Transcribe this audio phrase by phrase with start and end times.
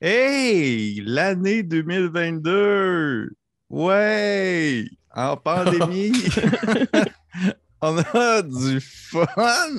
[0.00, 3.30] Hey, l'année 2022!
[3.68, 4.84] Ouais!
[5.12, 6.12] En pandémie!
[7.82, 9.26] On a du fun!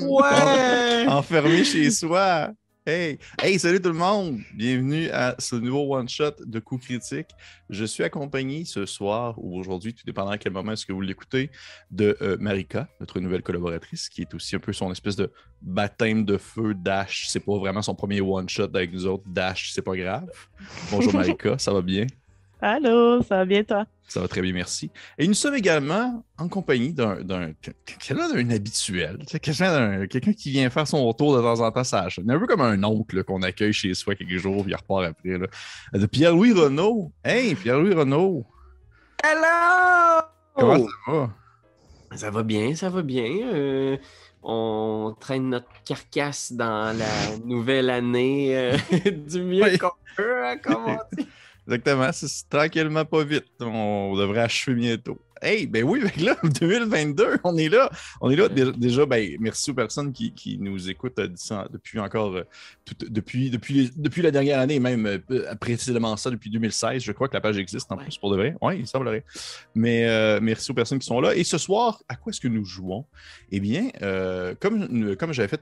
[0.01, 1.07] Ouais!
[1.07, 2.51] Enfermé chez soi!
[2.89, 3.19] Hey!
[3.39, 4.39] Hey, salut tout le monde!
[4.55, 7.27] Bienvenue à ce nouveau one-shot de Coup Critique.
[7.69, 11.01] Je suis accompagné ce soir ou aujourd'hui, tout dépendant à quel moment est-ce que vous
[11.01, 11.51] l'écoutez,
[11.91, 15.31] de euh, Marika, notre nouvelle collaboratrice, qui est aussi un peu son espèce de
[15.61, 17.27] baptême de feu Dash.
[17.29, 19.23] C'est pas vraiment son premier one-shot avec nous autres.
[19.27, 20.31] Dash, c'est pas grave.
[20.89, 22.07] Bonjour Marika, ça va bien?
[22.61, 23.85] Allô, ça va bien toi?
[24.09, 24.91] Ça va très bien, merci.
[25.17, 27.53] Et nous sommes également en compagnie d'un d'un
[28.49, 32.47] habituel, quelqu'un quelqu'un qui vient faire son retour de temps en temps ça Un peu
[32.47, 35.37] comme un oncle qu'on accueille chez soi quelques jours, puis il repart après.
[35.37, 35.47] Là.
[35.93, 37.13] De Pierre-Louis Renault.
[37.23, 38.45] Hey, Pierre-Louis Renault.
[39.23, 40.21] Hello!
[40.55, 41.29] Comment ça va?
[42.15, 43.29] Ça va bien, ça va bien.
[43.53, 43.97] Euh,
[44.41, 48.77] on traîne notre carcasse dans la nouvelle année euh,
[49.11, 51.27] du mieux qu'on peut, hein, comme on dit.
[51.69, 52.11] Exactement.
[52.11, 53.45] C'est tranquillement pas vite.
[53.61, 55.19] On devrait achever bientôt.
[55.41, 57.89] Hey, ben oui, là, 2022, on est là.
[58.21, 58.49] On est là.
[58.49, 61.27] Déjà, ben, merci aux personnes qui, nous écoutent euh,
[61.71, 62.43] depuis encore, euh,
[63.09, 67.01] depuis, depuis, depuis la dernière année, même euh, précisément ça, depuis 2016.
[67.01, 68.55] Je crois que la page existe en plus pour de vrai.
[68.61, 69.23] Oui, il semblerait.
[69.75, 71.35] Mais merci aux personnes qui sont là.
[71.35, 73.05] Et ce soir, à quoi est-ce que nous jouons?
[73.51, 73.89] Eh bien,
[74.59, 75.61] comme, comme j'avais fait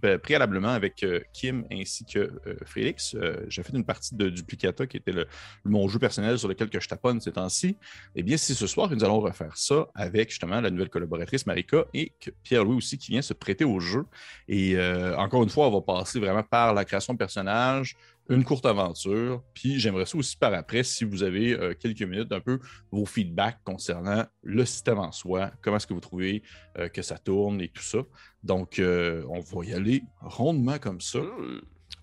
[0.00, 2.30] ben, préalablement avec Kim ainsi que
[2.64, 3.16] Félix,
[3.48, 5.26] j'ai fait une partie de Duplicata qui était le,
[5.64, 7.76] mon jeu personnel sur lequel que je taponne ces temps-ci.
[8.14, 11.86] Eh bien, c'est ce soir nous allons refaire ça avec justement la nouvelle collaboratrice Marika
[11.94, 14.04] et Pierre-Louis aussi qui vient se prêter au jeu.
[14.48, 17.96] Et euh, encore une fois, on va passer vraiment par la création de personnages,
[18.28, 19.42] une courte aventure.
[19.54, 22.58] Puis j'aimerais ça aussi par après, si vous avez euh, quelques minutes, un peu
[22.90, 26.42] vos feedbacks concernant le système en soi, comment est-ce que vous trouvez
[26.78, 27.98] euh, que ça tourne et tout ça.
[28.42, 31.18] Donc, on va y aller rondement comme ça.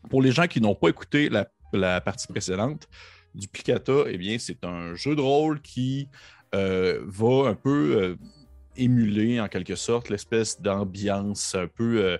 [0.09, 2.87] Pour les gens qui n'ont pas écouté la, partie précédente,
[3.35, 6.07] Duplicata, eh bien, c'est un jeu de rôle qui
[7.05, 8.15] va un peu euh,
[8.77, 12.17] émuler en quelque sorte l'espèce d'ambiance un peu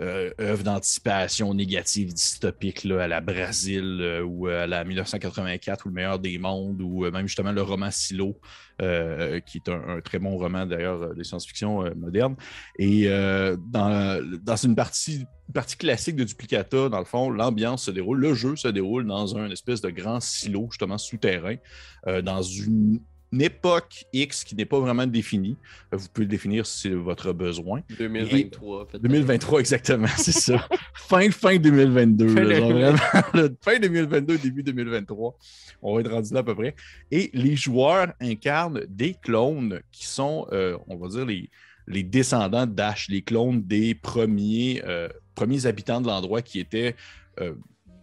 [0.00, 5.94] euh, œuvre d'anticipation négative dystopique là, à la Brésil ou à la 1984 ou le
[5.94, 8.40] meilleur des mondes ou même justement le roman Silo
[8.80, 12.34] qui est un, très bon roman d'ailleurs de science-fiction moderne.
[12.80, 18.18] Et dans, dans, une partie partie classique de Duplicata, dans le fond, l'ambiance se déroule,
[18.18, 21.56] le jeu se déroule dans un espèce de grand silo, justement souterrain,
[22.24, 22.98] dans une
[23.40, 25.56] époque X qui n'est pas vraiment définie.
[25.92, 27.82] Euh, vous pouvez le définir si c'est votre besoin.
[27.98, 28.88] 2023.
[29.00, 30.66] 2023, exactement, c'est ça.
[30.94, 32.28] fin, fin 2022.
[33.60, 35.38] fin 2022, début 2023.
[35.82, 36.74] On va être rendu là à peu près.
[37.10, 41.50] Et les joueurs incarnent des clones qui sont, euh, on va dire, les,
[41.86, 46.94] les descendants d'Ash, les clones des premiers, euh, premiers habitants de l'endroit qui étaient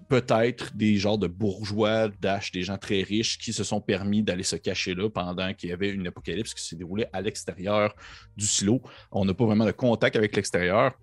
[0.09, 4.43] peut-être des genres de bourgeois, d'âge, des gens très riches qui se sont permis d'aller
[4.43, 7.95] se cacher là pendant qu'il y avait une apocalypse qui s'est déroulée à l'extérieur
[8.35, 8.81] du silo.
[9.11, 10.93] On n'a pas vraiment de contact avec l'extérieur.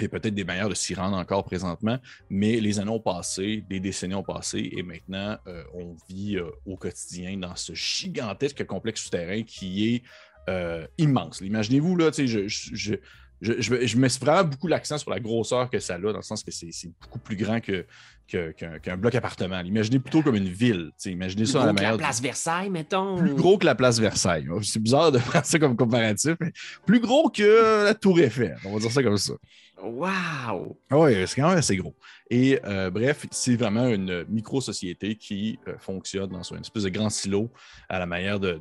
[0.00, 3.78] Et peut-être des manières de s'y rendre encore présentement, mais les années ont passé, des
[3.78, 9.04] décennies ont passé, et maintenant, euh, on vit euh, au quotidien dans ce gigantesque complexe
[9.04, 10.02] souterrain qui est
[10.48, 11.40] euh, immense.
[11.42, 12.94] Imaginez-vous, là, je, je, je,
[13.44, 16.50] je, mets vraiment beaucoup l'accent sur la grosseur que ça a, dans le sens que
[16.50, 17.86] c'est beaucoup plus grand que,
[18.26, 19.60] qu'un bloc appartement.
[19.60, 20.90] Imaginez plutôt comme une ville.
[21.04, 21.92] Imaginez ça à la manière.
[21.92, 23.18] que la place Versailles, mettons.
[23.18, 24.48] Plus gros que la place Versailles.
[24.62, 26.52] C'est bizarre de prendre ça comme comparatif, mais
[26.86, 28.56] plus gros que la Tour Eiffel.
[28.64, 29.34] On va dire ça comme ça.
[29.82, 30.78] Wow!
[30.90, 31.94] Oui, c'est quand même assez gros.
[32.30, 37.10] Et euh, bref, c'est vraiment une micro-société qui euh, fonctionne dans une espèce de grand
[37.10, 37.50] silo
[37.88, 38.58] à la manière de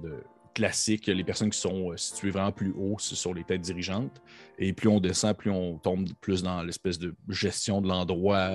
[0.54, 4.22] classique, les personnes qui sont euh, situées vraiment plus haut sur les têtes dirigeantes.
[4.60, 8.50] Et plus on descend, plus on tombe plus dans l'espèce de gestion de l'endroit,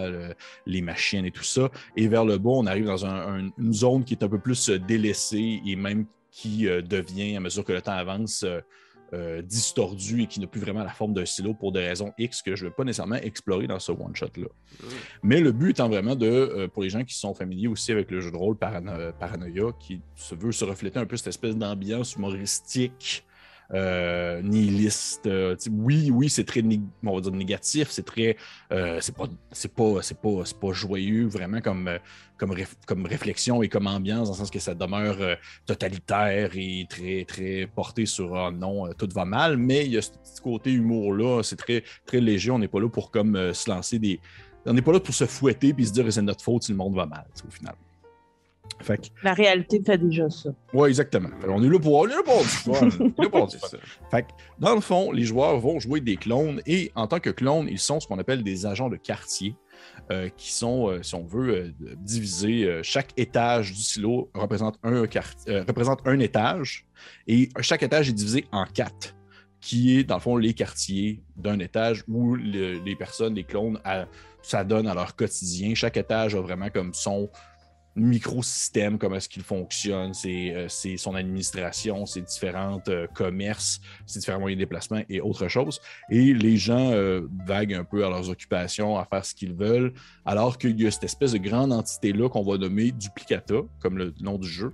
[0.66, 1.70] les machines et tout ça.
[1.96, 4.78] Et vers le bas, on arrive dans une zone qui est un peu plus euh,
[4.78, 8.44] délaissée et même qui euh, devient, à mesure que le temps avance,
[9.42, 12.54] distordu et qui n'a plus vraiment la forme d'un silo pour des raisons X que
[12.56, 14.48] je ne vais pas nécessairement explorer dans ce one-shot-là.
[15.22, 18.10] Mais le but étant vraiment de, euh, pour les gens qui sont familiers aussi avec
[18.10, 22.14] le jeu de rôle Paranoia, qui se veut se refléter un peu cette espèce d'ambiance
[22.16, 23.24] humoristique
[23.74, 25.26] euh, nihiliste.
[25.26, 26.62] Euh, oui, oui, c'est très
[27.04, 28.36] on va dire négatif, c'est très
[28.72, 29.26] euh, c'est pas
[29.76, 31.90] pas pas, pas joyeux vraiment comme
[32.38, 32.54] comme,
[32.86, 35.36] comme réflexion et comme ambiance dans le sens que ça demeure
[35.66, 40.02] totalitaire et très très porté sur oh non tout va mal, mais il y a
[40.02, 43.52] ce petit côté humour là, c'est très très léger, on n'est pas là pour comme
[43.52, 44.20] se lancer des
[44.64, 46.78] on n'est pas là pour se fouetter puis se dire c'est notre faute si le
[46.78, 47.74] monde va mal au final.
[49.22, 50.50] La réalité fait déjà ça.
[50.72, 51.30] Oui, exactement.
[51.46, 52.42] on est là pour, on est là pour
[53.46, 53.56] du
[54.10, 54.26] Fait
[54.58, 57.78] dans le fond, les joueurs vont jouer des clones et en tant que clones, ils
[57.78, 59.54] sont ce qu'on appelle des agents de quartier.
[60.10, 62.80] euh, qui sont, euh, si on veut, euh, divisés.
[62.82, 66.86] chaque étage du silo représente un, représente un étage
[67.26, 69.14] et chaque étage est divisé en quatre,
[69.60, 73.78] qui est, dans le fond, les quartiers d'un étage où les personnes, les clones,
[74.42, 75.74] ça donne à leur quotidien.
[75.74, 77.28] Chaque étage a vraiment comme son
[77.98, 84.40] microsystème, comment est-ce qu'il fonctionne, c'est euh, son administration, ses différents euh, commerces, ses différents
[84.40, 85.80] moyens de déplacement et autre chose.
[86.10, 89.92] Et les gens euh, vaguent un peu à leurs occupations, à faire ce qu'ils veulent,
[90.24, 94.14] alors qu'il y a cette espèce de grande entité-là qu'on va nommer Duplicata, comme le
[94.20, 94.72] nom du jeu,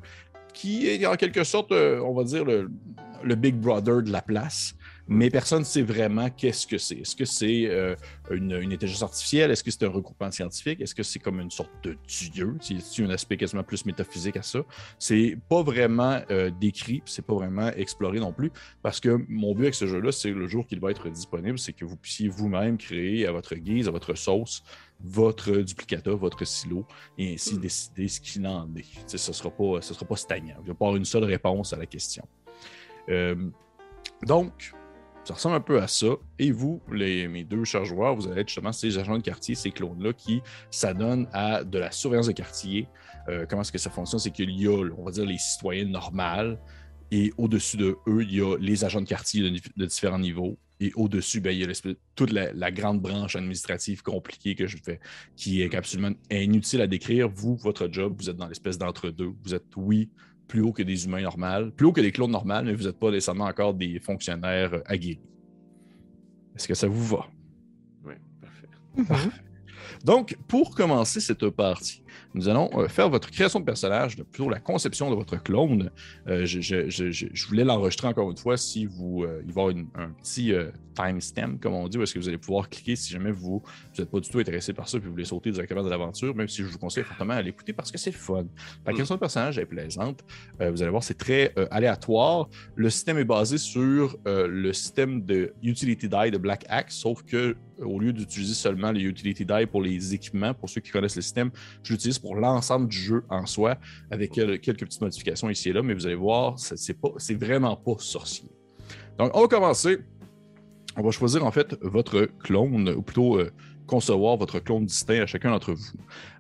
[0.53, 5.29] qui est en quelque sorte, on va dire, le Big Brother de la place mais
[5.31, 6.97] personne ne sait vraiment qu'est-ce que c'est.
[6.97, 7.95] Est-ce que c'est euh,
[8.31, 9.51] une, intelligence artificielle?
[9.51, 10.81] Est-ce que c'est un regroupement scientifique?
[10.81, 12.57] Est-ce que c'est comme une sorte de dieu?
[12.61, 14.61] A un aspect quasiment plus métaphysique à ça.
[14.99, 18.51] C'est pas vraiment euh, décrit, c'est pas vraiment exploré non plus,
[18.83, 21.75] parce que mon but avec ce jeu-là, c'est le jour qu'il va être disponible, c'est
[21.75, 24.63] que vous puissiez vous-même créer à votre guise, à votre sauce,
[25.01, 26.87] votre duplicata, votre silo,
[27.19, 27.61] et ainsi hmm.
[27.61, 28.85] décider ce qu'il en est.
[29.07, 30.57] ce ne sera, pas, sera pas stagnant.
[30.61, 32.27] Il n'y a pas une seule réponse à la question.
[33.11, 33.51] Euh,
[34.27, 34.73] donc,
[35.25, 36.09] ça ressemble un peu à ça.
[36.39, 39.55] Et vous, les, mes deux chers joueurs, vous allez être justement ces agents de quartier,
[39.55, 42.89] ces clones-là, qui s'adonnent à de la surveillance de quartier.
[43.29, 44.21] Euh, comment est-ce que ça fonctionne?
[44.21, 46.57] C'est qu'il y a, on va dire, les citoyens normaux.
[47.11, 50.59] Et au-dessus de eux, il y a les agents de quartier de, différents niveaux.
[50.81, 55.01] Et au-dessus, ben, il y a toute la, grande branche administrative compliquée que je fais,
[55.37, 57.29] qui est absolument inutile à décrire.
[57.29, 59.33] Vous, votre job, vous êtes dans l'espèce d'entre-deux.
[59.43, 60.11] Vous êtes, oui,
[60.49, 62.99] plus haut que des humains normaux, plus haut que des clones normaux, mais vous n'êtes
[62.99, 65.21] pas nécessairement encore des fonctionnaires euh, aguerris.
[66.55, 67.27] Est-ce que ça vous va?
[68.05, 68.69] Oui, parfait.
[68.97, 69.33] Mhm.
[70.05, 72.04] Donc, pour commencer cette partie,
[72.35, 75.91] nous allons euh, faire votre création de personnage, plutôt la conception de votre clone.
[76.29, 80.53] Euh, je, voulais l'enregistrer encore une fois si vous, il va y avoir un petit
[80.95, 83.63] timestamp, comme on dit, où est-ce que vous allez pouvoir cliquer si jamais vous
[83.99, 86.49] n'êtes pas du tout intéressé par ça et vous voulez sauter directement de l'aventure, même
[86.49, 88.47] si je vous conseille fortement à l'écouter parce que c'est fun.
[88.87, 88.97] La mm.
[88.97, 90.25] question de personnage est plaisante.
[90.61, 92.49] Euh, vous allez voir, c'est très euh, aléatoire.
[92.77, 97.23] Le système est basé sur euh, le système de Utility Die de Black Axe, sauf
[97.23, 101.17] que au lieu d'utiliser seulement les Utility Die pour les équipements, pour ceux qui connaissent
[101.17, 101.51] le système,
[101.83, 103.77] je pour l'ensemble du jeu en soi,
[104.11, 108.49] avec quelques petites modifications ici et là, mais vous allez voir, c'est vraiment pas sorcier.
[109.19, 110.01] Donc, on va commencer
[110.97, 113.51] on va choisir en fait votre clone, ou plutôt euh,
[113.87, 115.85] concevoir votre clone distinct à chacun d'entre vous.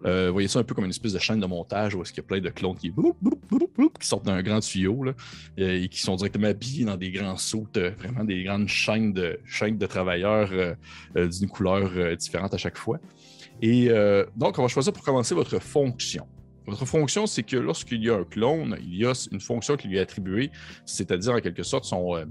[0.06, 2.20] Euh, voyez ça un peu comme une espèce de chaîne de montage où il y
[2.20, 2.92] a plein de clones qui,
[4.00, 5.12] sortent d'un grand tuyau euh,
[5.56, 9.76] et qui sont directement habillés dans des grands sauts, vraiment des grandes chaînes de, chaînes
[9.76, 10.76] de travailleurs
[11.14, 12.98] d'une couleur différente à chaque fois.
[13.66, 13.88] Et
[14.36, 16.26] donc, on va choisir pour commencer votre fonction.
[16.66, 19.88] Votre fonction, c'est que lorsqu'il y a un clone, il y a une fonction qui
[19.88, 20.50] lui est attribuée,
[20.84, 22.26] c'est-à-dire en quelque sorte son,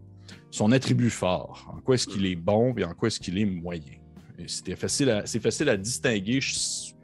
[0.51, 3.45] son attribut fort, en quoi est-ce qu'il est bon et en quoi est-ce qu'il est
[3.45, 3.97] moyen.
[4.45, 6.39] C'est facile à distinguer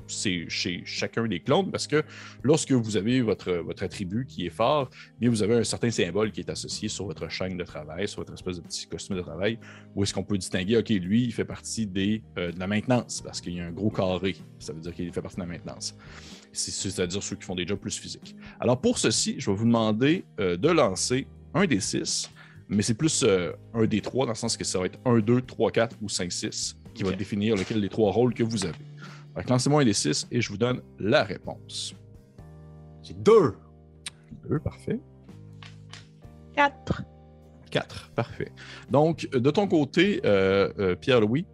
[0.10, 2.04] chez chacun des clones parce que
[2.44, 4.90] lorsque vous avez votre, votre attribut qui est fort,
[5.20, 8.20] bien vous avez un certain symbole qui est associé sur votre chaîne de travail, sur
[8.20, 9.60] votre espèce de petit costume de travail,
[9.96, 13.22] où est-ce qu'on peut distinguer, OK, lui, il fait partie des, euh, de la maintenance
[13.22, 14.36] parce qu'il y a un gros carré.
[14.60, 15.96] Ça veut dire qu'il fait partie de la maintenance.
[16.52, 18.36] C'est-à-dire ceux qui font des jobs plus physiques.
[18.60, 22.30] Alors pour ceci, je vais vous demander euh, de lancer un des six
[22.70, 25.20] mais c'est plus euh, un des trois, dans le sens que ça va être 1,
[25.20, 28.66] 2, 3, 4 ou 5, 6 qui va définir lequel des trois rôles que vous
[28.66, 28.78] avez.
[29.48, 31.96] Lancez-moi un des 6 et je vous donne la réponse.
[33.02, 33.56] C'est 2.
[34.50, 35.00] 2, parfait.
[36.54, 37.04] 4.
[37.72, 38.52] 4, parfait.
[38.90, 41.46] Donc, de ton côté, euh, euh, Pierre-Louis,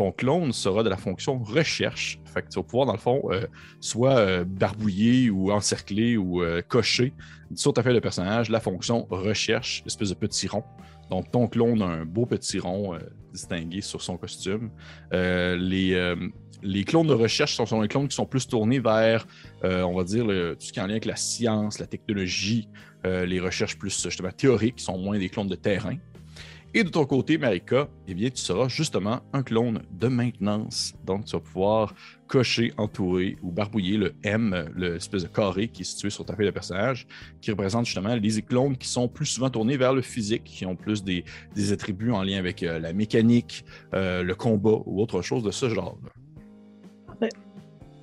[0.00, 2.20] ton clone sera de la fonction recherche.
[2.24, 3.46] Fait que tu vas pouvoir, dans le fond, euh,
[3.80, 7.12] soit euh, barbouiller ou encercler ou euh, cocher
[7.54, 10.64] sur ta feuille de personnage la fonction recherche, espèce de petit rond.
[11.10, 12.96] Donc, ton clone a un beau petit rond
[13.32, 14.70] distingué sur son costume.
[15.12, 16.14] les,
[16.62, 19.26] les clones de recherche sont, sont, des clones qui sont plus tournés vers,
[19.62, 22.68] on va dire, tout ce qui est en lien avec la science, la technologie,
[23.04, 25.96] les recherches plus justement théoriques, qui sont moins des clones de terrain.
[26.72, 30.94] Et de ton côté, Marika, eh bien, tu seras justement un clone de maintenance.
[31.04, 31.94] Donc, tu vas pouvoir
[32.28, 36.46] cocher, entourer ou barbouiller le M, l'espèce de carré qui est situé sur ta feuille
[36.46, 37.08] de personnage,
[37.40, 40.76] qui représente justement les clones qui sont plus souvent tournés vers le physique, qui ont
[40.76, 41.24] plus des,
[41.72, 43.64] attributs en lien avec euh, la mécanique,
[43.94, 45.98] euh, le combat ou autre chose de ce genre.
[46.00, 46.20] Parfait.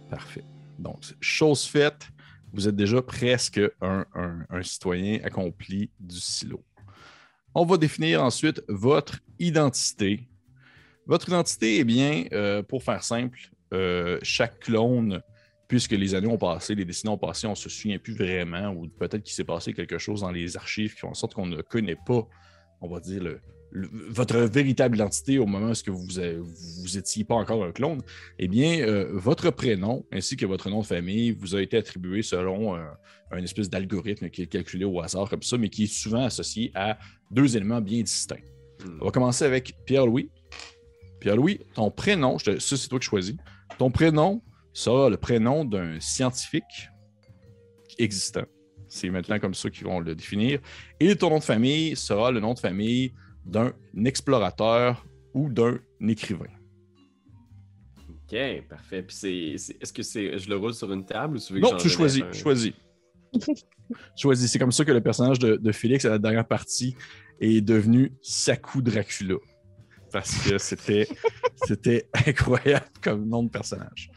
[0.10, 0.44] Parfait.
[0.80, 2.08] Donc, chose faite,
[2.54, 4.06] vous êtes déjà presque un
[4.64, 6.64] citoyen accompli du silo.
[7.54, 10.28] On va définir ensuite votre identité.
[11.06, 13.40] Votre identité, eh bien, euh, pour faire simple,
[13.74, 15.22] euh, chaque clone,
[15.68, 18.70] puisque les années ont passé, les décennies ont passé, on ne se souvient plus vraiment,
[18.70, 21.46] ou peut-être qu'il s'est passé quelque chose dans les archives qui font en sorte qu'on
[21.46, 22.28] ne connaît pas
[22.82, 26.46] on va dire, le, le- votre véritable identité au moment où vous,
[26.82, 28.02] vous étiez pas encore un clone,
[28.40, 32.22] eh bien, euh, votre prénom ainsi que votre nom de famille vous a été attribué
[32.22, 32.88] selon un,
[33.32, 36.72] un espèce d'algorithme qui est calculé au hasard comme ça, mais qui est souvent associé
[36.76, 36.98] à
[37.32, 38.38] deux éléments bien distincts.
[38.86, 38.98] Hmm.
[39.02, 40.30] On va commencer avec Pierre-Louis.
[41.20, 43.36] Pierre-Louis, ton prénom, je te- ça c'est toi qui choisis.
[43.78, 46.64] Ton prénom sera le prénom d'un scientifique
[47.98, 48.46] existant.
[48.88, 50.60] C'est maintenant comme ça qu'ils vont le définir.
[51.00, 53.12] Et ton nom de famille sera le nom de famille
[53.48, 53.72] d'un
[54.06, 56.46] explorateur ou d'un écrivain.
[58.10, 58.38] Ok,
[58.70, 59.04] parfait.
[59.04, 61.60] Puis c'est, c'est- est-ce que c'est, je le roule sur une table ou tu veux
[61.62, 62.24] que Non, tu choisis.
[62.24, 62.32] un?
[62.34, 62.74] Choisis.
[64.18, 64.52] choisis.
[64.52, 66.96] C'est comme ça que le personnage de, de Félix à la dernière partie
[67.40, 69.36] est devenu Saku Dracula.
[70.12, 71.08] Parce que c'était,
[71.68, 74.10] c'était incroyable comme nom de personnage.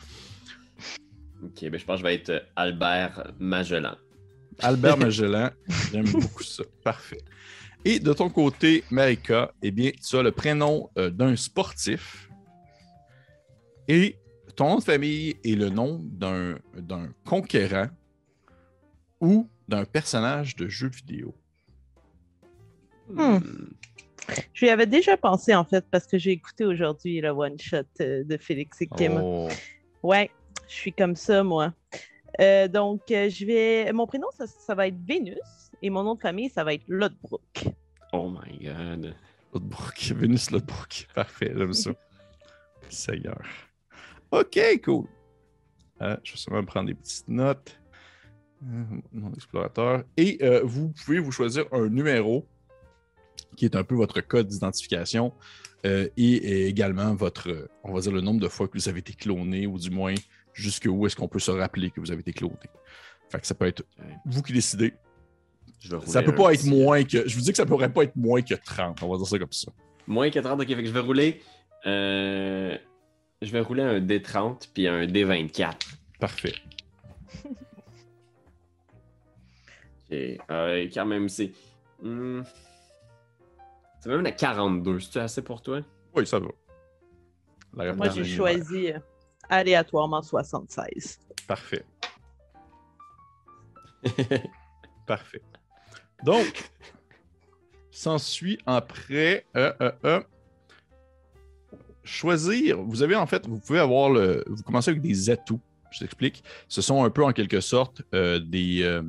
[1.42, 3.96] Ok, ben je pense que je vais être Albert Magellan.
[4.58, 5.50] Albert Magellan,
[5.92, 6.64] j'aime beaucoup ça.
[6.84, 7.22] Parfait.
[7.84, 12.28] Et de ton côté, Marika, eh bien, tu as le prénom euh, d'un sportif
[13.88, 14.16] et
[14.54, 17.88] ton nom de famille est le nom d'un d'un conquérant
[19.20, 21.34] ou d'un personnage de jeu vidéo.
[23.08, 23.38] Hmm.
[24.52, 28.22] Je lui avais déjà pensé, en fait, parce que j'ai écouté aujourd'hui le one-shot euh,
[28.22, 29.18] de Félix et Kim.
[29.22, 29.48] Oh,
[30.02, 30.30] Ouais,
[30.68, 31.72] je suis comme ça, moi.
[32.40, 33.92] Euh, donc, je vais.
[33.92, 35.38] Mon prénom, ça, ça va être Vénus
[35.82, 37.68] et mon nom de famille, ça va être Lodbrok.
[38.12, 39.14] Oh my god.
[39.52, 41.08] Lodbrok, Vénus Lodbrok.
[41.14, 41.90] Parfait, j'aime ça.
[42.88, 43.42] Seigneur.
[44.30, 45.06] OK, cool.
[46.02, 47.80] Euh, je vais seulement prendre des petites notes.
[48.62, 50.04] Euh, Mon explorateur.
[50.16, 52.46] Et euh, vous pouvez vous choisir un numéro
[53.56, 55.32] qui est un peu votre code d'identification
[55.86, 59.00] euh, et, et également votre, on va dire, le nombre de fois que vous avez
[59.00, 60.14] été cloné ou du moins
[60.52, 62.56] jusqu'où est-ce qu'on peut se rappeler que vous avez été cloné.
[63.30, 63.84] Fait que ça peut être
[64.26, 64.94] vous qui décidez.
[65.80, 67.26] Je vais rouler Ça peut pas être moins que.
[67.28, 69.02] Je vous dis que ça pourrait pas être moins que 30.
[69.02, 69.72] On va dire ça comme ça.
[70.06, 71.42] Moins que 30, ok, fait que je vais rouler.
[71.86, 72.76] euh,
[73.42, 75.74] Je vais rouler un D30 puis un D24.
[76.18, 76.54] Parfait.
[80.12, 80.16] Ok,
[80.50, 81.52] euh, quand même, c'est.
[82.02, 82.42] hmm,
[84.00, 84.98] C'est même la 42.
[85.00, 85.80] C'est assez pour toi?
[86.14, 86.48] Oui, ça va.
[87.76, 88.98] La Moi, j'ai choisi euh,
[89.48, 91.20] aléatoirement 76.
[91.46, 91.84] Parfait.
[95.06, 95.42] Parfait.
[96.24, 96.70] Donc,
[97.90, 100.20] s'ensuit après euh, euh, euh,
[102.02, 102.80] choisir.
[102.82, 104.44] Vous avez en fait, vous pouvez avoir le.
[104.46, 105.60] Vous commencez avec des atouts.
[105.90, 106.42] Je t'explique.
[106.68, 109.00] Ce sont un peu en quelque sorte des,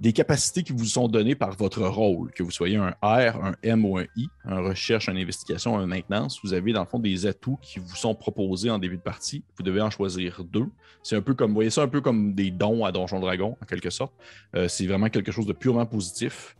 [0.00, 3.54] des capacités qui vous sont données par votre rôle, que vous soyez un R, un
[3.64, 6.38] M ou un I, un recherche, une investigation, un maintenance.
[6.44, 9.42] Vous avez dans le fond des atouts qui vous sont proposés en début de partie.
[9.56, 10.66] Vous devez en choisir deux.
[11.02, 13.56] C'est un peu comme, vous voyez ça un peu comme des dons à Donjon Dragon,
[13.60, 14.12] en quelque sorte.
[14.54, 16.54] Euh, c'est vraiment quelque chose de purement positif.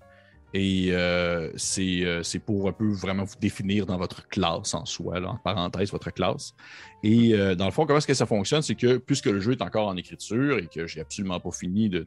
[0.54, 4.86] Et euh, c'est euh, c'est pour un peu vraiment vous définir dans votre classe en
[4.86, 6.54] soi, en parenthèse, votre classe.
[7.02, 8.62] Et dans le fond, comment est-ce que ça fonctionne?
[8.62, 11.88] C'est que puisque le jeu est encore en écriture et que j'ai absolument pas fini
[11.88, 12.06] de-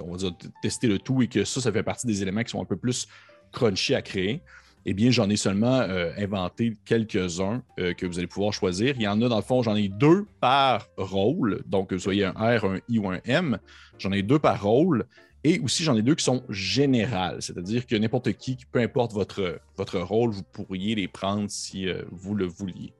[0.00, 2.50] on va dire, tester le tout et que ça, ça fait partie des éléments qui
[2.50, 3.08] sont un peu plus
[3.52, 4.42] crunchy à créer,
[4.88, 8.94] eh bien, j'en ai seulement euh, inventé quelques-uns euh, que vous allez pouvoir choisir.
[8.96, 11.64] Il y en a, dans le fond, j'en ai deux par rôle.
[11.66, 13.58] Donc, que vous soyez un R, un I ou un M.
[13.98, 15.04] J'en ai deux par rôle.
[15.42, 19.60] Et aussi, j'en ai deux qui sont générales, c'est-à-dire que n'importe qui, peu importe votre,
[19.76, 22.92] votre rôle, vous pourriez les prendre si euh, vous le vouliez.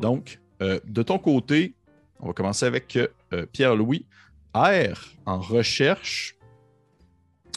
[0.00, 1.74] Donc, de ton côté,
[2.20, 2.96] on va commencer avec
[3.50, 4.06] Pierre-Louis.
[4.54, 6.36] R, en recherche,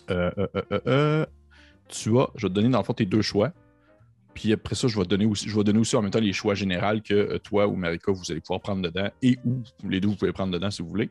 [0.09, 1.25] euh, euh, euh,
[1.89, 3.51] tu as, je vais te donner dans le fond tes deux choix.
[4.33, 6.19] Puis après ça, je vais, te donner aussi, je vais donner aussi en même temps
[6.19, 10.01] les choix généraux que toi ou Marika, vous allez pouvoir prendre dedans et ou les
[10.01, 11.09] deux, vous pouvez prendre dedans si vous voulez.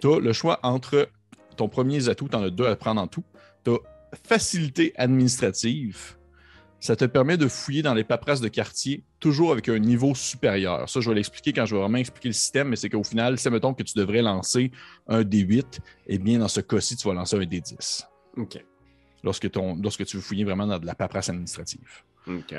[0.00, 1.08] Tu as le choix entre
[1.56, 3.24] ton premier atout, tu en as deux à prendre en tout.
[3.64, 3.78] Tu as
[4.24, 6.16] facilité administrative.
[6.80, 10.88] Ça te permet de fouiller dans les paperasses de quartier, toujours avec un niveau supérieur.
[10.88, 13.38] Ça, je vais l'expliquer quand je vais vraiment expliquer le système, mais c'est qu'au final,
[13.38, 14.70] si mettons que tu devrais lancer
[15.06, 18.06] un D8, eh bien, dans ce cas-ci, tu vas lancer un D10.
[18.38, 18.64] Ok.
[19.22, 22.02] Lorsque, ton, lorsque tu veux fouiller vraiment dans de la paperasse administrative.
[22.26, 22.54] Ok.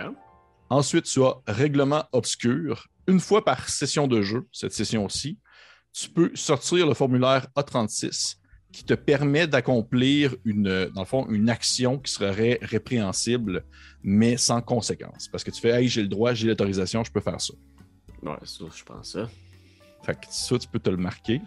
[0.70, 2.88] Ensuite, tu as règlement obscur.
[3.08, 5.40] Une fois par session de jeu, cette session-ci,
[5.92, 8.38] tu peux sortir le formulaire A36
[8.72, 13.64] qui te permet d'accomplir une, dans le fond, une action qui serait répréhensible,
[14.04, 15.28] mais sans conséquence.
[15.28, 17.54] Parce que tu fais Hey, j'ai le droit, j'ai l'autorisation, je peux faire ça.
[18.24, 19.30] Ouais, ça, je pense ça.
[20.04, 21.42] Fait que ça, tu peux te le marquer.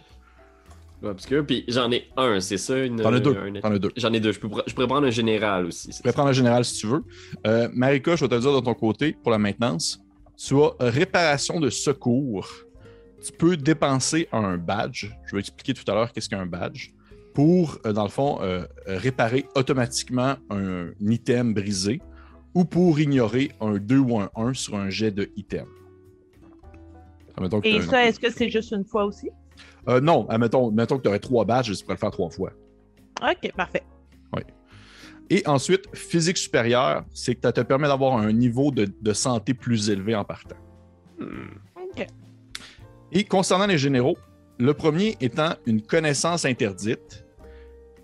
[1.03, 2.77] Obscur, puis j'en ai un, c'est ça?
[2.79, 3.33] Une, T'en as deux.
[3.79, 3.91] deux.
[3.97, 4.31] J'en ai deux.
[4.31, 5.89] Je, peux, je pourrais prendre un général aussi.
[5.89, 7.03] Tu peux prendre un général si tu veux.
[7.45, 9.99] Euh, Marika, je vais te le dire de ton côté pour la maintenance.
[10.37, 12.49] Tu as réparation de secours.
[13.23, 15.07] Tu peux dépenser un badge.
[15.27, 16.91] Je vais expliquer tout à l'heure qu'est-ce qu'un badge.
[17.35, 22.01] Pour, euh, dans le fond, euh, réparer automatiquement un, item brisé
[22.55, 25.67] ou pour ignorer un 2 ou un 1 sur un jet de item.
[27.63, 29.29] Et ça, est-ce que c'est juste une fois aussi?
[29.89, 32.53] Euh, non, admettons, admettons que tu aurais trois badges, tu pourrais le faire trois fois.
[33.21, 33.83] Ok, parfait.
[35.31, 39.55] Et ensuite, physique supérieure, c'est que ça te permet d'avoir un niveau de, de santé
[39.55, 40.55] plus élevé en partant.
[41.17, 41.47] Hmm.
[41.75, 42.05] Ok.
[43.11, 44.17] Et concernant les généraux,
[44.59, 47.24] le premier étant une connaissance interdite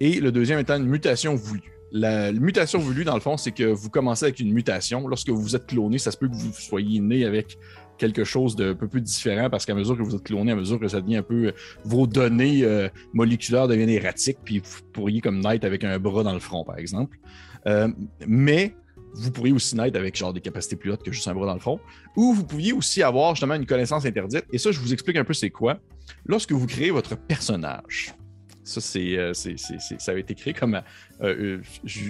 [0.01, 1.71] et le deuxième étant une mutation voulue.
[1.91, 5.07] La mutation voulue, dans le fond, c'est que vous commencez avec une mutation.
[5.07, 7.59] Lorsque vous êtes cloné, ça se peut que vous soyez né avec
[7.99, 10.55] quelque chose de un peu plus différent parce qu'à mesure que vous êtes cloné, à
[10.55, 11.53] mesure que ça devient un peu.
[11.83, 16.33] Vos données euh, moléculaires deviennent erratiques, puis vous pourriez comme naître avec un bras dans
[16.33, 17.19] le front, par exemple.
[17.67, 17.87] Euh,
[18.25, 18.73] mais
[19.13, 21.53] vous pourriez aussi naître avec genre des capacités plus hautes que juste un bras dans
[21.53, 21.79] le front.
[22.15, 24.45] Ou vous pouviez aussi avoir justement une connaissance interdite.
[24.51, 25.77] Et ça, je vous explique un peu c'est quoi.
[26.25, 28.15] Lorsque vous créez votre personnage,
[28.63, 30.81] ça, euh, ça a été créé comme euh,
[31.21, 31.61] euh,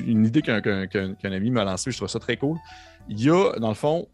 [0.06, 0.62] une idée qu'un,
[1.24, 1.92] ami m'a lancée.
[1.92, 2.58] Je trouve ça très cool.
[3.10, 4.08] Il y a, dans le fond,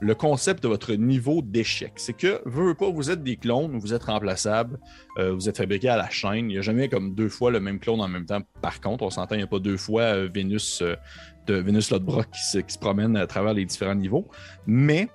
[0.00, 1.92] le concept de votre niveau d'échec.
[1.96, 4.78] C'est que, veux, pas, vous êtes des clones, vous êtes remplaçables,
[5.16, 6.50] vous êtes fabriqués à la chaîne.
[6.50, 8.40] Il n'y a jamais comme deux fois le même clone en même temps.
[8.60, 10.82] Par contre, on s'entend, il n'y a pas deux fois Vénus,
[11.46, 14.28] de Vénus Lodbrok qui qui se promène à travers les différents niveaux.
[14.66, 15.08] Mais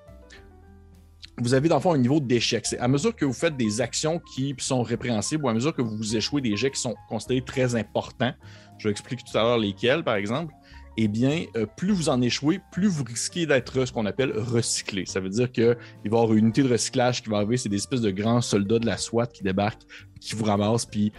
[1.38, 2.64] vous avez dans le fond un niveau d'échec.
[2.78, 6.16] À mesure que vous faites des actions qui sont répréhensibles ou à mesure que vous
[6.16, 8.32] échouez des jets qui sont considérés très importants,
[8.78, 10.54] je vais expliquer tout à l'heure lesquels, par exemple,
[10.96, 15.06] eh bien, euh, plus vous en échouez, plus vous risquez d'être ce qu'on appelle recyclé.
[15.06, 15.74] Ça veut dire qu'il va
[16.04, 18.78] y avoir une unité de recyclage qui va arriver, c'est des espèces de grands soldats
[18.78, 19.82] de la SWAT qui débarquent,
[20.20, 21.12] qui vous ramassent, puis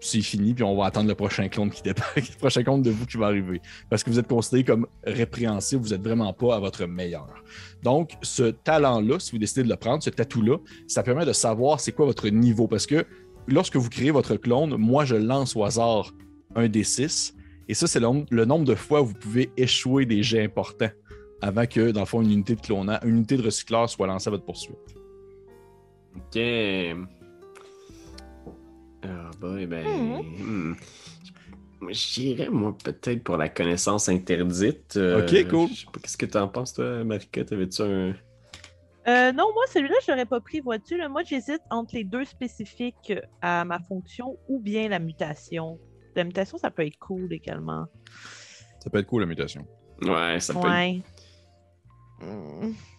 [0.00, 2.90] c'est fini, puis on va attendre le prochain clone qui débarque, le prochain clone de
[2.90, 3.60] vous qui va arriver.
[3.90, 7.42] Parce que vous êtes considéré comme répréhensible, vous n'êtes vraiment pas à votre meilleur.
[7.82, 11.80] Donc, ce talent-là, si vous décidez de le prendre, ce tatou-là, ça permet de savoir
[11.80, 12.68] c'est quoi votre niveau.
[12.68, 13.04] Parce que
[13.48, 16.12] lorsque vous créez votre clone, moi, je lance au hasard
[16.54, 17.34] un des 6.
[17.68, 20.90] Et ça, c'est le, nombre- de fois où vous pouvez échouer des jets importants
[21.42, 24.28] avant que, dans le fond, une unité de clonage, une unité de recycleur soit lancée
[24.28, 24.76] à votre poursuite.
[26.16, 26.38] Ok.
[29.02, 29.84] Ah bah, eh ben.
[29.86, 30.76] hmm.
[31.80, 34.96] Moi, J'irais, moi, peut-être pour la connaissance interdite.
[34.96, 35.68] Euh, Ok, cool.
[35.68, 37.44] Je sais pas, qu'est-ce que t'en penses, toi, Marika?
[37.44, 38.14] T'avais-tu un.
[39.06, 40.96] Euh, non, moi, celui-là, je l'aurais pas pris, vois-tu.
[40.98, 41.08] là.
[41.08, 45.78] Moi, j'hésite entre les deux spécifiques à ma fonction ou bien la mutation.
[46.16, 47.86] La mutation, ça peut être cool également.
[48.80, 49.64] Ça peut être cool, la mutation.
[50.02, 50.66] Ouais, ça peut, être...
[50.66, 51.02] Ouais.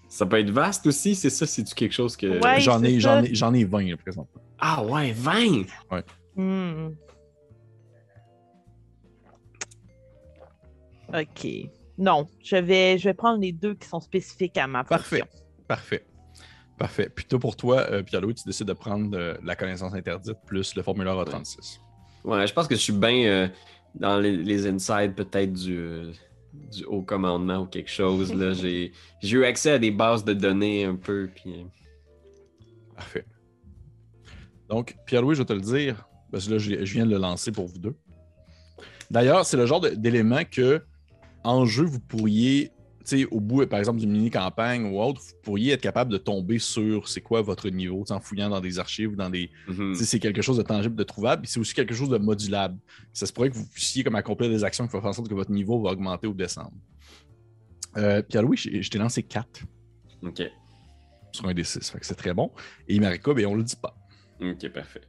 [0.08, 1.46] Ça peut être vaste aussi, c'est ça?
[1.46, 2.42] C'est-tu quelque chose que.
[2.42, 2.60] Ouais.
[2.62, 4.42] j'en, ai, j'en, ai, j'en ai 20 là, présentement.
[4.60, 5.66] Ah ouais, 20!
[6.36, 6.90] Hmm.
[11.14, 11.48] Ok.
[11.98, 14.98] Non, je vais, je vais prendre les deux qui sont spécifiques à ma fonction.
[14.98, 15.24] Parfait.
[15.68, 16.06] Parfait.
[16.78, 17.10] Parfait.
[17.14, 20.76] Puis toi, pour toi, euh, Pierre-Louis, tu décides de prendre euh, la connaissance interdite plus
[20.76, 21.80] le formulaire A36.
[22.24, 23.48] Ouais, je pense que je suis bien euh,
[23.96, 26.12] dans les, les insides peut-être du, euh,
[26.54, 28.34] du haut commandement ou quelque chose.
[28.34, 28.54] là.
[28.60, 31.30] J'ai j'ai eu accès à des bases de données un peu.
[31.36, 31.66] Puis...
[32.96, 33.26] Parfait.
[34.70, 37.18] Donc, Pierre-Louis, je vais te le dire, parce que là, je, je viens de le
[37.18, 37.96] lancer pour vous deux.
[39.12, 40.84] D'ailleurs, c'est le genre d'élément que,
[41.44, 45.34] en jeu, vous pourriez, tu sais, au bout, par exemple, d'une mini-campagne ou autre, vous
[45.42, 49.14] pourriez être capable de tomber sur c'est quoi votre niveau, en fouillant dans des archives
[49.14, 49.50] ou dans des.
[49.68, 49.96] mhm.
[49.96, 52.78] C'est quelque chose de tangible, de trouvable, c'est aussi quelque chose de modulable.
[53.12, 55.34] Ça se pourrait que vous puissiez comme accomplir des actions qui font en sorte que
[55.34, 56.74] votre niveau va augmenter ou descendre.
[57.98, 59.64] Euh, Pierre-Louis, je, je t'ai lancé 4
[60.22, 60.44] Ok.
[61.32, 62.52] sur un des 6, fait que c'est très bon.
[62.88, 63.96] Et Marika, ben, on le dit pas.
[64.42, 65.02] Ok, parfait.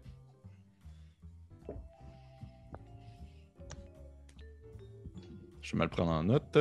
[5.60, 6.58] Je vais me le prendre en note.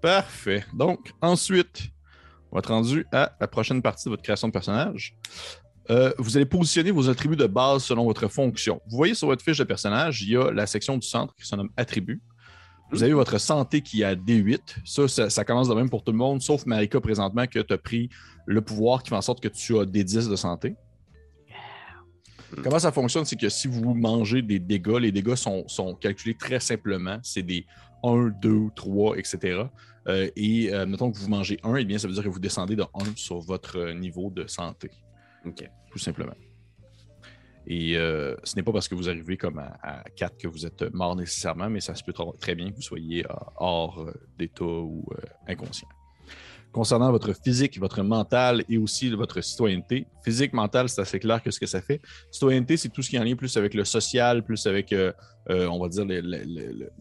[0.00, 0.64] Parfait.
[0.72, 1.90] Donc, ensuite,
[2.50, 5.14] on va être rendu à la prochaine partie de votre création de personnage.
[5.90, 8.80] Euh, vous allez positionner vos attributs de base selon votre fonction.
[8.86, 11.46] Vous voyez sur votre fiche de personnage, il y a la section du centre qui
[11.46, 12.22] se nomme attributs.
[12.90, 14.60] Vous avez votre santé qui est à D8.
[14.84, 17.72] Ça, ça, ça commence de même pour tout le monde, sauf Marika présentement que tu
[17.72, 18.08] as pris
[18.46, 20.74] le pouvoir qui fait en sorte que tu as D10 de santé.
[22.62, 26.34] Comment ça fonctionne, c'est que si vous mangez des dégâts, les dégâts sont, sont calculés
[26.34, 27.18] très simplement.
[27.22, 27.66] C'est des
[28.02, 29.64] 1, 2, 3, etc.
[30.08, 32.38] Euh, et euh, mettons que vous mangez 1, eh bien, ça veut dire que vous
[32.38, 34.90] descendez de 1 sur votre euh, niveau de santé,
[35.44, 35.68] Ok.
[35.90, 36.32] tout simplement.
[37.70, 40.64] Et euh, ce n'est pas parce que vous arrivez comme à, à 4 que vous
[40.64, 44.00] êtes mort nécessairement, mais ça se peut tr- très bien que vous soyez euh, hors
[44.00, 45.04] euh, d'état ou
[45.46, 45.88] inconscient.
[46.72, 51.50] Concernant votre physique, votre mental et aussi votre citoyenneté, physique, mental, c'est assez clair que
[51.50, 52.00] ce que ça fait.
[52.30, 55.10] Citoyenneté, c'est tout ce qui est en lien plus avec le social, plus avec, euh,
[55.48, 56.04] euh, on va dire,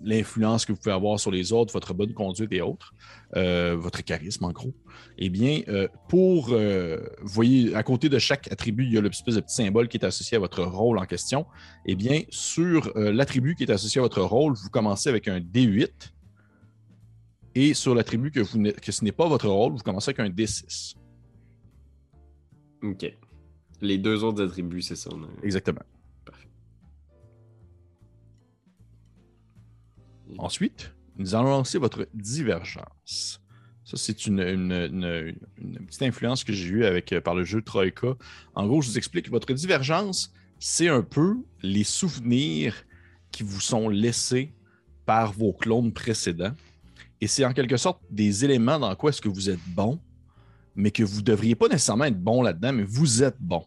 [0.01, 2.93] l'influence que vous pouvez avoir sur les autres, votre bonne conduite et autres,
[3.35, 4.73] euh, votre charisme en gros.
[5.17, 5.61] Eh bien,
[6.07, 6.57] pour, vous
[7.21, 10.37] voyez, à côté de chaque attribut, il y a le petit symbole qui est associé
[10.37, 11.45] à votre rôle en question.
[11.85, 16.13] Eh bien, sur l'attribut qui est associé à votre rôle, vous commencez avec un D8.
[17.59, 20.29] Et sur l'attribut que, vous que ce n'est pas votre rôle, vous commencez avec un
[20.29, 20.93] D6.
[22.83, 23.17] Ok.
[23.81, 25.09] Les deux autres attributs, c'est ça.
[25.09, 25.81] a- Exactement.
[26.23, 26.49] Parfait.
[30.37, 33.41] Ensuite, nous allons lancer votre divergence.
[33.85, 37.43] Ça, c'est une, une- une- une petite influence que j'ai eue avec, euh, par le
[37.43, 38.15] jeu Troika.
[38.53, 42.75] En gros, je vous explique, votre divergence, c'est un peu les souvenirs
[43.31, 44.53] qui vous sont laissés
[45.05, 46.53] par vos clones précédents.
[47.21, 49.99] Et c'est en quelque sorte des éléments dans quoi est-ce que vous êtes bon,
[50.75, 53.65] mais que vous ne devriez pas nécessairement être bon là-dedans, mais vous êtes bon.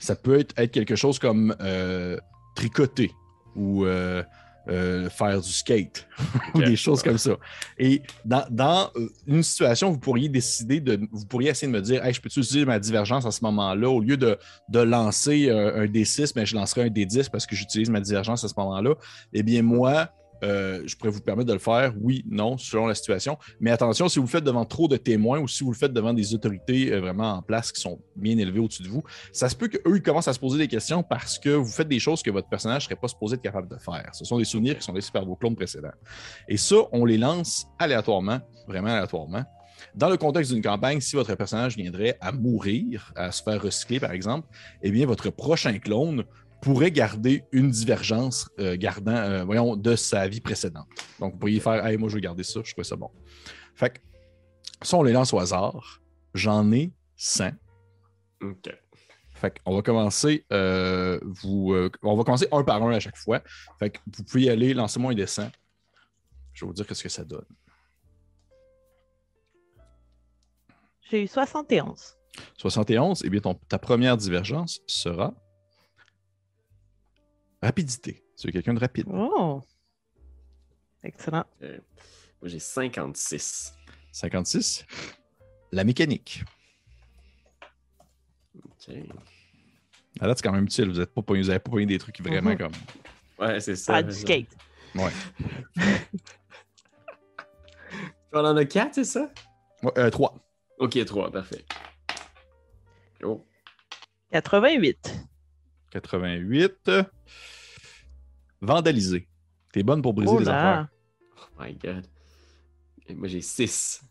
[0.00, 2.18] Ça peut être, être quelque chose comme euh,
[2.56, 3.12] tricoter
[3.54, 4.22] ou euh,
[4.68, 6.06] euh, faire du skate
[6.54, 7.32] ou des choses comme ça.
[7.78, 8.90] Et dans, dans,
[9.26, 11.00] une situation, vous pourriez décider de.
[11.10, 13.90] Vous pourriez essayer de me dire Hey, je peux utiliser ma divergence à ce moment-là?
[13.90, 17.56] Au lieu de, de lancer euh, un D6, mais je lancerai un D10 parce que
[17.56, 18.94] j'utilise ma divergence à ce moment-là.
[19.32, 20.10] Eh bien, moi,
[20.42, 23.38] euh, je pourrais vous permettre de le faire, oui, non, selon la situation.
[23.60, 25.92] Mais attention, si vous le faites devant trop de témoins ou si vous le faites
[25.92, 29.02] devant des autorités euh, vraiment en place qui sont bien élevées au-dessus de vous,
[29.32, 31.88] ça se peut qu'eux, ils commencent à se poser des questions parce que vous faites
[31.88, 34.10] des choses que votre personnage ne serait pas supposé être capable de faire.
[34.12, 35.92] Ce sont des souvenirs qui sont laissés par vos clones précédents.
[36.48, 39.44] Et ça, on les lance aléatoirement, vraiment aléatoirement.
[39.94, 44.00] Dans le contexte d'une campagne, si votre personnage viendrait à mourir, à se faire recycler,
[44.00, 44.48] par exemple,
[44.82, 46.24] eh bien, votre prochain clone
[46.62, 50.86] pourrait garder une divergence euh, gardant, euh, voyons, de sa vie précédente.
[51.20, 53.10] Donc, vous pourriez faire Hey, moi, je veux garder ça, je trouve ça bon.
[53.74, 53.98] Fait que,
[54.80, 56.00] ça, on les lance au hasard.
[56.34, 57.50] J'en ai 100.
[58.42, 58.74] Ok.
[59.34, 63.16] Fait qu'on va commencer, euh, vous, euh, on va commencer un par un à chaque
[63.16, 63.42] fois.
[63.80, 65.50] Fait que vous pouvez y aller, lancez-moi un dessin.
[66.52, 67.44] Je vais vous dire ce que ça donne.
[71.10, 72.16] J'ai eu 71.
[72.56, 75.34] 71, eh bien, ton- ta première divergence sera
[77.62, 78.22] rapidité.
[78.36, 79.06] Tu es quelqu'un de rapide.
[79.08, 79.62] Oh!
[81.04, 81.44] Excellent.
[81.62, 81.78] Euh,
[82.40, 83.74] moi, j'ai 56.
[84.12, 84.84] 56,
[85.72, 86.44] la mécanique.
[88.64, 88.94] Ok.
[90.20, 90.86] Ah, Là, c'est quand même utile.
[90.88, 92.58] Vous n'avez pas pogné- vous avez pas pogné des trucs vraiment Mhm.
[92.58, 92.72] comme.
[93.38, 93.94] Ouais, c'est ça.
[93.94, 94.48] Pas du skate.
[94.94, 95.10] Ouais.
[98.32, 99.30] On en a 4, c'est ça?
[99.82, 100.34] Ouais, euh, 3.
[100.78, 101.64] Ok, 3, parfait.
[103.22, 103.44] Oh.
[104.30, 105.14] 88.
[105.92, 106.90] 88.
[108.60, 109.28] Vandaliser.
[109.72, 110.56] T'es bonne pour briser Oh les là!
[110.80, 110.88] affaires.
[111.38, 112.06] Oh my god.
[113.08, 114.02] Et moi, j'ai 6.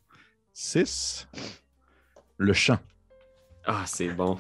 [0.54, 1.28] 6.
[2.38, 2.80] Le champ.
[3.65, 4.38] Ah, c'est bon.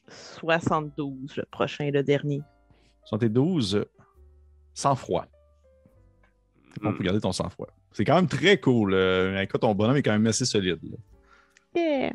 [0.08, 2.42] «72, le prochain, le dernier.
[3.04, 3.84] 72.
[4.74, 5.26] Sang-froid.
[6.82, 6.96] On Hmm.
[6.96, 7.68] peut garder ton sang-froid.
[7.92, 8.94] C'est quand même très cool.
[8.94, 10.78] Euh, écoute, ton bonhomme est quand même assez solide.
[10.82, 10.96] là.
[11.74, 12.12] Yeah!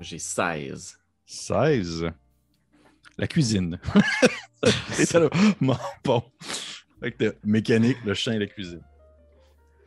[0.00, 0.98] J'ai 16.
[1.24, 2.10] 16.
[3.18, 3.78] La cuisine.
[4.90, 5.30] C'est ça, là.
[5.60, 6.22] Bon, bon.
[7.00, 8.82] Fait que mécanique, le champ et la cuisine.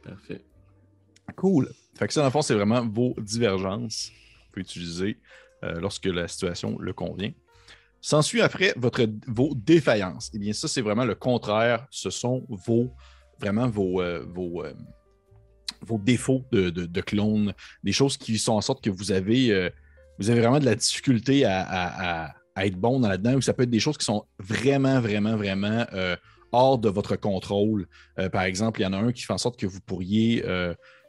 [0.03, 0.43] Parfait.
[1.35, 1.71] Cool.
[1.95, 5.17] Fait que ça, dans le fond, c'est vraiment vos divergences que vous pouvez utiliser
[5.63, 7.31] euh, lorsque la situation le convient.
[8.01, 10.31] S'ensuit après votre, vos défaillances.
[10.33, 11.85] Eh bien, ça, c'est vraiment le contraire.
[11.89, 12.93] Ce sont vos,
[13.39, 14.73] vraiment vos, euh, vos, euh,
[15.85, 19.69] vos défauts de, de, clone, des choses qui sont en sorte que vous avez, euh,
[20.19, 22.33] vraiment de la difficulté à, à-
[22.65, 25.85] être bon dans là-dedans, ou ça peut être des choses qui sont vraiment, vraiment, vraiment
[25.93, 26.17] euh,
[26.51, 27.87] hors de votre contrôle.
[28.17, 30.43] Euh, par exemple, il y en a un qui fait en sorte que vous pourriez.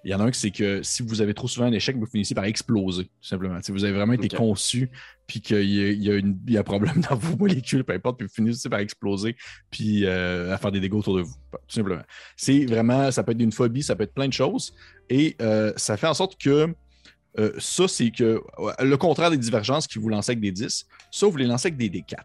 [0.05, 1.97] Il y en a un qui c'est que si vous avez trop souvent un échec,
[1.97, 3.59] vous finissez par exploser, tout simplement.
[3.63, 4.91] Si vous avez vraiment été conçu,
[5.27, 8.33] puis qu'il y, a- y y un problème dans vos molécules, peu importe, puis vous
[8.33, 9.37] finissez par exploser,
[9.71, 12.03] puis euh, à faire des dégâts autour de vous, tout simplement.
[12.37, 14.75] C'est vraiment, ça peut être une phobie, ça peut être plein de choses,
[15.09, 16.75] et euh, ça fait en sorte que
[17.39, 18.43] euh, ça, c'est que
[18.81, 21.77] le contraire des divergences qui vous lancez avec des 10, ça, vous les lancez avec
[21.77, 22.17] des D4.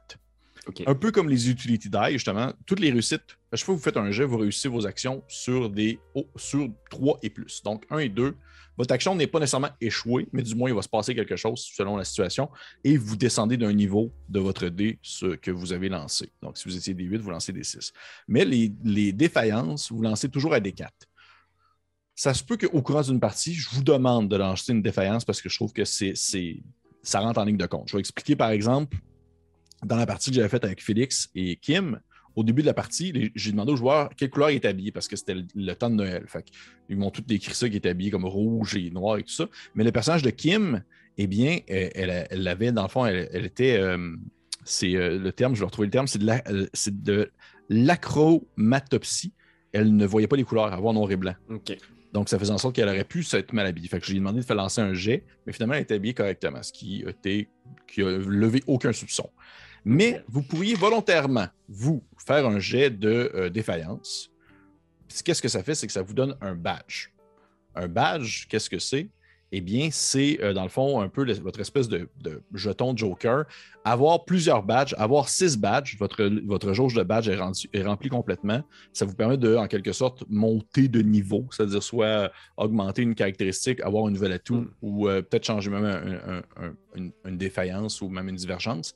[0.68, 0.82] Ok.
[0.88, 3.98] Un peu comme les utility die, justement, toutes les réussites, chaque fois que vous faites
[3.98, 7.62] un jet, vous réussissez vos actions sur des oh, sur 3 et plus.
[7.63, 8.36] Donc 1 et 2.
[8.78, 11.65] Votre action n'est pas nécessairement échouée, mais du moins, il va se passer quelque chose
[11.74, 12.50] selon la situation.
[12.84, 16.32] Et vous descendez d'un niveau de votre dé ce que vous avez lancé.
[16.41, 17.94] Donc, si vous étiez des 8, vous lancez des 6.
[18.28, 20.91] Mais les, défaillances, vous lancez toujours à des 4.
[22.15, 25.41] Ça se peut qu'au courant d'une partie, je vous demande de lancer une défaillance parce
[25.41, 26.15] que je trouve que c'est-
[27.02, 27.88] ça rentre en ligne de compte.
[27.88, 28.98] Je vais expliquer, par exemple,
[29.86, 32.02] dans la partie que j'avais faite avec Félix et Kim,
[32.36, 35.08] au début de la partie, j'ai demandé aux joueurs quelle couleur il est habillé parce
[35.08, 36.26] que c'était le, le temps de Noël.
[36.28, 36.45] Fait
[36.89, 39.48] ils m'ont tous décrit ça qui est habillé comme rouge et noir et tout ça.
[39.76, 40.84] Mais le personnage de Kim,
[41.17, 43.78] eh bien, elle, elle, avait, dans le fond, elle, elle était.
[43.78, 44.15] euh,
[44.65, 47.26] c'est euh, le terme, je vais retrouver le terme, c'est de, la- euh,
[47.69, 49.34] l'acromatopsie.
[49.71, 51.36] Elle ne voyait pas les couleurs, avoir noir et blanc.
[52.13, 53.89] Donc, ça faisait en sorte qu'elle aurait pu s'être mal habillée.
[53.89, 56.63] Fait que j'ai demandé de faire lancer un jet, mais finalement, elle était habillée correctement,
[56.63, 57.50] ce qui, été-
[57.88, 59.30] qui a levé aucun soupçon.
[59.86, 64.32] Mais vous pourriez volontairement, vous, faire un jet de euh, défaillance.
[65.24, 65.76] Qu'est-ce que ça fait?
[65.76, 67.10] C'est que ça vous donne un badge.
[67.76, 69.10] Un badge, qu'est-ce que c'est?
[69.52, 72.98] Eh bien, c'est euh, dans le fond un peu le- votre espèce de, de jeton
[72.98, 73.45] Joker.
[73.86, 78.10] Avoir plusieurs badges, avoir six badges, votre, votre jauge de badge est, rendu- est remplie
[78.10, 78.63] complètement.
[78.91, 83.80] Ça vous permet de, en quelque sorte, monter de niveau, c'est-à-dire soit augmenter une caractéristique,
[83.82, 84.71] avoir un nouvel atout Mm.
[84.82, 88.95] ou euh, peut-être changer même un- un- un- une, une défaillance ou même une divergence.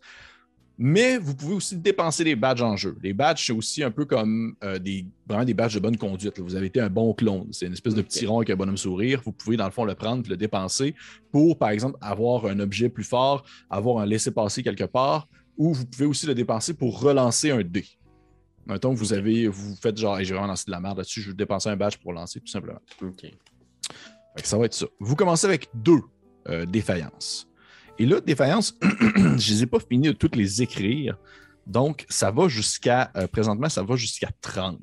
[0.81, 2.95] Mais vous pouvez aussi dépenser les badges en jeu.
[3.03, 6.37] Les badges, c'est aussi un peu comme euh, des, vraiment des badges de bonne conduite.
[6.37, 6.43] là.
[6.43, 7.49] Vous avez été un bon clone.
[7.51, 9.21] C'est une espèce de petit rond avec un bonhomme sourire.
[9.25, 10.95] Vous pouvez, dans le fond, le prendre et le dépenser
[11.33, 15.85] pour, par exemple, avoir un objet plus fort, avoir un laisser-passer quelque part, ou vous
[15.85, 17.85] pouvez aussi le dépenser pour relancer un dé.
[18.65, 21.21] Mettons que vous avez, vous faites genre, Hey, j'ai vraiment lancé de la merde là-dessus,
[21.21, 22.79] je vais dépenser un badge pour lancer, tout simplement.
[23.01, 23.25] OK.
[24.45, 24.85] Ça va être ça.
[25.01, 25.99] Vous commencez avec deux
[26.47, 27.48] euh, défaillances.
[27.99, 31.17] Et là, défaillances, je les ai pas fini de toutes les écrire.
[31.67, 34.79] Donc, ça va jusqu'à, euh, présentement, ça va jusqu'à 30.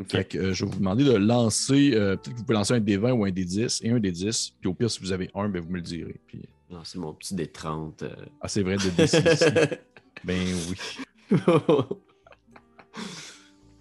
[0.00, 0.10] OK.
[0.10, 2.74] Fait que euh, je vais vous demander de lancer, euh, peut-être que vous pouvez lancer
[2.74, 4.52] un D20 ou un D10 et un D10.
[4.60, 6.20] Puis au pire, si vous avez un, ben, vous me le direz.
[6.26, 8.02] Puis, Non, c'est mon petit D30.
[8.02, 8.14] euh.
[8.40, 9.44] ah, c'est vrai, de D6 ici.
[10.24, 11.36] Ben oui.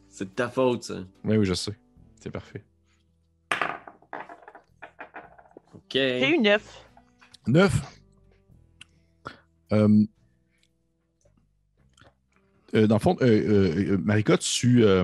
[0.10, 0.96] c'est de ta faute, ça.
[1.24, 1.72] Oui, oui, je sais.
[2.20, 2.64] C'est parfait.
[5.74, 5.92] OK.
[5.94, 6.86] J'ai eu neuf.
[7.48, 7.93] 9.
[9.74, 10.06] Euh,
[12.76, 15.04] euh, dans le fond, euh, euh, euh, Marika, tu as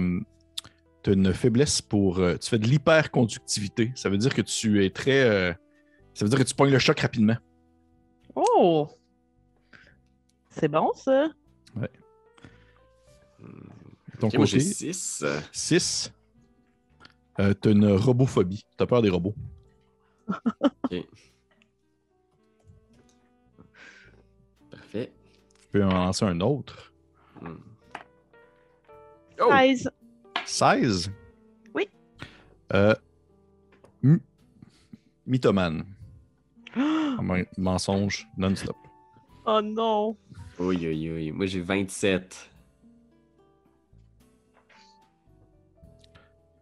[1.07, 2.19] une faiblesse pour.
[2.19, 3.91] euh, tu fais de l'hyperconductivité.
[3.95, 5.21] Ça veut dire que tu es très.
[5.21, 5.53] euh,
[6.13, 7.37] ça veut dire que tu pognes le choc rapidement.
[8.35, 8.87] Oh!
[10.49, 11.29] C'est bon, ça?
[14.19, 15.23] Ton Ok, moi, j'ai côté, 6.
[15.51, 16.13] 6.
[17.37, 18.65] tu as une robophobie.
[18.77, 19.35] Tu as peur des robots.
[20.27, 21.07] Parfait.
[25.71, 26.91] Peux en lancer un autre.
[27.41, 27.55] Hmm.
[29.39, 29.49] Oh!
[29.51, 29.89] 16.
[30.45, 31.11] 16.
[31.73, 31.87] Oui.
[32.73, 32.95] Euh,
[35.25, 35.85] mythomane.
[36.75, 38.75] Men- Mensonge non-stop.
[39.45, 40.15] Oh non!
[40.59, 41.31] Oui, oui, oui.
[41.31, 42.51] Moi, j'ai 27.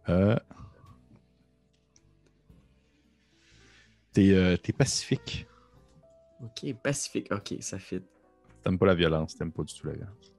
[0.08, 0.36] Euh...
[4.12, 5.46] T'es euh, t'es pacifique.
[6.42, 7.30] OK, pacifique.
[7.32, 8.02] OK, ça fit.
[8.62, 10.32] T'aimes pas la violence, t'aimes pas du tout la violence.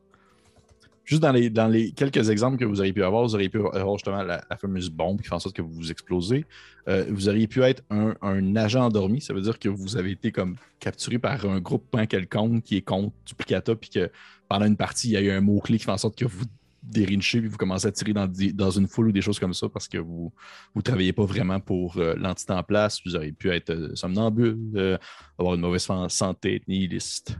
[1.09, 4.21] Juste dans les, quelques exemples que vous auriez pu avoir, vous auriez pu avoir justement
[4.21, 6.45] la, fameuse bombe qui fait en sorte que vous vous explosez.
[6.87, 10.31] Euh, vous auriez pu être un, agent endormi, ça veut dire que vous avez été
[10.31, 14.11] comme capturé par un groupement quelconque qui est contre Duplicata, puis que
[14.47, 16.45] pendant une partie, il y a eu un mot-clé qui fait en sorte que vous
[16.83, 19.87] dérinchez, puis vous commencez à tirer dans, une foule ou des choses comme ça parce
[19.87, 20.31] que vous
[20.75, 23.01] ne travaillez pas vraiment pour euh, l'entité en place.
[23.03, 24.99] Vous auriez pu être euh, somnambule,
[25.39, 27.35] avoir une mauvaise santé, nihiliste,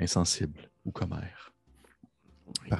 [0.00, 1.52] insensible ou commère.
[2.70, 2.76] Oh.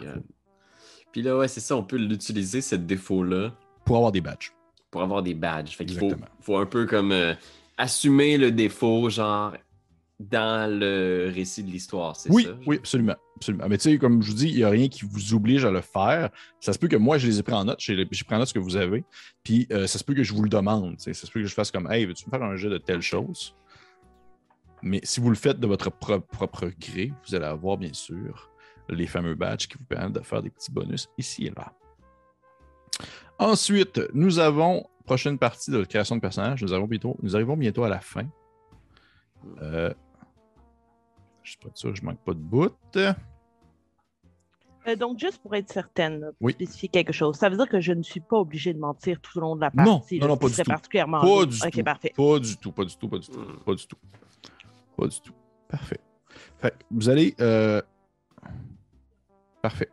[1.13, 3.53] Puis là, ouais, c'est ça, on peut l'utiliser, ce défaut-là,
[3.85, 4.53] Pour avoir des badges.
[4.91, 5.77] pour avoir des badges.
[5.77, 5.99] Fait qu'il
[6.41, 7.35] faut, un peu comme euh,
[7.79, 9.55] assumer le défaut, genre,
[10.19, 12.51] dans le récit de l'histoire, c'est Oui, ça?
[12.67, 13.17] oui, absolument.
[13.37, 13.67] absolument.
[13.69, 15.71] Mais tu sais, comme je vous dis, il n'y a rien qui vous oblige à
[15.71, 16.31] le faire.
[16.61, 17.79] Ça se peut que moi, je les ai pris en note.
[17.81, 19.05] J'ai pris en note ce que vous avez.
[19.43, 20.99] Puis euh, ça se peut que je vous le demande.
[21.01, 23.03] Ça se peut que je fasse comme Hey, veux-tu me faire un jeu de telle
[23.03, 23.55] chose?
[24.83, 28.51] Mais si vous le faites de votre pro- propre gré, vous allez avoir, bien sûr,
[28.89, 31.73] les fameux badges qui vous permettent de faire des petits bonus ici et là.
[33.39, 37.57] Ensuite, nous avons, prochaine partie de la création de personnages, nous, avons bientôt, nous arrivons
[37.57, 38.27] bientôt à la fin.
[39.61, 39.93] Euh,
[41.43, 42.73] je suis pas sûr que je manque pas de bout.
[42.97, 46.53] Euh, donc, juste pour être certaine, là, pour Oui.
[46.53, 49.37] spécifier quelque chose, ça veut dire que je ne suis pas obligée de mentir tout
[49.39, 50.19] au long de la partie.
[50.21, 50.63] non, non, pas du tout.
[50.65, 51.83] particulièrement Pas du tout.
[52.17, 53.41] Pas du tout, pas du tout, pas du tout.
[53.65, 53.97] Pas du tout.
[54.97, 55.33] Pas du tout.
[55.69, 56.01] Parfait.
[56.91, 57.35] Vous allez.
[57.41, 57.81] euh,
[59.63, 59.89] Parfait.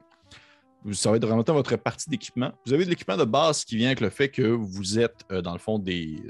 [0.83, 2.51] Vous- Ça va être vraiment votre partie d'équipement.
[2.65, 5.41] Vous avez de l'équipement de base qui vient avec le fait que vous êtes, euh,
[5.41, 6.21] dans le fond, des,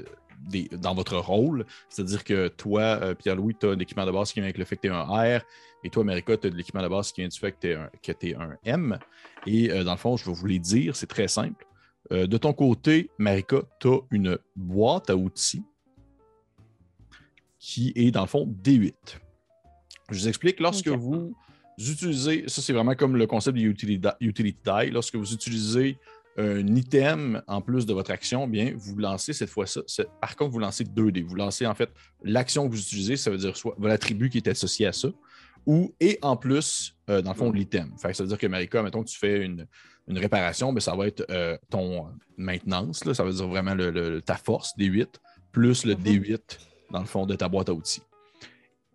[0.48, 1.66] des- dans votre rôle.
[1.88, 4.64] C'est-à-dire que toi, euh, Pierre-Louis, tu as un équipement de base qui vient avec le
[4.64, 5.04] fait que tu es un
[5.38, 5.42] R.
[5.82, 8.28] Et toi, Marika, tu as de l'équipement de base qui vient du fait que tu
[8.28, 8.98] es, un- un M.
[9.46, 11.66] Et euh, dans le fond, je vais vous les dire, c'est très simple.
[12.12, 15.64] Euh, de ton côté, Marika, tu as une boîte à outils
[17.66, 18.92] qui est dans le fond D8.
[20.10, 21.34] Je vous explique, lorsque vous
[21.78, 25.98] utilisez, ça c'est vraiment comme le concept du utility utility die, lorsque vous utilisez
[26.36, 29.80] un item en plus de votre action, bien, vous lancez cette fois-ci,
[30.20, 31.22] par contre, vous lancez 2 dés.
[31.22, 31.88] Vous lancez en fait
[32.22, 35.08] l'action que vous utilisez, ça veut dire soit l'attribut qui est associé à ça,
[35.64, 37.92] ou et en plus, euh, dans le fond, l'item.
[37.96, 39.66] Ça veut dire que Marika, mettons que tu fais une,
[40.08, 43.90] une réparation, ben, ça va être euh, ton maintenance, là, ça veut dire vraiment le-
[43.90, 45.08] le- ta force, D8,
[45.52, 46.02] plus le Mhm.
[46.02, 46.58] D8
[46.94, 48.00] dans le fond de ta boîte à outils.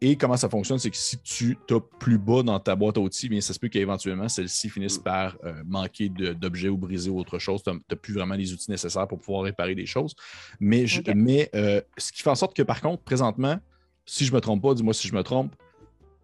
[0.02, 3.02] Et comment ça fonctionne, c'est que si tu as plus bas dans ta boîte à
[3.02, 5.04] outils, bien, ça se peut qu'éventuellement, celle-ci finisse Mm.
[5.04, 7.62] par euh, manquer d'objets ou briser ou autre chose.
[7.62, 10.16] Tu n'as plus vraiment les outils nécessaires pour pouvoir réparer des choses.
[10.62, 13.60] Mais, je- mais euh, ce qui fait en sorte que, par contre, présentement,
[14.06, 15.54] si je ne me trompe pas, dis-moi si je me trompe,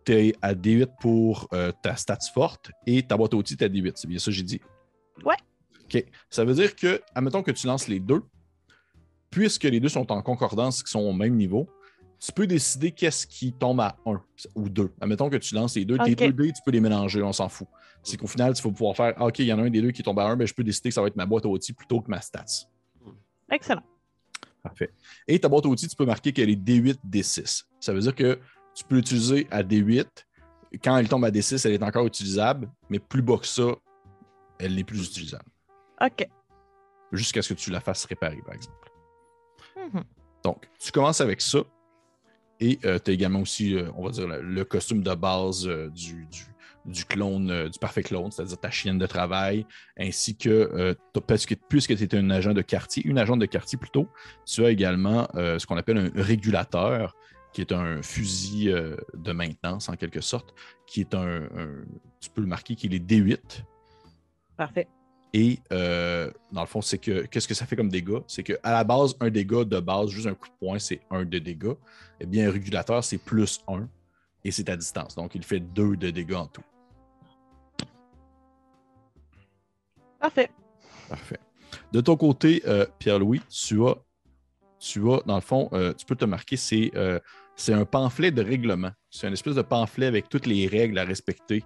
[0.06, 3.64] tu es à D8 pour euh, ta stats forte et ta boîte à outils, tu
[3.66, 3.92] à D8.
[3.96, 4.62] C'est bien ça que j'ai dit?
[5.26, 5.36] Ouais.
[5.84, 6.06] OK.
[6.30, 8.22] Ça veut dire que, admettons que tu lances les deux,
[9.36, 11.68] puisque les deux sont en concordance, qui sont au même niveau,
[12.20, 14.22] tu peux décider qu'est-ce qui tombe à 1
[14.56, 14.94] ou 2.
[15.02, 17.50] Admettons que tu lances les deux, tes deux dés, tu peux les mélanger, on s'en
[17.50, 17.68] fout.
[18.02, 19.82] C'est qu'au final, tu vas pouvoir faire ah, OK, il y en a un des
[19.82, 21.44] deux qui tombe à 1, ben, je peux décider que ça va être ma boîte
[21.44, 22.46] à outils plutôt que ma stats.
[23.52, 23.84] Excellent.
[24.64, 24.94] Parfait.
[25.28, 27.66] Et ta boîte à outils, tu peux marquer qu'elle est D8, D6.
[27.82, 28.40] Ça veut dire que
[28.74, 30.08] tu peux l'utiliser à D8.
[30.82, 33.68] Quand elle tombe à D6, elle est encore utilisable, mais plus bas que ça,
[34.60, 35.50] elle n'est plus utilisable.
[36.02, 36.26] OK.
[37.12, 38.95] Jusqu'à ce que tu la fasses réparer, par exemple.
[39.94, 40.04] Mhm.
[40.44, 41.60] Donc, tu commences avec ça.
[42.60, 45.90] Et tu as également aussi, euh, on va dire, le, le costume de base euh,
[45.90, 46.46] du, du-
[46.86, 49.66] du clone, euh, du parfait clone, c'est-à-dire ta chienne de travail,
[49.98, 50.94] ainsi que, euh,
[51.28, 54.08] parce que puisque tu es un agent de quartier, une agente de quartier plutôt,
[54.46, 57.16] tu as également euh, ce qu'on appelle un régulateur,
[57.54, 60.54] qui est un fusil euh, de maintenance en quelque sorte,
[60.86, 61.84] qui est un, un-
[62.22, 63.64] tu peux le marquer qu'il est D8.
[64.56, 64.88] Parfait.
[65.38, 68.20] Et euh, dans le fond, c'est que qu'est-ce que ça fait comme dégâts?
[68.26, 71.26] C'est qu'à la base, un dégât de base, juste un coup de poing, c'est un
[71.26, 71.74] de dégâts.
[72.22, 73.90] Eh bien, un régulateur, c'est plus un
[74.46, 75.14] et c'est à distance.
[75.14, 76.64] Donc, il fait deux de dégâts en tout.
[80.22, 80.50] Parfait.
[81.10, 81.40] Parfait.
[81.92, 83.98] De ton côté, euh, Pierre-Louis, tu as,
[84.80, 86.94] tu as, dans le fond, euh, tu peux te marquer, c'est
[87.58, 88.92] c'est un pamphlet de règlement.
[89.10, 91.66] C'est une espèce de pamphlet avec toutes les règles à respecter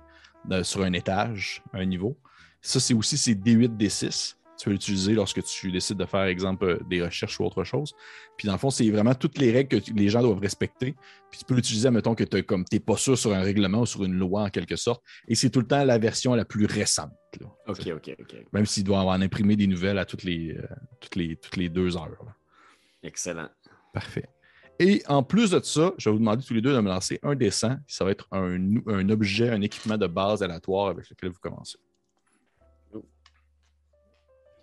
[0.63, 2.17] sur un étage, un niveau.
[2.61, 4.35] Ça, c'est aussi c'est D8, D6.
[4.57, 7.93] Tu peux l'utiliser lorsque tu décides de faire, exemple, euh, des recherches ou autre chose.
[8.37, 10.95] Puis dans le fond, c'est vraiment toutes les règles que les gens doivent respecter.
[11.31, 12.43] Puis tu peux l'utiliser, mettons que tu
[12.73, 15.01] n'es pas sûr sur un règlement ou sur une loi en quelque sorte.
[15.29, 17.11] Et c'est tout le temps la version la plus récente.
[17.39, 17.47] là.
[17.67, 18.35] Ok, ok, ok.
[18.51, 20.67] Même s'il doit en imprimer des nouvelles à toutes les, euh,
[20.99, 22.09] toutes les, toutes les deux heures.
[22.09, 22.35] là.
[23.01, 23.47] Excellent.
[23.93, 24.27] Parfait.
[24.77, 27.19] Et en plus de ça, je vais vous demander tous les deux de me lancer
[27.23, 27.79] un dessin.
[27.87, 31.77] Ça va être un, un objet, un équipement de base aléatoire avec lequel vous commencez.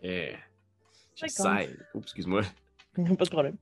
[0.02, 0.38] Yeah.
[1.14, 1.76] 16.
[1.94, 2.42] Oups, excuse-moi.
[2.94, 3.56] Pas de problème.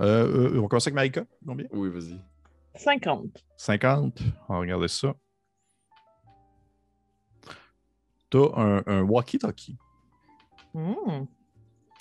[0.00, 1.24] Euh, euh, on va commencer avec Marika.
[1.46, 1.66] Combien?
[1.72, 2.20] Oui, vas-y.
[2.76, 3.44] 50.
[3.56, 4.18] 50.
[4.48, 5.14] On va regarder ça.
[8.30, 9.76] Tu as un, un walkie-talkie.
[10.72, 11.24] Hmm.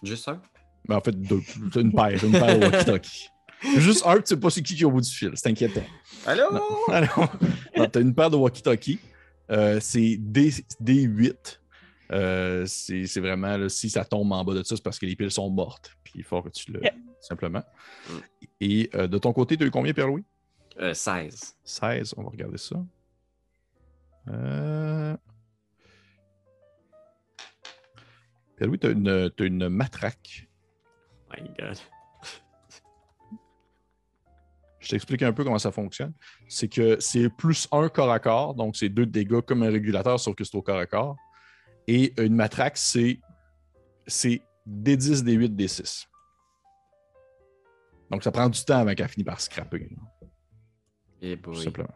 [0.04, 0.42] Juste un?
[0.88, 1.42] Ben, en fait, deux.
[1.76, 2.24] Une paire.
[2.24, 3.30] Une paire de walkie-talkie.
[3.78, 5.32] Juste un, tu sais pas c'est qui qui est au bout du fil.
[5.34, 5.84] C'est inquiétant.
[6.26, 6.52] Allô?
[6.54, 6.62] Non.
[6.94, 7.30] Alors,
[7.92, 9.00] tu as une paire de walkie-talkie.
[9.52, 10.52] Euh, c'est D,
[10.82, 11.59] D8.
[12.12, 15.16] Euh, c'est vraiment, là, si ça tombe en bas de ça, c'est parce que les
[15.16, 15.96] piles sont mortes.
[16.04, 16.82] Puis il faut que tu le.
[16.82, 16.94] Yeah.
[17.22, 17.64] Simplement.
[18.10, 18.14] Mm.
[18.62, 20.24] Et euh, de ton côté, tu as eu combien, Pierre-Louis?
[20.80, 21.58] Euh, 16.
[21.64, 22.14] 16.
[22.18, 22.76] On va regarder ça.
[24.30, 25.16] Euh...
[28.58, 30.48] Pierre-Louis, tu as une, t'as une matraque.
[31.32, 31.78] My God.
[34.80, 36.14] Je t'explique un peu comment ça fonctionne.
[36.48, 40.20] C'est que c'est plus un corps à corps, donc c'est deux dégâts comme un régulateur,
[40.20, 41.16] sauf que c'est au corps à corps.
[41.92, 43.20] Et une matraque, c'est
[44.06, 46.06] c'est D10, D8, D6.
[48.12, 49.90] Donc ça prend du temps avant qu'elle finisse par scraper,
[51.22, 51.64] Eh tout boy.
[51.64, 51.90] simplement.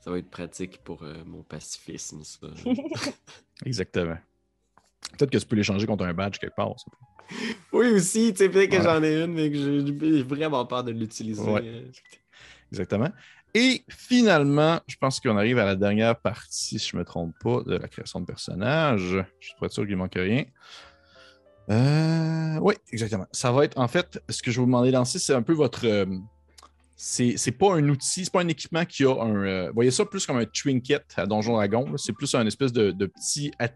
[0.00, 2.46] Ça va être pratique pour euh, mon pacifisme, ça.
[3.64, 4.18] Exactement.
[5.16, 6.74] Peut-être que tu peux l'échanger contre un badge quelque part.
[6.78, 6.90] ça.
[7.72, 8.82] oui, aussi, tu sais, peut-être que Ouais.
[8.82, 11.42] j'en ai une, mais que j'ai vraiment peur de l'utiliser.
[11.42, 11.84] Ouais.
[12.70, 13.10] Exactement.
[13.54, 17.34] Et finalement, je pense qu'on arrive à la dernière partie, si je ne me trompe
[17.42, 19.24] pas, de la création de personnages.
[19.40, 20.44] Je suis pas sûr qu'il manque rien.
[21.70, 23.26] Euh, oui, exactement.
[23.32, 25.52] Ça va être, en fait, ce que je vous demander de lancer, c'est un peu
[25.52, 25.86] votre.
[25.86, 26.06] euh,
[26.96, 29.44] c'est pas un outil, c'est pas un équipement qui a un.
[29.44, 31.96] euh, voyez ça plus comme un trinket à Donjon Dragon.
[31.96, 33.68] C'est plus un espèce de, petit at-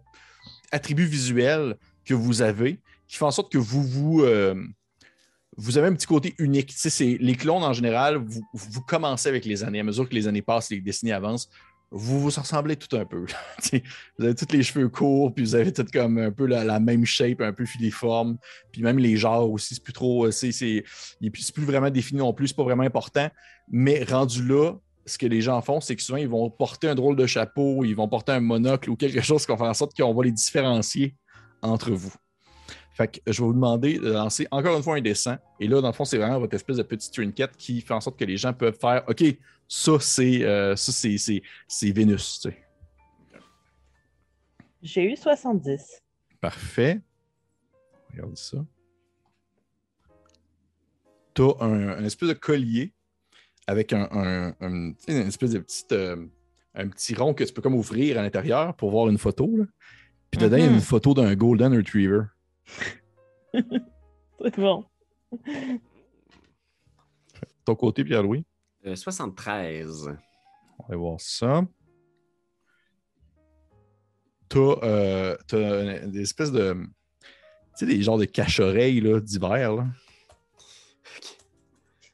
[0.70, 4.22] attribut visuel que vous avez qui fait en sorte que vous vous.
[5.52, 6.74] Euh, vous avez un petit côté unique.
[7.00, 9.80] Les clones, en général, vous, commencez avec les années.
[9.80, 11.48] À mesure que les années passent, les décennies avancent,
[11.90, 13.26] vous vous ressemblez tout un peu.
[14.18, 17.04] Vous avez tous les cheveux courts, puis vous avez tout comme un peu la, même
[17.04, 18.38] shape, un peu filiforme.
[18.72, 20.24] Puis même les genres aussi, c'est plus trop.
[20.24, 23.28] Plus- c'est plus vraiment défini non plus, c'est pas vraiment important.
[23.70, 24.72] Mais rendu là,
[25.04, 27.84] ce que les gens font, c'est que souvent, ils vont porter un drôle de chapeau,
[27.84, 30.24] ils vont porter un monocle ou quelque chose qui va faire en sorte qu'on va
[30.24, 31.14] les différencier
[31.60, 32.12] entre vous.
[32.94, 35.38] Fait que je vais vous demander de lancer encore une fois un dessin.
[35.60, 38.00] Et là, dans le fond, c'est vraiment votre espèce de petit trinket qui fait en
[38.00, 39.24] sorte que les gens peuvent faire OK,
[39.66, 40.74] ça, c'est euh,
[41.94, 42.40] Vénus.
[42.42, 42.58] tu sais.
[44.82, 46.02] J'ai eu 70.
[46.40, 47.00] Parfait.
[48.10, 48.58] Regardez ça.
[51.34, 52.92] Tu as un, un espèce de collier
[53.66, 56.26] avec un, une espèce de petite, euh,
[56.74, 59.48] un petit rond que tu peux comme ouvrir à l'intérieur pour voir une photo.
[59.56, 59.64] là.
[60.30, 60.74] Puis dedans, il y a Mhm.
[60.74, 62.22] une photo d'un Golden Retriever.
[63.54, 64.84] C'est bon.
[67.64, 68.44] Ton côté, Pierre-Louis?
[68.86, 70.10] Euh, 73.
[70.78, 71.62] On va voir ça.
[74.48, 76.76] T'as euh, des espèces de.
[77.22, 77.28] Tu
[77.74, 79.76] sais, des genres de cache-oreilles là, d'hiver.
[79.76, 79.86] Là.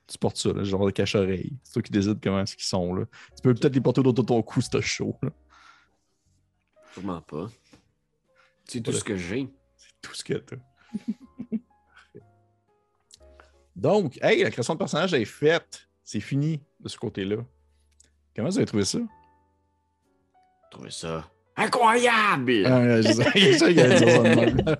[0.07, 1.59] Tu portes ça, là, genre de cache-oreilles.
[1.64, 2.94] C'est toi qui décides comment est-ce qu'ils sont.
[2.94, 3.07] Là.
[3.36, 5.16] Tu peux peut-être les porter autour de ton cou si t'as chaud.
[5.22, 5.30] là.
[6.92, 7.49] Sûrement pas.
[8.64, 9.49] C'est tout ce que j'ai.
[10.03, 10.57] Tout ce que t'as.
[13.76, 15.88] Donc, hey, la création de personnage est faite.
[16.03, 17.36] C'est fini de ce côté-là.
[18.34, 18.99] Comment vous avez trouvé ça?
[20.70, 22.66] Trouvé ça incroyable!
[22.66, 24.76] Ah, je sais- je sais qu'il allait dire ça de même.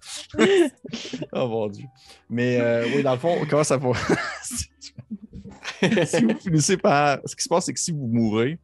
[1.33, 1.87] oh mon Dieu.
[2.31, 3.93] Mais euh, oui, dans le fond, comment ça va?
[4.43, 7.19] si vous finissez par.
[7.25, 8.59] Ce qui se passe, c'est que si vous mourrez,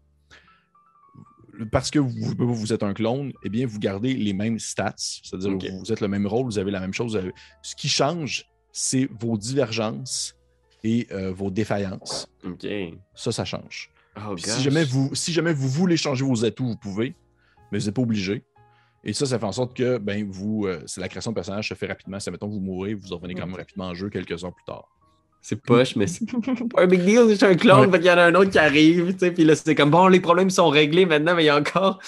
[1.70, 4.94] parce que vous, vous êtes un clone, eh bien, vous gardez les mêmes stats.
[4.96, 7.20] C'est-à-dire que vous êtes le même rôle, vous avez la même chose.
[7.62, 10.36] Ce qui change, c'est vos divergences
[10.82, 12.28] et euh, vos défaillances.
[13.14, 13.90] Ça, ça change.
[14.16, 17.16] Oh, si jamais, vous, si jamais vous voulez changer vos atouts, vous pouvez,
[17.72, 18.44] mais vous n'êtes pas obligé.
[19.02, 21.68] Et ça, ça fait en sorte que ben, vous, euh, c'est la création de personnage
[21.68, 22.18] se fait rapidement.
[22.20, 24.64] C'est mettons que vous mourrez, vous revenez quand même rapidement en jeu quelques heures plus
[24.64, 24.88] tard.
[25.46, 26.38] C'est poche, mais c'est pas
[26.82, 27.26] un big deal.
[27.28, 27.98] Je suis un clone, Ouais.
[27.98, 30.06] qu'il y en a un autre qui arrive, tu sais, puis là, c'est comme, bon,
[30.08, 31.98] les problèmes sont réglés maintenant, mais il y a encore,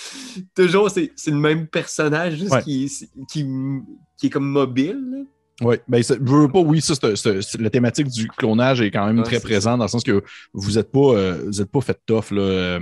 [0.55, 2.63] toujours, c'est c'est le même personnage, juste Ouais.
[2.63, 2.91] qui,
[3.31, 3.47] qui,
[4.17, 5.27] qui est comme mobile.
[5.61, 9.07] Oui, ben, ça- je veux pas, oui, ça, c'est- la thématique du clonage est quand
[9.07, 10.23] même Ouais, très présente dans le sens que
[10.55, 12.31] vous n'êtes pas, euh, vous êtes pas fait tough.
[12.31, 12.81] Là, euh,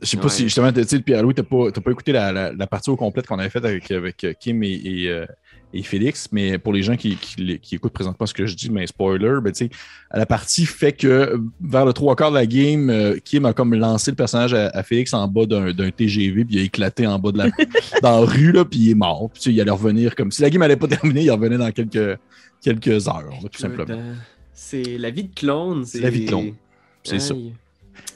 [0.00, 2.30] je sais pas si justement, tu sais, Pierre-Louis, tu n'as pas, t'as pas écouté la,
[2.30, 5.26] la- la partie au complète qu'on avait faite avec, avec euh, Kim et, et, euh,
[5.74, 8.70] et Félix, mais pour les gens qui, qui, qui écoutent présentement ce que je dis,
[8.70, 9.70] mais spoiler, ben, tu sais,
[10.12, 13.52] la partie fait que euh, vers le trois quarts de la game, euh, Kim a
[13.52, 16.62] comme lancé le personnage à, à Félix en bas d'un d'un TGV, puis il a
[16.62, 17.46] éclaté en bas de la,
[18.02, 19.28] dans la rue, là, puis il est mort.
[19.34, 22.18] Puis il allait revenir comme si la game n'allait pas terminer, il revenait dans quelques,
[22.62, 23.84] quelques heures, là, tout simplement.
[23.90, 24.14] Euh,
[24.54, 25.84] C'est la vie de clone.
[25.84, 26.54] C'est la vie de clone.
[27.04, 27.34] C'est ça.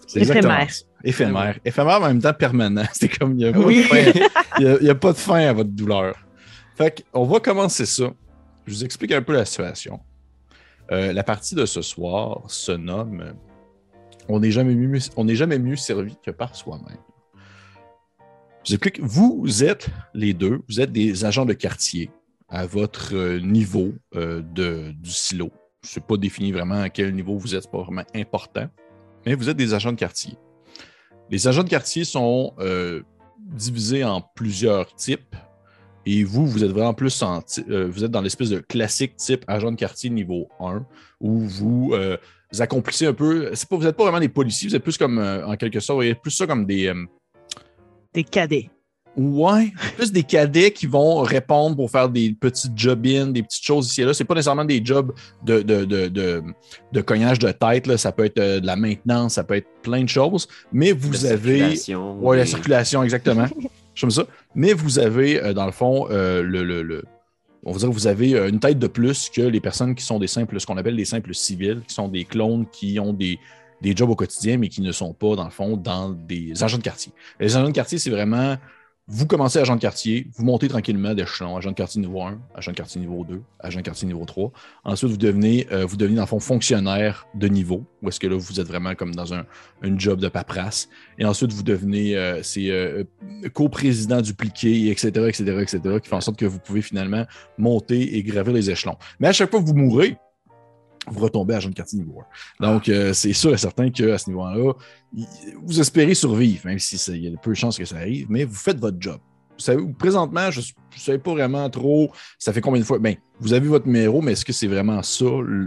[0.06, 0.66] C'est Éphémère.
[1.04, 1.58] Éphémère.
[1.64, 2.84] Éphémère, mais en même temps permanent.
[2.92, 3.84] C'est comme, il n'y Oui.
[4.88, 6.14] a pas de fin à votre douleur.
[6.80, 8.10] Fait qu'on va commencer ça.
[8.66, 10.00] Je vous explique un peu la situation.
[10.90, 13.34] Euh, la partie de ce soir se nomme
[14.30, 16.96] On n'est jamais, mieux- on jamais mieux servi que par soi-même.
[18.64, 18.98] Je vous explique.
[19.02, 22.10] Vous êtes les deux, vous êtes des agents de quartier
[22.48, 25.50] à votre euh, niveau euh, de, du silo.
[25.82, 28.68] Je ne sais pas définir vraiment à quel niveau vous êtes, c'est pas vraiment important,
[29.26, 30.32] mais vous êtes des agents de quartier.
[31.28, 32.54] Les agents de quartier sont
[33.38, 35.36] divisés en plusieurs types.
[36.06, 39.44] Et vous, vous êtes vraiment plus en euh, vous êtes dans l'espèce de classique type
[39.46, 40.84] agent de quartier niveau 1,
[41.20, 42.16] où vous, euh,
[42.52, 43.50] vous accomplissez un peu.
[43.54, 45.78] C'est pas, vous n'êtes pas vraiment des policiers, vous êtes plus comme, euh, en quelque
[45.80, 46.86] sorte, vous voyez plus ça comme des.
[46.86, 47.04] euh,
[48.14, 48.70] Des cadets.
[49.16, 53.88] Ouais, plus des cadets qui vont répondre pour faire des petits job-in, des petites choses
[53.90, 54.14] ici et là.
[54.14, 55.12] C'est pas nécessairement des jobs
[55.44, 56.42] de, de, de, de,
[56.92, 57.88] de cognage de tête.
[57.88, 57.98] Là.
[57.98, 60.46] Ça peut être euh, de la maintenance, ça peut être plein de choses.
[60.72, 61.58] Mais vous La avez.
[61.74, 63.46] circulation, Oui, la circulation, exactement.
[63.98, 64.24] Comme ça.
[64.54, 67.04] Mais vous avez, euh, dans le fond, euh, le-
[67.64, 70.04] on va dire que vous avez euh, une tête de plus que les personnes qui
[70.04, 73.12] sont des simples, ce qu'on appelle des simples civils, qui sont des clones qui ont
[73.12, 73.38] des,
[73.82, 76.78] des jobs au quotidien, mais qui ne sont pas, dans le fond, dans des agents
[76.78, 77.12] de quartier.
[77.38, 78.56] Les agents de quartier, c'est vraiment,
[79.12, 82.70] vous commencez agent de quartier, vous montez tranquillement d'échelon, agent de quartier niveau 1, agent
[82.70, 84.52] de quartier niveau 2, agent de quartier niveau 3.
[84.84, 88.28] Ensuite, vous devenez, euh, vous devenez, dans le fond, fonctionnaire de niveau, où est-ce que
[88.28, 89.44] là, vous êtes vraiment comme dans un,
[89.96, 90.88] job de paperasse.
[91.18, 93.02] Et ensuite, vous devenez, euh, c'est euh,
[93.52, 97.26] coprésident dupliqué, etc., etc., etc., qui fait en sorte que vous pouvez finalement
[97.58, 98.96] monter et gravir les échelons.
[99.18, 100.16] Mais à chaque fois que vous mourrez,
[101.06, 102.20] vous retombez à agent de quartier niveau
[102.60, 102.66] 1.
[102.72, 104.74] Donc, euh, c'est sûr et certain qu'à ce niveau-là,
[105.62, 108.26] vous espérez survivre, même si ça- il y a peu de chances que ça arrive,
[108.28, 109.18] mais vous faites votre job.
[109.68, 110.64] Vous présentement, je ne
[110.96, 112.98] sais pas vraiment trop, ça fait combien de fois.
[112.98, 115.26] Ben, vous avez votre numéro, mais est-ce que c'est vraiment ça,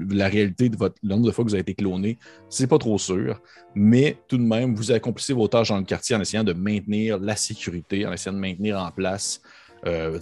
[0.09, 2.17] la réalité de votre, le nombre de fois que vous avez été cloné?
[2.49, 3.39] C'est pas trop sûr.
[3.75, 7.19] Mais tout de même, vous accomplissez vos tâches dans le quartier en essayant de maintenir
[7.19, 9.41] la sécurité, en essayant de maintenir en place
[9.85, 10.17] euh,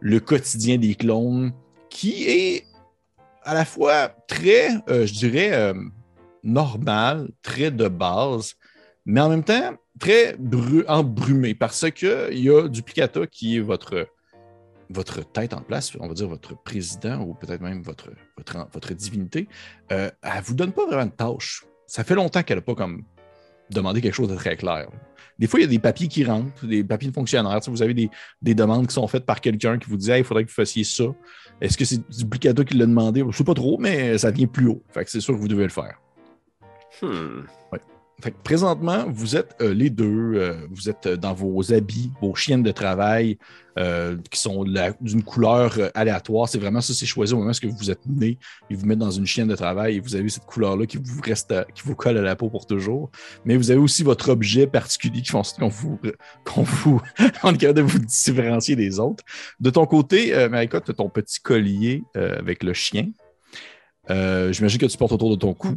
[0.00, 1.52] le quotidien des clones,
[1.90, 2.64] qui est
[3.44, 5.74] à la fois très, euh, je dirais, euh,
[6.42, 8.54] normal, très de base,
[9.04, 14.08] mais en même temps très bru- embrumé parce qu'il y a Duplicata qui est votre,
[14.90, 18.10] votre tête en place, on va dire votre président ou peut-être même votre,
[18.72, 19.48] votre, divinité.
[19.92, 21.64] Euh, elle ne vous donne pas vraiment de tâches.
[21.86, 23.04] Ça fait longtemps qu'elle n'a pas comme
[23.74, 24.88] demandé quelque chose de très clair.
[25.38, 27.62] Des fois, il y a des papiers qui rentrent, des papiers de fonctionnaires.
[27.62, 28.08] Sais, vous avez des,
[28.40, 30.54] des demandes qui sont faites par quelqu'un qui vous dit Hey, il faudrait que vous
[30.54, 31.04] fassiez ça.
[31.60, 33.20] Est-ce que c'est Duplicata qui l'a demandé?
[33.20, 34.82] Je ne sais pas trop, mais ça vient plus haut.
[34.90, 36.00] Fait que c'est sûr que vous devez le faire.
[37.02, 37.42] Hmm.
[38.22, 42.12] Fait que présentement, vous êtes euh, les deux, euh, vous êtes euh, dans vos habits,
[42.22, 43.38] vos chiennes de travail
[44.30, 44.64] qui sont
[45.00, 46.48] d'une couleur aléatoire.
[46.48, 48.38] C'est vraiment ça, c'est choisi au moment où vous êtes né.
[48.70, 51.20] Ils vous mettent dans une chienne de travail et vous avez cette couleur-là qui vous
[51.20, 53.10] reste, qui vous colle à la peau pour toujours.
[53.44, 55.98] Mais vous avez aussi votre objet particulier qui font en qu'on vous,
[56.44, 57.02] qu'on vous,
[57.42, 59.24] capable de vous différencier des autres.
[59.58, 63.08] De ton côté, Marika, tu as ton petit collier avec le chien.
[64.08, 65.76] J'imagine que tu portes autour de ton cou.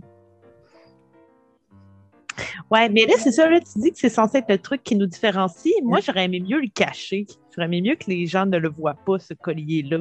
[2.72, 4.96] Ouais, mais là, c'est ça, là, tu dis que c'est censé être le truc qui
[4.96, 5.74] nous différencie.
[5.84, 7.26] Moi, j'aurais aimé mieux le cacher.
[7.56, 10.00] J'aurais aimé mieux que les gens ne le voient pas, ce collier-là.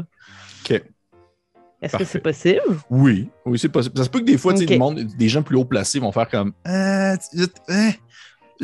[0.64, 0.82] OK.
[1.82, 2.60] Est-ce que c'est possible?
[2.90, 3.96] Oui, oui, c'est possible.
[3.98, 6.52] Ça se peut que des fois, monde, des gens plus haut placés vont faire comme
[6.64, 7.42] vous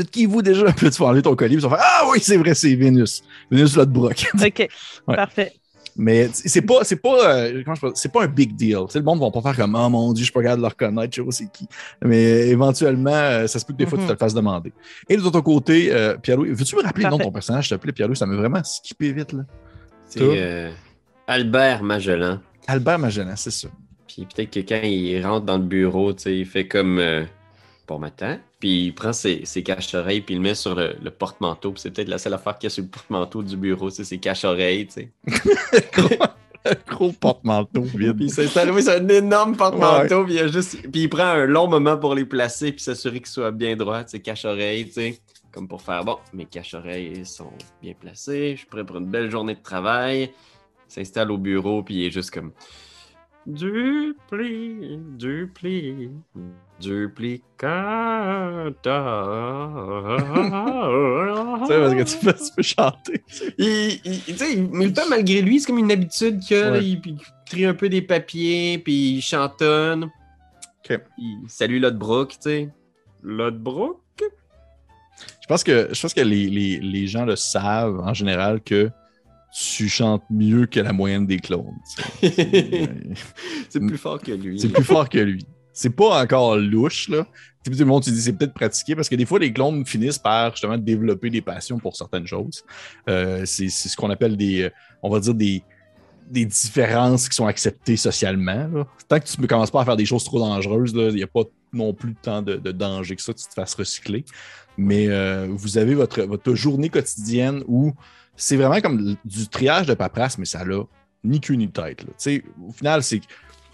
[0.01, 0.73] êtes qui vous déjà?
[0.73, 2.75] Puis tu vas enlever ton collier, puis ils vont faire Ah oui, c'est vrai, c'est
[2.75, 3.23] Vénus.
[3.51, 4.27] Vénus Lodbrok.
[4.35, 4.69] OK, Ouais.
[5.17, 5.53] parfait.
[5.97, 8.79] Mais c'est pas, c'est pas, euh, peux c'est pas un big deal.
[8.87, 10.63] Tu sais, le monde va pas faire comme Oh mon Dieu, je suis pas capable
[10.63, 11.69] de le reconnaître, je sais pas c'est qui.
[12.03, 14.09] Mais éventuellement, euh, ça se peut que des fois, tu Mhm.
[14.09, 14.73] te le fasses demander.
[15.09, 17.77] Et de ton côté, euh, Pierre-Louis, veux-tu me rappeler le nom de ton personnage, s'il
[17.77, 18.17] te plaît, Pierre-Louis?
[18.17, 19.45] Ça m'a vraiment skippé vite, là.
[20.07, 20.71] C'est euh,
[21.27, 22.41] Albert Magellan.
[22.67, 23.69] Albert Magellan, c'est ça.
[24.07, 27.25] Puis peut-être que quand il rentre dans le bureau, tu sais, il fait comme euh,
[27.89, 28.39] bon matin.
[28.63, 31.73] Puis il prend ses, ses caches-oreilles puis il le met sur le, le porte-manteau.
[31.73, 34.05] Puis c'est peut-être la seule affaire qu'il y a sur le porte-manteau du bureau, c'est
[34.05, 35.13] ses caches-oreilles, tu sais.
[36.87, 38.19] Gros porte-manteau vide.
[38.19, 40.81] Puis c'est un énorme porte-manteau, puis il, a juste...
[40.93, 44.07] puis il prend un long moment pour les placer puis s'assurer qu'ils soient bien droits,
[44.07, 45.19] ses caches-oreilles, tu sais.
[45.51, 47.51] Comme pour faire bon, mes caches-oreilles sont
[47.83, 50.31] bien placées, je suis prêt pour une belle journée de travail.
[50.89, 52.53] Il s'installe au bureau, puis il est juste comme
[53.47, 56.11] Dupli, dupli,
[56.81, 58.71] duplicata.
[61.61, 63.25] Tu sais, parce que tu peux, tu peux chanter.
[63.59, 66.57] Il, il- tu sais, il- mais le temps, malgré lui, c'est comme une habitude qu'il
[66.57, 66.71] a.
[66.73, 66.85] Ouais.
[66.85, 67.01] Il
[67.47, 70.05] trie un peu des papiers, puis il chantonne.
[70.89, 71.01] Ok.
[71.19, 72.69] Il salue Lodbrok, tu sais.
[73.23, 73.99] Lodbrok?
[75.41, 78.91] Je pense que, je pense que les, les- les gens le savent en général que
[79.53, 81.79] tu chantes mieux que la moyenne des clones.
[82.23, 84.59] c'est plus fort que lui.
[84.59, 85.45] C'est plus fort que lui.
[85.75, 87.27] C'est pas encore louche, là.
[87.65, 90.19] Tout le monde, tu dis, c'est peut-être pratiqué parce que des fois, les clones finissent
[90.19, 92.65] par justement développer des passions pour certaines choses.
[93.09, 94.71] Euh, c'est ce qu'on appelle des, euh,
[95.03, 95.63] on va dire des,
[96.31, 98.69] des différences qui sont acceptées socialement.
[98.73, 98.87] là.
[99.07, 101.29] Tant que tu ne commences pas à faire des choses trop dangereuses, il n'y a
[101.29, 101.43] pas
[101.73, 104.25] non plus tant de, de danger que ça, que tu te fasses recycler.
[104.77, 107.93] Mais euh, vous avez votre, votre journée quotidienne où
[108.37, 110.75] c'est vraiment comme du triage de paperasse, mais ça n'a
[111.25, 112.05] ni queue ni tête.
[112.67, 113.21] Au final, c'est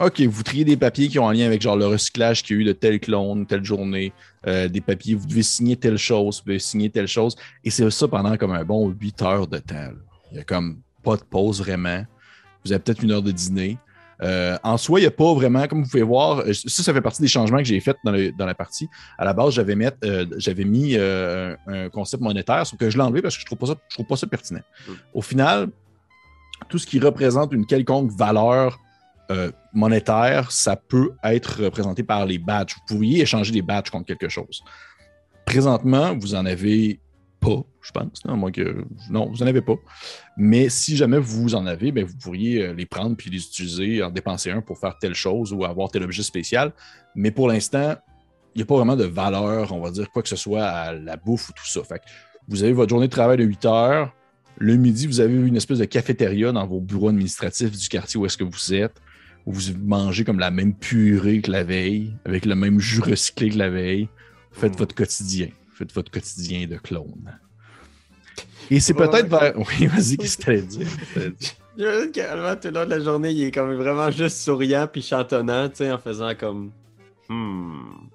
[0.01, 2.59] OK, vous triez des papiers qui ont un lien avec genre le recyclage qu'il y
[2.61, 4.13] a eu de tel clone, telle journée,
[4.47, 7.35] euh, des papiers, vous devez signer telle chose, vous devez signer telle chose.
[7.65, 9.91] Et c'est ça pendant comme un bon 8 heures de temps.
[10.31, 12.05] Il n'y a comme pas de pause vraiment.
[12.65, 13.77] Vous avez peut-être une heure de dîner.
[14.23, 16.93] Euh, en soi, il n'y a pas vraiment, comme vous pouvez voir, euh, ça, ça
[16.93, 18.89] fait partie des changements que j'ai faits dans, la partie.
[19.17, 23.23] À la base, j'avais euh, mis euh, un, concept monétaire, sauf que je l'ai enlevé
[23.23, 24.61] parce que je trouve pas ça, je trouve pas ça pertinent.
[24.87, 24.93] Mm.
[25.15, 25.69] Au final,
[26.69, 28.79] tout ce qui représente une quelconque valeur
[29.75, 32.75] monétaire, ça peut être représenté par les badges.
[32.75, 34.65] Vous pourriez échanger des badges contre quelque chose.
[35.45, 36.99] Présentement, vous en avez
[37.41, 38.25] pas, je pense.
[38.25, 39.77] Non, moi que, non, vous en avez pas.
[40.37, 44.03] Mais si jamais vous en avez, ben, vous pourriez euh, les prendre puis les utiliser,
[44.03, 46.73] en dépenser un pour faire telle chose ou avoir tel objet spécial.
[47.15, 47.97] Mais pour l'instant,
[48.55, 50.93] il n'y a pas vraiment de valeur, on va dire, quoi que ce soit à
[50.93, 51.83] la bouffe ou tout ça.
[51.85, 52.05] Fait que
[52.49, 54.15] vous avez votre journée de travail de 8 heures.
[54.57, 58.27] Le midi, vous avez une espèce de cafétéria dans vos bureaux administratifs du quartier où
[58.27, 58.97] est-ce que vous êtes,
[59.47, 63.51] où vous mangez comme la même purée que la veille, avec le même jus recyclé
[63.51, 64.09] que la veille.
[64.51, 64.79] Faites Mm.
[64.79, 65.49] votre quotidien.
[65.79, 67.39] Faites votre quotidien de clone.
[68.71, 69.53] Et c'est Ouais, peut-être ouais.
[69.53, 69.59] vers.
[69.59, 70.87] Oui, vas-y, qu'est-ce que tu allais dire?
[71.15, 71.51] T'allais dire?
[71.79, 75.01] J'imagine qu'Albert, tout le long de la journée, il est comme vraiment juste souriant puis
[75.03, 76.73] chantonnant, tu sais, en faisant comme.
[77.29, 78.09] Hmm.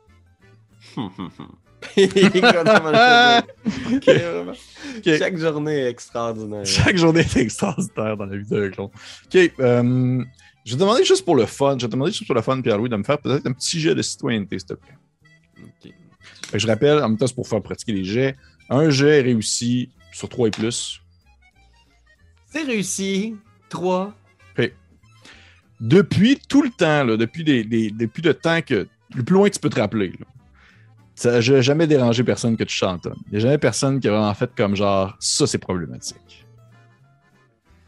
[0.98, 1.52] Hmm, hmm, hmm.
[1.98, 3.40] Il est complètement le-
[3.96, 4.52] Ok, vraiment.
[4.52, 5.18] Ok.
[5.18, 6.66] Chaque journée est extraordinaire.
[6.66, 8.88] Chaque journée est extraordinaire dans la vie d'un clone.
[8.88, 9.52] OK.
[9.60, 10.24] euh,
[10.66, 12.42] je vais te demander juste pour le fun, je vais te demander juste pour le
[12.42, 14.96] fun, Pierre-Louis, de me faire peut-être un petit jet de citoyenneté, s'il te plaît.
[16.54, 16.54] Ok.
[16.54, 18.36] Fait que je rappelle, en même temps, c'est pour faire pratiquer les jets.
[18.70, 21.02] Un jet réussi sur 3 et plus.
[22.46, 23.36] C'est réussi.
[23.70, 24.14] 3.
[25.80, 28.88] Depuis tout le temps, là, depuis, des- des- depuis le temps que.
[29.16, 30.26] Le plus loin que tu peux te rappeler, là,
[31.14, 33.18] ça n'a jamais dérangé personne que tu chantonnes.
[33.28, 36.46] Il n'y a jamais personne qui a vraiment fait comme genre ça, c'est problématique.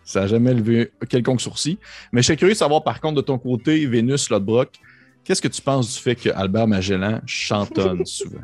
[0.03, 1.78] Ça n'a jamais levé quelconque sourcil.
[2.11, 4.72] Mais je suis curieux de savoir, par contre, de ton côté, Vénus Lodbrok,
[5.26, 8.42] qu'est-ce que tu penses du fait que Albert Magellan chantonne souvent?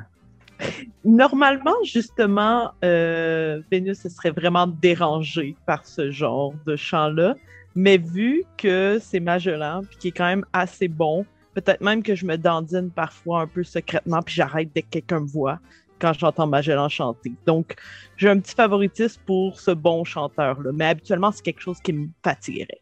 [1.05, 7.35] Normalement, justement, euh, Vénus se serait vraiment dérangée par ce genre de chant-là.
[7.73, 12.15] Mais vu que c'est Magellan, puis qui est quand même assez bon, Peut-être même que
[12.15, 15.59] je me dandine parfois un peu secrètement, puis j'arrête dès que quelqu'un me voit
[15.99, 17.33] quand j'entends Magellan chanter.
[17.45, 17.75] Donc,
[18.17, 22.07] j'ai un petit favoritisme pour ce bon chanteur-là, mais habituellement, c'est quelque chose qui me
[22.23, 22.80] fatiguerait.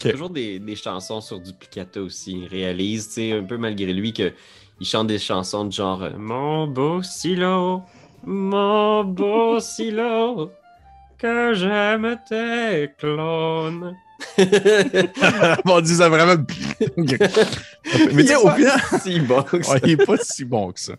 [0.00, 0.12] Okay.
[0.12, 2.32] Toujours des, des, chansons sur Duplicata aussi.
[2.32, 4.32] Il réalise, tu sais, un peu malgré lui, qu'il
[4.82, 7.82] chante des chansons de genre euh, Mon beau silo,
[8.24, 10.50] mon beau silo,
[11.18, 13.96] que j'aime tes clones.
[15.64, 16.34] Mon Dieu, ça vraiment.
[17.00, 18.80] Mais tu sais, au final.
[19.02, 19.72] si bon que ça.
[19.72, 20.94] Ouais, il est pas si bon que ça.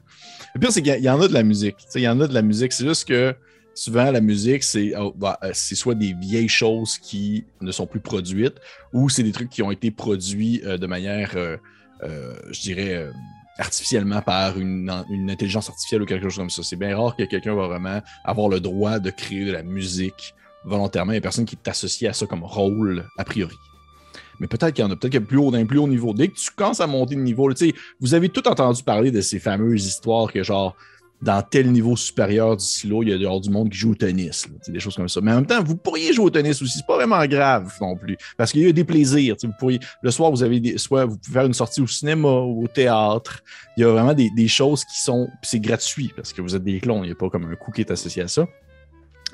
[0.54, 1.76] Le pire, c'est qu'il y en a de la musique.
[1.96, 2.72] Il y en a de la musique.
[2.72, 3.36] C'est juste que
[3.76, 8.55] souvent, la musique, c'est oh, bah, soit des vieilles choses qui ne sont plus produites
[8.93, 11.57] ou c'est des trucs qui ont été produits euh, de manière, euh,
[12.03, 13.09] euh, je dirais,
[13.57, 14.89] artificiellement par une,
[15.30, 16.63] intelligence artificielle ou quelque chose comme ça.
[16.63, 20.34] C'est bien rare que quelqu'un va vraiment avoir le droit de créer de la musique
[20.63, 21.11] volontairement.
[21.11, 23.55] Il n'y a personne qui est associé à ça comme rôle a priori.
[24.39, 25.88] Mais peut-être qu'il y en a, peut-être qu'il y a plus haut, d'un plus haut
[25.88, 26.13] niveau.
[26.13, 27.49] Dès que tu commences à monter de niveau,
[28.01, 30.76] vous avez tout entendu parler de ces fameuses histoires que genre
[31.26, 33.95] dans tel niveau supérieur du silo, il y a dehors du monde qui joue au
[33.95, 35.21] tennis, des choses comme ça.
[35.21, 37.95] Mais en même temps, vous pourriez jouer au tennis aussi, c'est pas vraiment grave non
[37.95, 39.36] plus, parce qu'il y a des plaisirs.
[39.41, 39.71] Vous
[40.03, 42.67] le soir, vous avez des, soit vous pouvez faire une sortie au cinéma ou au
[42.67, 43.41] théâtre.
[43.76, 46.80] Il y a vraiment des, choses qui sont, c'est gratuit parce que vous êtes des
[46.80, 48.45] clones, il n'y a pas comme un coût qui est associé à ça.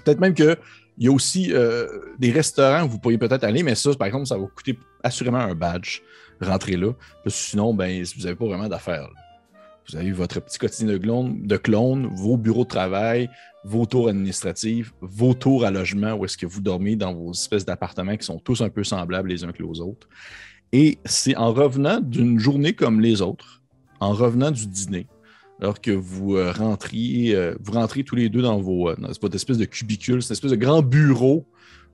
[0.06, 0.58] Peut-être même que
[0.98, 1.88] il y a aussi euh,
[2.20, 5.40] des restaurants où vous pourriez peut-être aller, mais ça, par exemple, ça va coûter assurément
[5.40, 6.00] un badge.
[6.40, 6.94] Rentrez là.
[7.24, 9.10] Parce que sinon, ben, vous n'avez pas vraiment d'affaires.
[9.92, 13.30] Vous avez votre petit quotidien de clone, de clone, vos bureaux de travail,
[13.66, 17.66] vos tours administratifs, vos tours à logement où est-ce que vous dormez dans vos espèces
[17.66, 20.08] d'appartements qui sont tous un peu semblables les uns que les autres.
[20.72, 23.62] Et c'est en revenant d'une journée comme les autres,
[24.00, 25.08] en revenant du dîner,
[25.60, 29.12] alors que vous euh, rentriez, euh, vous rentrez tous les deux dans vos euh, dans
[29.12, 31.46] cette espèce de cubicule, cette espèce de grand bureau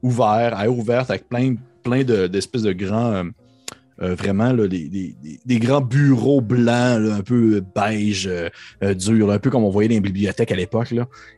[0.03, 3.23] ouvert, à ouverte, avec plein, plein d'espèces de, grands,
[3.99, 8.29] vraiment là, des, des, grands bureaux blancs, un peu beige,
[8.81, 10.91] durs, un peu comme on voyait dans les bibliothèques à l'époque.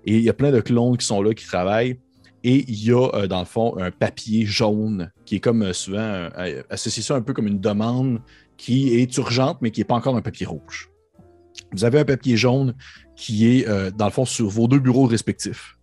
[0.06, 2.00] Et il y a plein de clones qui sont là, qui travaillent.
[2.44, 6.30] Et il y a, dans le fond, un papier jaune qui est comme souvent
[6.70, 8.20] associé ça un peu comme une demande
[8.60, 10.90] qui est urgente, mais qui n'est pas encore un papier rouge.
[11.72, 12.76] Vous avez un papier jaune
[13.16, 15.78] qui est, euh, dans le fond, sur vos deux bureaux respectifs.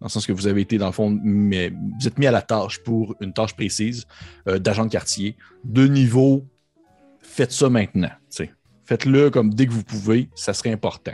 [0.00, 2.30] Dans le sens que vous avez été, dans le fond, mais vous êtes mis à
[2.30, 4.06] la tâche pour une tâche précise
[4.48, 5.36] euh, d'agent de quartier.
[5.64, 6.46] De niveau,
[7.20, 8.10] faites ça maintenant.
[8.84, 11.12] Faites-le comme dès que vous pouvez, ça serait important.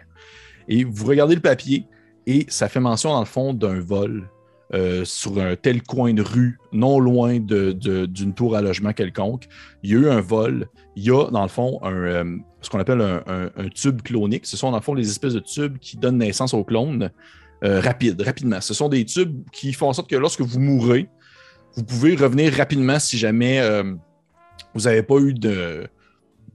[0.68, 1.86] Et vous regardez le papier
[2.26, 4.28] et ça fait mention, dans le fond, d'un vol
[4.74, 9.44] euh, sur un tel coin de rue, non loin d'une tour à logement quelconque.
[9.82, 10.68] Il y a eu un vol.
[10.96, 14.46] Il y a, dans le fond, un, euh, ce qu'on appelle un, tube clonique.
[14.46, 17.10] Ce sont, dans le fond, les espèces de tubes qui donnent naissance aux clones
[17.66, 18.60] euh, rapide, rapidement.
[18.60, 21.08] Ce sont des tubes qui font en sorte que lorsque vous mourrez,
[21.74, 23.60] vous pouvez revenir rapidement si jamais
[24.74, 25.86] vous n'avez pas eu de,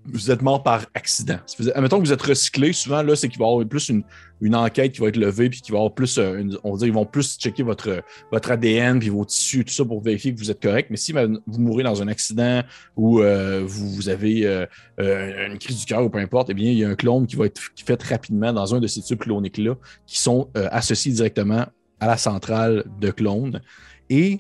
[0.06, 1.38] vous êtes mort par accident.
[1.76, 4.04] Admettons que vous êtes recyclé, souvent, là, c'est qu'il va y avoir plus une,
[4.41, 6.78] une, enquête qui va être levée, puis qu'il va y avoir plus, euh, on va
[6.78, 10.34] dire, ils vont plus checker votre, votre ADN, puis vos tissus, tout ça pour vérifier
[10.34, 10.89] que vous êtes correct.
[10.89, 12.64] Mais si vous mourrez dans un accident
[12.95, 14.66] ou euh, vous, vous, avez euh,
[14.97, 17.36] une crise du cœur ou peu importe, eh bien, il y a un clone qui
[17.36, 19.76] va être fait rapidement dans un de ces tubes cloniques-là
[20.08, 21.66] qui sont associés directement
[21.99, 23.62] à la centrale de clones.
[24.10, 24.39] Et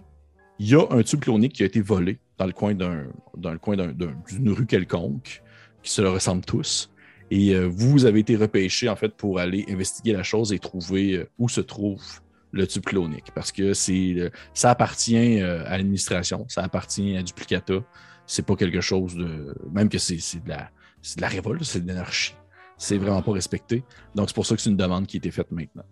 [0.59, 4.65] il y a un tube clonique qui a été volé dans le coin d'une rue
[4.65, 5.43] quelconque
[5.83, 6.91] qui se le ressemblent tous.
[7.31, 11.13] Et euh, vous avez été repêché en fait pour aller investiguer la chose et trouver
[11.13, 12.03] euh, où se trouve
[12.51, 13.31] le tube clonique.
[13.33, 17.75] Parce que c'est euh, ça appartient à l'administration, ça appartient à Duplicata.
[18.25, 19.55] C'est pas quelque chose de.
[19.71, 20.69] Même que c'est de la,
[21.15, 22.35] de la révolte, c'est de l'anarchie.
[22.77, 23.83] C'est vraiment pas respecté.
[24.13, 25.85] Donc c'est pour ça que c'est une demande qui a été faite maintenant.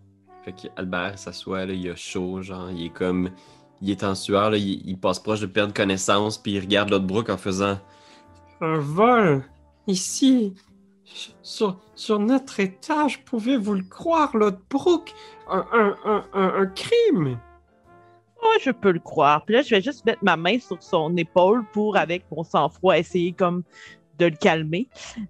[0.44, 3.30] Fait qu'Albert s'assoit, il a chaud, genre, il est comme.
[3.82, 7.30] Il est en sueur, il, passe proche de perdre connaissance, puis il regarde l'autre brook
[7.30, 7.80] en faisant
[8.60, 9.42] Un vol
[9.90, 10.54] Ici,
[11.42, 15.12] sur, sur notre étage, pouvez-vous le croire, Lord Brooke,
[15.50, 17.40] un, un, un, un, crime.
[18.40, 19.44] Oh, je peux le croire.
[19.46, 23.00] Puis là, je vais juste mettre ma main sur son épaule pour, avec mon sang-froid,
[23.00, 23.64] essayer comme
[24.20, 24.88] de le calmer.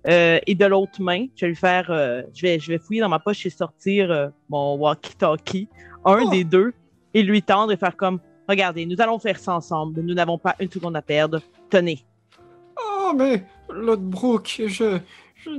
[0.09, 2.99] Euh, et de l'autre main, je vais lui faire, euh, je, vais, je vais fouiller
[2.99, 5.69] dans ma poche et sortir euh, mon walkie-talkie,
[6.03, 6.29] un oh!
[6.29, 6.73] des deux,
[7.13, 10.01] et lui tendre et faire comme, regardez, nous allons faire ça ensemble.
[10.01, 11.39] Nous n'avons pas une seconde à perdre.
[11.69, 12.03] Tenez.
[12.77, 14.99] Oh, mais Lodbrook, je,
[15.45, 15.49] je,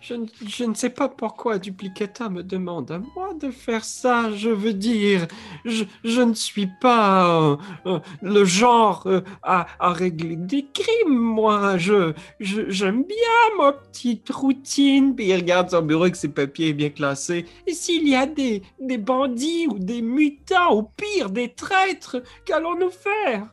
[0.00, 0.14] je,
[0.46, 4.30] je, ne sais pas pourquoi Duplicata me demande à moi de faire ça.
[4.32, 5.26] Je veux dire,
[5.64, 7.56] je, je ne suis pas euh,
[7.86, 11.78] euh, le genre euh, à, à, régler des crimes, moi.
[11.78, 15.14] Je, j'aime bien ma petite routine.
[15.14, 17.46] Puis il regarde son bureau avec ses papiers bien classés.
[17.66, 22.90] Et s'il y a des, des bandits ou des mutants, ou pire, des traîtres, qu'allons-nous
[22.90, 23.48] faire?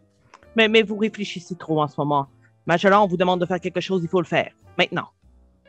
[0.56, 2.28] Mais, mais vous réfléchissez trop en ce moment.
[2.68, 4.52] Magellan, on vous demande de faire quelque chose, il faut le faire.
[4.78, 5.08] Maintenant.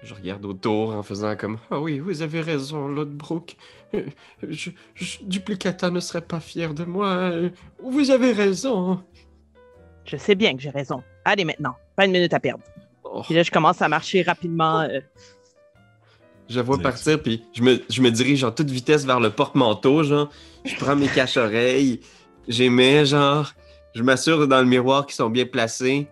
[0.02, 3.56] Je regarde autour en faisant comme Ah oui, vous avez raison, Lord Brooke.
[3.94, 4.02] Euh,
[4.48, 7.32] je- je- Duplicata ne serait pas fier de moi.
[7.82, 9.02] Vous avez raison.
[10.04, 11.02] Je sais bien que j'ai raison.
[11.24, 11.74] Allez, maintenant.
[11.96, 12.62] Pas une minute à perdre.
[13.02, 13.22] Oh.
[13.24, 14.80] Puis là, je commence à marcher rapidement.
[14.80, 15.00] euh,
[16.48, 20.02] Je vois partir, puis je me, je me dirige en toute vitesse vers le porte-manteau,
[20.04, 20.30] genre.
[20.64, 22.00] Je prends mes caches-oreilles,
[22.46, 23.52] j'y mets, genre.
[23.94, 26.06] Je m'assure dans le miroir qu'ils sont bien placés,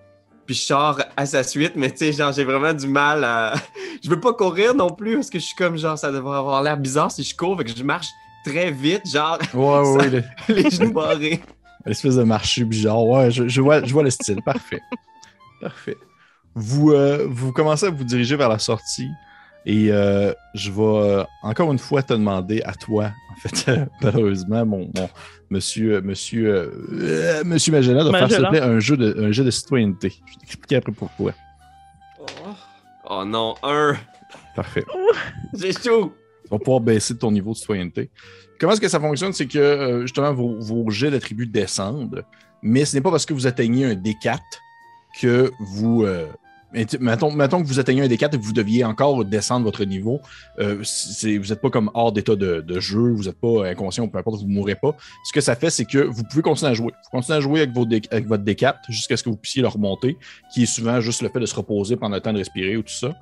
[0.47, 3.55] puis je sors à sa suite, mais tu sais, genre, j'ai vraiment du mal à.
[4.05, 6.63] Je veux pas courir non plus, parce que je suis comme, genre, ça devrait avoir
[6.63, 8.07] l'air bizarre si je cours, fait que je marche
[8.45, 10.11] très vite, genre, Ouais, ouais, ouais,
[10.49, 11.43] le- les genoux barrés.
[11.87, 13.05] L'espèce de marché bizarre.
[13.05, 14.43] Ouais, je, je vois, je vois le style.
[14.45, 14.81] Parfait.
[15.61, 15.97] Parfait.
[16.55, 19.09] Vous, euh, vous commencez à vous diriger vers la sortie.
[19.69, 23.69] Et euh, je vais euh, encore une fois te demander à toi, en fait,
[24.01, 25.09] malheureusement, mon, mon
[25.51, 28.51] monsieur, monsieur, euh, monsieur Magellan, de faire s'il te Magellan.
[28.51, 30.11] plaît un jeu de, un jeu de citoyenneté.
[30.11, 31.33] Je vais t'expliquer après pourquoi.
[33.09, 33.97] Oh non, un,
[34.55, 34.85] Parfait.
[35.55, 36.13] j'ai chaud.
[36.45, 38.11] Tu vas pouvoir baisser ton niveau de citoyenneté.
[38.61, 39.33] Comment est-ce que ça fonctionne?
[39.33, 42.25] C'est que euh, justement, vos, vos jets d'attributs descendent,
[42.63, 44.39] mais ce n'est pas parce que vous atteignez un D4
[45.21, 46.05] que vous.
[46.05, 46.27] euh,
[47.01, 50.21] mettons, mettons- que vous atteignez un D4 et que vous deviez encore descendre votre niveau.
[50.59, 54.41] euh, vous n'êtes pas comme hors d'état de, jeu, vous n'êtes pas inconscient peu importe,
[54.41, 54.97] vous ne mourrez pas.
[55.25, 56.93] Ce que ça fait, c'est que vous pouvez continuer à jouer.
[57.05, 57.75] Vous continuez à jouer avec,
[58.27, 60.17] votre D4 jusqu'à ce que vous puissiez le remonter,
[60.53, 62.83] qui est souvent juste le fait de se reposer pendant le temps de respirer ou
[62.83, 63.15] tout ça.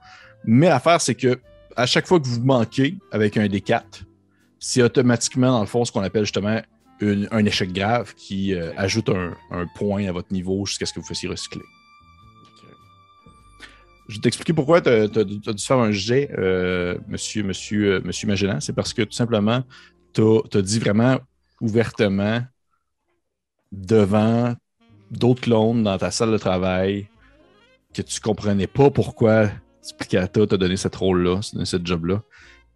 [0.45, 1.41] Mais l'affaire, c'est que
[1.77, 3.83] à chaque fois que vous manquez avec un D4,
[4.59, 6.61] c'est automatiquement, dans le fond, ce qu'on appelle justement
[7.01, 11.01] un échec grave qui euh, ajoute un, un point à votre niveau jusqu'à ce que
[11.01, 11.61] vous fassiez recycler.
[14.09, 18.29] Je vais t'expliquer pourquoi tu as, dû faire un jet, euh, monsieur, monsieur, euh, monsieur
[18.29, 18.61] Magellan.
[18.61, 19.63] C'est parce que tout simplement,
[20.13, 21.19] tu as, dit vraiment
[21.61, 22.43] ouvertement
[23.73, 24.55] devant
[25.11, 27.09] d'autres clones dans ta salle de travail
[27.95, 29.51] que tu comprenais pas pourquoi
[29.81, 32.23] Splicata t'a donné cette rôle-là, donné ce job-là.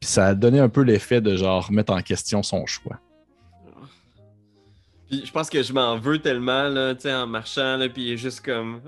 [0.01, 3.01] Puis ça a donné un peu l'effet de genre remettre en question son choix.
[5.09, 8.17] Puis je pense que je m'en veux tellement, là, tu sais, en marchant, là, puis
[8.17, 8.81] juste comme...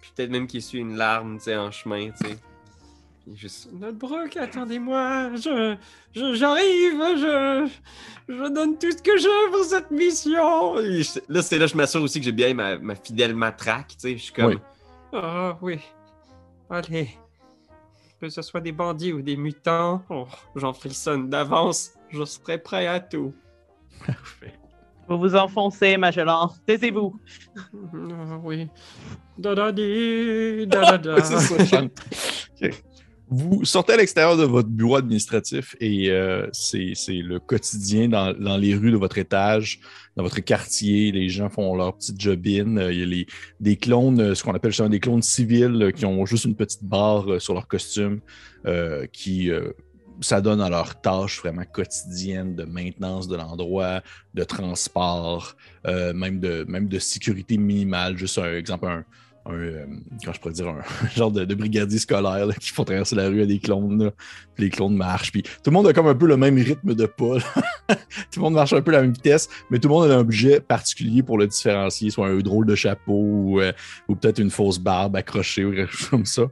[0.00, 2.36] Puis peut-être même qu'il suit une larme, tu sais, en chemin, tu sais.
[3.22, 3.68] Puis juste...
[3.78, 5.34] Lord Brooke, attendez-moi.
[5.36, 5.76] Je,
[6.14, 7.00] je- j'arrive.
[7.18, 7.70] Je,
[8.28, 10.78] je donne tout ce que j'ai pour cette mission.
[10.80, 13.34] Et je- Là, c'est là que je m'assure aussi que j'ai bien ma, ma fidèle
[13.36, 14.46] matraque, tu sais, je suis comme...
[14.54, 14.58] Oui.
[15.12, 15.80] Ah oui.
[16.70, 17.10] Allez.
[18.20, 21.92] Que ce soit des bandits ou des mutants, oh, j'en frissonne d'avance.
[22.10, 23.34] Je serai prêt à tout.
[24.06, 24.54] Parfait.
[25.08, 26.52] Vous vous enfoncez, Magellan.
[26.66, 27.18] Taisez-vous.
[27.74, 28.68] Ah oui.
[29.40, 31.38] Da da di, da da ça.
[33.32, 38.56] Vous sortez à l'extérieur de votre bureau administratif et euh, c'est le quotidien dans, dans
[38.56, 39.80] les rues de votre étage,
[40.16, 41.12] dans votre quartier.
[41.12, 42.76] Les gens font leur petite jobine.
[42.78, 43.26] Euh, Il y a les,
[43.60, 46.84] des clones, euh, ce qu'on appelle justement des clones civils qui ont juste une petite
[46.84, 48.20] barre sur leur costume
[48.66, 49.70] euh, qui euh,
[50.20, 54.02] s'adonnent à leurs tâches vraiment quotidiennes de maintenance de l'endroit,
[54.34, 58.16] de transport, euh, même, de, même de sécurité minimale.
[58.16, 59.04] Juste un exemple, un,
[59.46, 59.86] un, euh,
[60.22, 63.46] comment je pourrais dire, un genre de, brigadier scolaire qui font traverser la rue à
[63.46, 64.10] des clones.
[64.54, 65.32] Puis les clones marchent.
[65.32, 67.38] Puis tout le monde a comme un peu le même rythme de pas.
[67.88, 70.14] tout le monde marche un peu à la même vitesse, mais tout le monde a
[70.16, 73.72] un objet particulier pour le différencier, soit un drôle de chapeau ou, euh,
[74.08, 76.42] peut-être une fausse barbe accrochée ou quelque chose comme ça.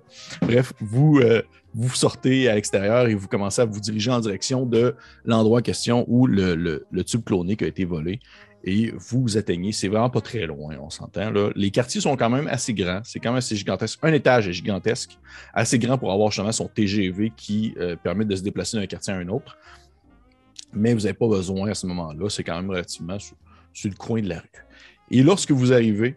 [0.42, 1.42] Bref, vous, euh,
[1.74, 5.62] vous sortez à l'extérieur et vous commencez à vous diriger en direction de l'endroit en
[5.62, 8.20] question où le, le- le tube clonique a été volé.
[8.64, 11.32] Et vous atteignez, c'est vraiment pas très loin, on s'entend.
[11.54, 13.98] Les quartiers sont quand même assez grands, c'est quand même assez gigantesque.
[14.02, 15.16] Un étage est gigantesque,
[15.54, 19.12] assez grand pour avoir justement son TGV qui euh, permet de se déplacer d'un quartier
[19.12, 19.56] à un autre.
[20.72, 23.36] Mais vous n'avez pas besoin à ce moment-là, c'est quand même relativement sur,
[23.72, 24.50] sur le coin de la rue.
[25.10, 26.16] Et lorsque vous arrivez,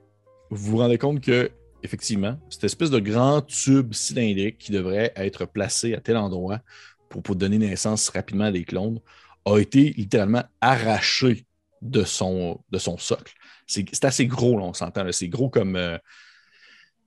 [0.49, 1.51] vous vous rendez compte que,
[1.83, 6.59] effectivement, cette espèce de grand tube cylindrique qui devrait être placé à tel endroit
[7.07, 8.99] pour, pour donner naissance rapidement à des clones
[9.45, 11.45] a été littéralement arraché
[11.81, 12.59] de son,
[12.97, 13.33] socle.
[13.67, 15.05] C'est assez gros, on s'entend.
[15.11, 15.75] C'est gros comme.
[15.75, 15.97] euh,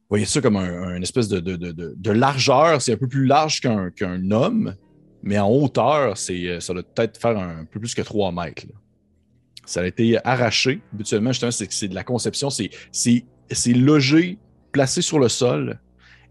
[0.04, 2.80] vous voyez ça comme un, espèce de, largeur.
[2.82, 4.74] C'est un peu plus large qu'un homme,
[5.22, 8.66] mais en hauteur, euh, ça doit peut-être faire un peu plus que 3 mètres.
[9.64, 10.82] Ça a été arraché.
[10.92, 12.50] Habituellement, c'est de la conception.
[12.50, 14.38] C'est logé,
[14.72, 15.80] placé sur le sol.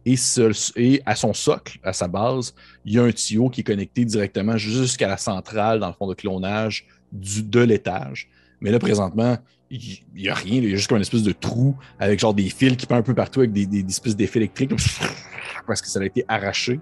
[0.06, 2.54] Et, à son socle, à sa base,
[2.86, 6.08] il y a un tuyau qui est connecté directement jusqu'à la centrale, dans le fond
[6.08, 8.30] de clonage de l'étage.
[8.64, 9.38] Mais là, présentement,
[9.70, 10.56] il n'y a rien.
[10.56, 13.02] Il y a juste comme une espèce de trou avec genre des fils qui partent
[13.02, 14.72] un peu partout avec des, des- espèces d'effets électriques
[15.68, 16.80] parce que ça a été arraché.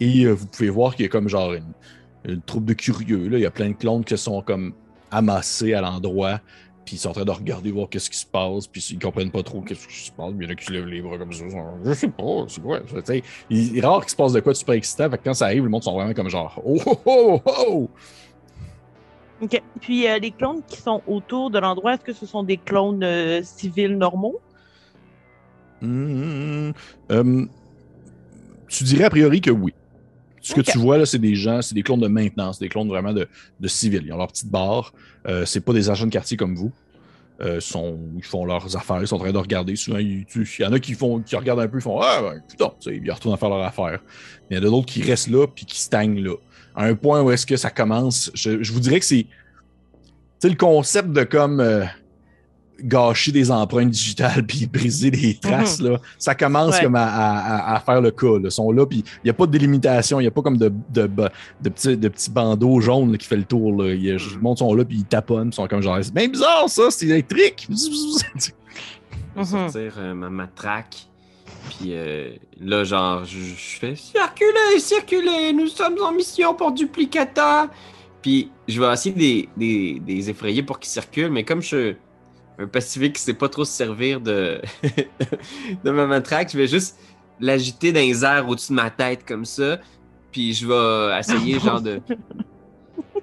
[0.00, 1.52] Et euh, vous pouvez voir qu'il y a comme genre
[2.24, 3.28] une, troupe de curieux.
[3.28, 3.36] Là.
[3.36, 4.72] Il y a plein de clones qui sont comme
[5.10, 6.40] amassés à l'endroit.
[6.86, 9.30] puis ils sont en train de regarder, voir qu'est-ce qui se passe, puis ils comprennent
[9.30, 10.32] pas trop qu'est-ce qui se passe.
[10.38, 11.44] Il y en a qui lèvent les bras comme ça.
[11.84, 12.80] Je sais pas, c'est quoi.
[13.50, 15.10] Il est rare qu'il se passe de quoi de super excitant.
[15.10, 17.90] Fait que quand ça arrive, le monde sont vraiment comme genre Oh oh oh oh!
[19.40, 19.62] OK.
[19.80, 23.04] Puis euh, les clones qui sont autour de l'endroit, est-ce que ce sont des clones
[23.04, 24.40] euh, civils normaux?
[25.80, 26.70] Hmm,
[27.12, 27.46] euh,
[28.66, 29.72] tu dirais a priori que oui.
[30.40, 32.88] Ce que tu vois là, c'est des gens, c'est des clones de maintenance, des clones
[32.88, 33.28] vraiment de,
[33.60, 34.02] de civils.
[34.04, 34.92] Ils ont leur petite barre.
[35.26, 36.72] Euh, c'est pas des agents de quartier comme vous.
[37.60, 39.76] Sont, ils font leurs affaires, ils sont en train de regarder.
[39.76, 40.26] Souvent, il
[40.58, 43.12] y en a qui font, qui regardent un peu, ils font Ah, ben, putain, ils
[43.12, 44.00] retournent à faire leur affaire.
[44.50, 46.34] Mais il y en a d'autres qui restent là puis qui stagnent là.
[46.74, 49.28] À un point où est-ce que ça commence, je, je vous dirais que c'est, tu
[50.40, 51.84] sais, le concept de comme euh,
[52.80, 56.84] gâcher des empreintes digitales puis briser des traces, là, ça commence Ouais.
[56.84, 58.26] comme à, à- à- à faire le cas.
[58.34, 58.40] Là.
[58.44, 60.56] Ils sont là, puis il n'y a pas de délimitation, il n'y a pas comme
[60.58, 61.28] de, de, de,
[61.62, 63.82] de petits, de petits bandeaux jaunes là, qui fait le tour.
[63.82, 63.92] Là.
[63.94, 66.14] Il y a- le monde sont là, puis ils taponnent, ils sont comme genre, c'est
[66.14, 67.66] bien bizarre ça, c'est électrique.
[67.70, 67.74] Je
[69.34, 69.44] vais Mhm.
[69.44, 71.06] sortir euh, ma matraque.
[71.68, 72.30] Puis euh,
[72.60, 77.68] là, genre, je, je fais circuler, circuler, nous sommes en mission pour Duplicata.
[78.22, 81.96] Puis je vais essayer des, des, des effrayer pour qu'ils circulent, mais comme je suis
[82.58, 84.60] un pacifique qui sait pas trop se servir de,
[85.84, 86.98] de ma matraque, je vais juste
[87.40, 89.78] l'agiter dans les airs au-dessus de ma tête comme ça.
[90.32, 92.00] Puis je vais essayer, genre, de.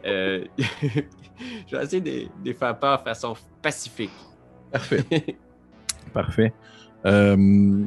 [0.05, 4.11] euh, je vais essayer de, de les faire peur de façon pacifique.
[4.71, 5.03] Parfait.
[6.13, 6.53] Parfait.
[7.05, 7.85] Euh,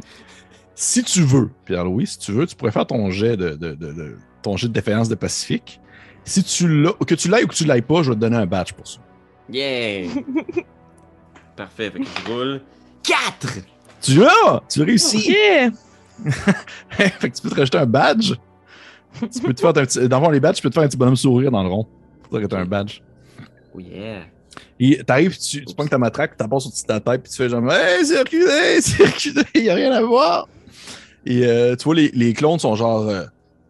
[0.81, 3.93] si tu veux, Pierre-Louis, si tu veux, tu pourrais faire ton jet de, de, de-
[3.93, 5.81] de- ton jet de défaillance de Pacifique.
[6.25, 8.37] Si tu l'as, que tu l'ailles ou que tu l'ailles pas, je vais te donner
[8.37, 9.01] un badge pour ça.
[9.51, 10.09] Yeah!
[11.57, 12.61] Parfait, fait que je roule.
[13.03, 13.59] 4!
[14.01, 14.63] Tu l'as!
[14.69, 15.35] Tu réussis!
[16.27, 16.31] OK!
[16.91, 18.35] fait que tu peux te rajouter un badge.
[19.21, 20.09] tu peux te faire un petit.
[20.09, 21.71] Dans le fond, les badges, tu peux te faire un petit bonhomme sourire dans le
[21.71, 21.87] rond.
[22.31, 23.01] Que t'as un badge.
[23.75, 24.21] Oh yeah!
[24.79, 27.37] Et t'arrives, tu, tu pognes ta matraque, tu passes au-dessus de ta tête, puis tu
[27.37, 30.47] fais genre, hey, c'est reculé, c'est reculé, y a rien à voir.
[31.27, 33.09] Et euh, tu vois, les, les clones sont genre.
[33.09, 33.25] euh,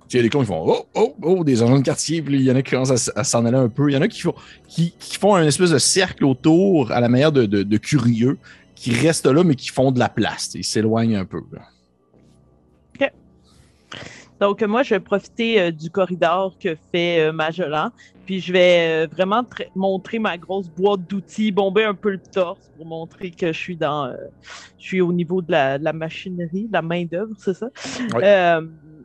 [0.09, 2.43] tu sais, les clones, ils font oh, oh, oh, des agents de quartier, puis il
[2.43, 3.91] y en a qui commencent à, s'en aller un peu.
[3.91, 4.35] Il y en a qui font,
[4.67, 8.39] qui, qui font un espèce de cercle autour à la manière de, de, curieux,
[8.75, 10.53] qui restent là, mais qui font de la place.
[10.55, 11.43] Ils s'éloignent un peu.
[11.53, 11.61] là.
[14.41, 17.91] Donc, moi, je vais profiter euh, du corridor que fait euh, Magellan.
[18.25, 22.21] Puis, je vais euh, vraiment tr- montrer ma grosse boîte d'outils, bomber un peu le
[22.21, 24.07] torse pour montrer que je suis dans.
[24.07, 24.17] euh,
[24.79, 27.69] je suis au niveau de la, de la machinerie, de la main-d'œuvre, c'est ça?
[28.15, 28.23] Oui.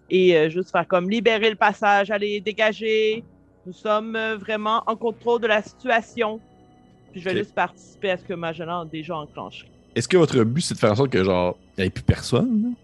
[0.10, 3.24] Et juste faire comme libérer le passage, allez, dégager.
[3.66, 6.40] Nous sommes vraiment en contrôle de la situation.
[7.12, 9.68] Puis, je vais juste participer à ce que Magellan a déjà enclenché.
[9.96, 12.04] Est-ce que votre but, c'est de faire en sorte que, genre, il n'y ait plus
[12.04, 12.76] personne?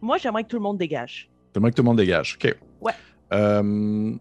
[0.00, 1.28] Moi, j'aimerais que tout le monde dégage.
[1.56, 2.36] J'aimerais que tout le monde dégage.
[2.38, 2.54] OK.
[2.82, 2.92] Ouais.
[3.32, 4.12] Euh,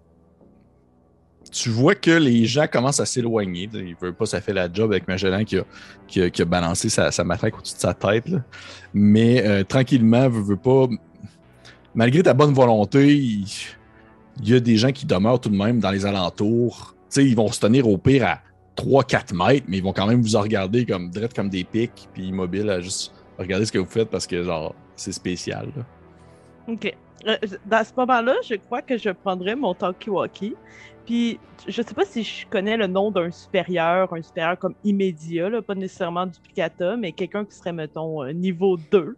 [1.51, 3.69] tu vois que les gens commencent à s'éloigner.
[3.73, 5.65] Il veut pas, ça fait la job avec Magellan qui a,
[6.07, 8.29] qui a, qui a balancé sa, sa matraque au-dessus de sa tête.
[8.29, 8.41] là.
[8.93, 10.87] Mais euh, tranquillement, veut, veut pas.
[11.93, 13.45] Malgré ta bonne volonté, il,
[14.41, 16.95] il y a des gens qui demeurent tout de même dans les alentours.
[17.09, 18.39] Tu sais, ils vont se tenir au pire à
[18.77, 22.07] 3-4 mètres, mais ils vont quand même vous en regarder comme direct comme des pics,
[22.13, 25.67] puis immobiles à juste regarder ce que vous faites parce que, genre, c'est spécial.
[25.75, 25.83] là.
[26.69, 26.95] OK.
[27.27, 30.59] Euh, Dans ce moment-là, je crois que je prendrais mon talkie-walkie.
[31.05, 35.49] Puis, je sais pas si je connais le nom d'un supérieur, un supérieur comme immédiat,
[35.49, 39.17] là, pas nécessairement duplicata, mais quelqu'un qui serait, mettons, euh, niveau 2.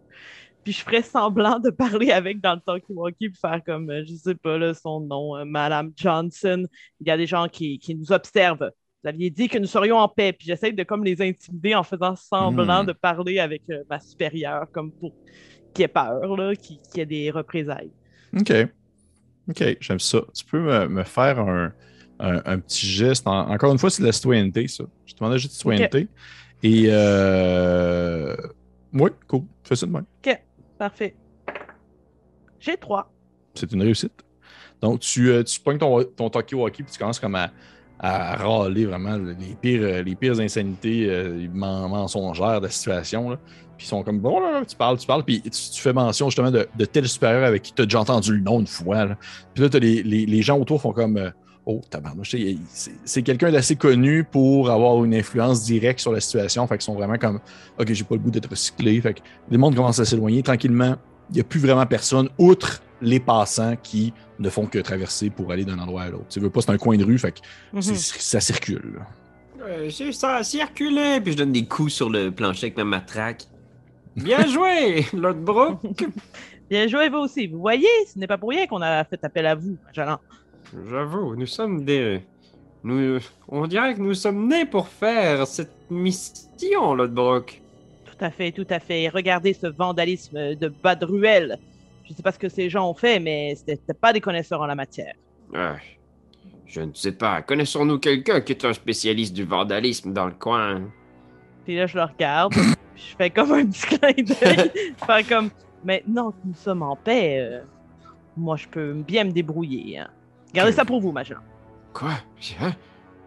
[0.64, 4.16] Puis, je ferais semblant de parler avec dans le talkie-walkie, puis faire comme, euh, je
[4.16, 6.66] sais pas, là, son nom, euh, Madame Johnson.
[7.00, 8.72] Il y a des gens qui, qui nous observent.
[9.04, 11.84] Vous aviez dit que nous serions en paix, puis j'essaie de comme les intimider en
[11.84, 12.88] faisant semblant Hmm.
[12.88, 15.14] de parler avec euh, ma supérieure, comme pour
[15.74, 17.92] qu'il ait peur, là, qu'il y ait des représailles.
[18.38, 18.52] OK.
[19.50, 20.20] OK, j'aime ça.
[20.34, 21.72] Tu peux me, me faire un,
[22.20, 23.26] un- un petit geste.
[23.28, 24.84] En- encore une fois, c'est de la citoyenneté, ça.
[25.06, 26.08] Je te demandais juste de citoyenneté.
[26.64, 26.86] Et.
[26.90, 28.36] Euh...
[28.94, 29.44] Oui, cool.
[29.64, 30.06] Fais ça de même.
[30.78, 31.16] Parfait.
[32.60, 33.12] J'ai trois.
[33.56, 34.14] C'est une réussite.
[34.82, 37.50] Donc, tu, euh, tu pognes ton, ton talkie-walkie puis tu commences comme à,
[38.00, 43.32] à râler vraiment les pires, les pires insanités euh, men- mensongères de la situation.
[43.32, 43.40] Là.
[43.78, 46.30] Puis ils sont comme, bon, là, tu parles, tu parles, puis tu, tu fais mention
[46.30, 49.06] justement de, de tel supérieur avec qui tu as déjà entendu le nom une fois.
[49.06, 49.18] là.
[49.54, 51.30] Puis là, t'as les, les, les gens autour font comme, euh,
[51.66, 52.36] oh, tabarnouche,
[53.06, 56.66] c'est quelqu'un d'assez connu pour avoir une influence directe sur la situation.
[56.68, 57.40] Fait qu'ils sont vraiment comme,
[57.80, 59.00] ok, j'ai pas le goût d'être recyclé.
[59.02, 59.20] Fait que
[59.52, 60.96] le monde commence à s'éloigner tranquillement.
[61.30, 65.52] Il n'y a plus vraiment personne, outre les passants qui ne font que traverser pour
[65.52, 66.26] aller d'un endroit à l'autre.
[66.30, 67.40] Tu veux pas, c'est un coin de rue, fait que
[67.74, 67.82] Mhm.
[67.84, 69.02] c'est- ça circule.
[69.62, 71.20] Euh, c'est ça, circuler!
[71.22, 73.44] Puis je donne des coups sur le plancher avec ma matraque.
[74.18, 75.80] Bien joué, Lord!
[76.70, 77.48] Bien joué, vous aussi.
[77.48, 80.20] Vous voyez, ce n'est pas pour rien qu'on a fait appel à vous, Magellan.
[80.90, 82.22] J'avoue, nous sommes des
[82.84, 87.62] Nous, on dirait que nous sommes nés pour faire cette mission, Lodbrok.
[88.06, 89.08] Tout à fait, tout à fait.
[89.08, 91.60] Regardez ce vandalisme de bas de ruelle.
[92.04, 94.66] Je sais pas ce que ces gens ont fait, mais c'était pas des connaisseurs en
[94.66, 95.14] la matière.
[95.54, 95.76] Ah,
[96.66, 97.44] je ne sais pas.
[97.44, 100.82] Connaissons-nous quelqu'un qui est un spécialiste du vandalisme dans le coin?
[101.68, 102.54] Puis là, je le regarde.
[102.96, 104.72] je fais comme un petit clin d'œil.
[105.00, 105.50] je fais comme,
[105.84, 107.62] maintenant que nous sommes en paix, euh,
[108.38, 110.00] moi, je peux bien me débrouiller.
[110.00, 110.08] hein.
[110.54, 111.42] Gardez Que- ça pour vous, Magellan.
[111.94, 112.12] Quoi?
[112.62, 112.72] Hein?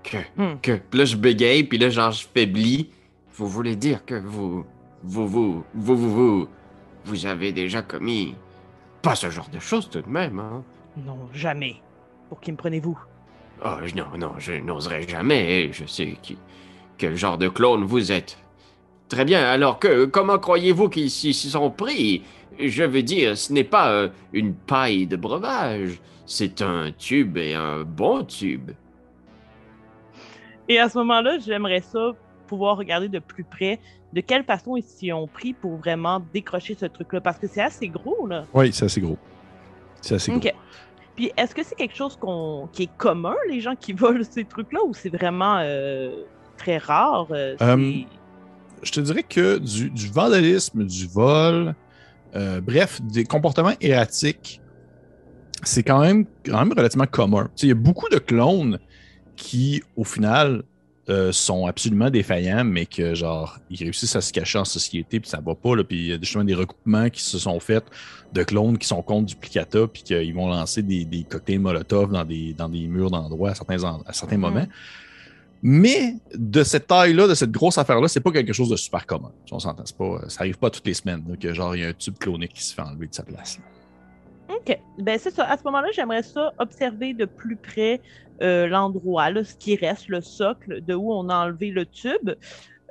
[0.03, 0.57] Que Hmm.
[0.63, 2.89] Que, puis là, je bégaye, puis là, genre, je faiblis.
[3.35, 4.65] Vous voulez dire que vous,
[5.03, 6.49] vous, vous, vous, vous, vous,
[7.05, 8.35] vous avez déjà commis
[9.03, 10.63] pas ce genre de choses tout de même, hein?
[10.97, 11.77] Non, jamais.
[12.31, 12.99] Pour qui me prenez-vous?
[13.63, 15.71] Oh, non, non, je n'oserais jamais.
[15.75, 16.39] Je sais qui,
[17.01, 18.39] quel genre de clone vous êtes.
[19.09, 22.23] Très bien, alors que comment croyez-vous qu'ils s'y sont pris?
[22.59, 27.55] Je veux dire, ce n'est pas euh, une paille de breuvage, c'est un tube et
[27.55, 28.73] un bon tube.
[30.69, 32.13] Et à ce moment-là, j'aimerais ça
[32.47, 33.81] pouvoir regarder de plus près
[34.13, 37.21] de quelle façon ils s'y ont pris pour vraiment décrocher ce truc-là.
[37.23, 38.45] Parce que c'est assez gros, là.
[38.53, 39.19] Oui, c'est assez gros.
[40.03, 40.39] C'est assez gros.
[40.39, 40.53] OK.
[41.17, 44.45] Puis est-ce que c'est quelque chose qu'on qui est commun, les gens qui volent ces
[44.45, 46.25] trucs-là, ou c'est vraiment euh,
[46.61, 47.27] très rare?
[47.33, 48.05] euh, Hum,
[48.83, 51.75] Je te dirais que du, du vandalisme, du vol,
[52.35, 54.61] euh, bref, des comportements erratiques,
[55.63, 57.45] c'est quand même, quand même relativement commun.
[57.55, 58.79] Tu sais, Il y a beaucoup de clones
[59.37, 60.63] qui, au final,
[61.11, 65.29] euh, sont absolument défaillants, mais que, genre, ils réussissent à se cacher en société, puis
[65.29, 67.85] ça va pas, là, puis il y a justement des recoupements qui se sont faits
[68.33, 72.25] de clones qui sont contre duplicata, puis qu'ils vont lancer des, des cocktails Molotov dans
[72.25, 74.41] des, dans des murs d'endroits à certains, en- à certains Mhm.
[74.43, 74.67] moments.
[75.63, 79.31] Mais de cette taille-là, de cette grosse affaire-là, c'est pas quelque chose de super commun.
[79.53, 79.83] On s'entend.
[79.85, 81.93] c'est Pas, ça arrive pas toutes les semaines là, que genre il y a un
[81.93, 83.59] tube clonique qui se fait enlever de sa place.
[83.59, 84.55] là.
[84.57, 84.79] OK.
[84.99, 85.45] Ben, c'est ça.
[85.45, 88.01] À ce moment-là, j'aimerais ça observer de plus près
[88.43, 92.31] euh, l'endroit, ce qui reste, le socle de où on a enlevé le tube.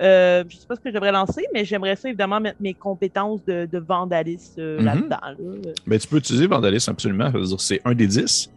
[0.02, 3.44] Euh, je sais pas ce que j'aimerais lancer, mais j'aimerais ça évidemment mettre mes compétences
[3.46, 4.86] de, euh, Mhm.
[4.86, 5.18] là-dedans.
[5.22, 5.72] là.
[5.86, 7.32] Ben, tu peux utiliser Vandalisme absolument.
[7.58, 8.50] C'est un des 10.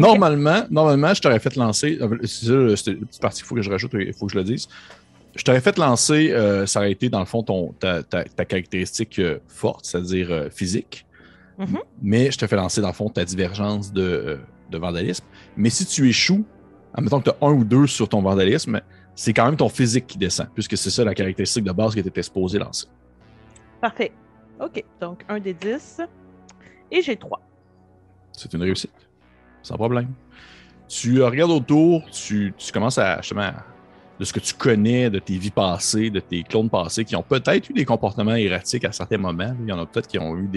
[0.00, 1.98] Normalement, normalement, je t'aurais fait lancer.
[2.00, 2.18] euh,
[2.76, 4.68] C'est une petite partie qu'il faut que je rajoute, il faut que je le dise.
[5.36, 8.44] Je t'aurais fait lancer, euh, ça aurait été dans le fond ton, ta, ta- ta
[8.44, 11.06] caractéristique euh, forte, c'est-à-dire euh, physique.
[11.58, 11.78] Mhm.
[12.02, 14.38] Mais je te fais lancer dans le fond ta divergence de,
[14.70, 15.24] de vandalisme.
[15.56, 16.44] Mais si tu échoues,
[16.92, 18.80] admettons que tu as un ou deux sur ton vandalisme,
[19.16, 22.00] c'est quand même ton physique qui descend, puisque c'est ça la caractéristique de base que
[22.00, 22.86] tu étais supposé lancer.
[23.80, 24.12] Parfait.
[24.60, 24.84] OK.
[25.00, 26.00] Donc, un des 10.
[26.90, 27.40] Et j'ai 3.
[28.32, 28.90] C'est une réussite.
[29.64, 30.08] Sans problème.
[30.86, 33.50] Tu euh, regardes autour, tu, commences à justement
[34.20, 37.22] de ce que tu connais de tes vies passées, de tes clones passés, qui ont
[37.22, 39.56] peut-être eu des comportements erratiques à certains moments.
[39.60, 40.48] Il y en a peut-être qui ont eu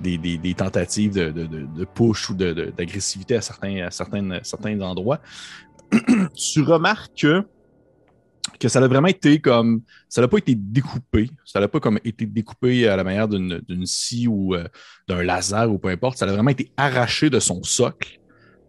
[0.00, 5.20] des, tentatives de, push ou d'agressivité à certains, endroits.
[6.34, 7.26] tu remarques
[8.58, 9.82] que, ça a vraiment été comme.
[10.08, 11.30] Ça n'a pas été découpé.
[11.44, 14.64] Ça n'a pas comme été découpé à la manière d'une d'une scie ou euh,
[15.08, 16.18] d'un laser ou peu importe.
[16.18, 18.18] Ça a vraiment été arraché de son socle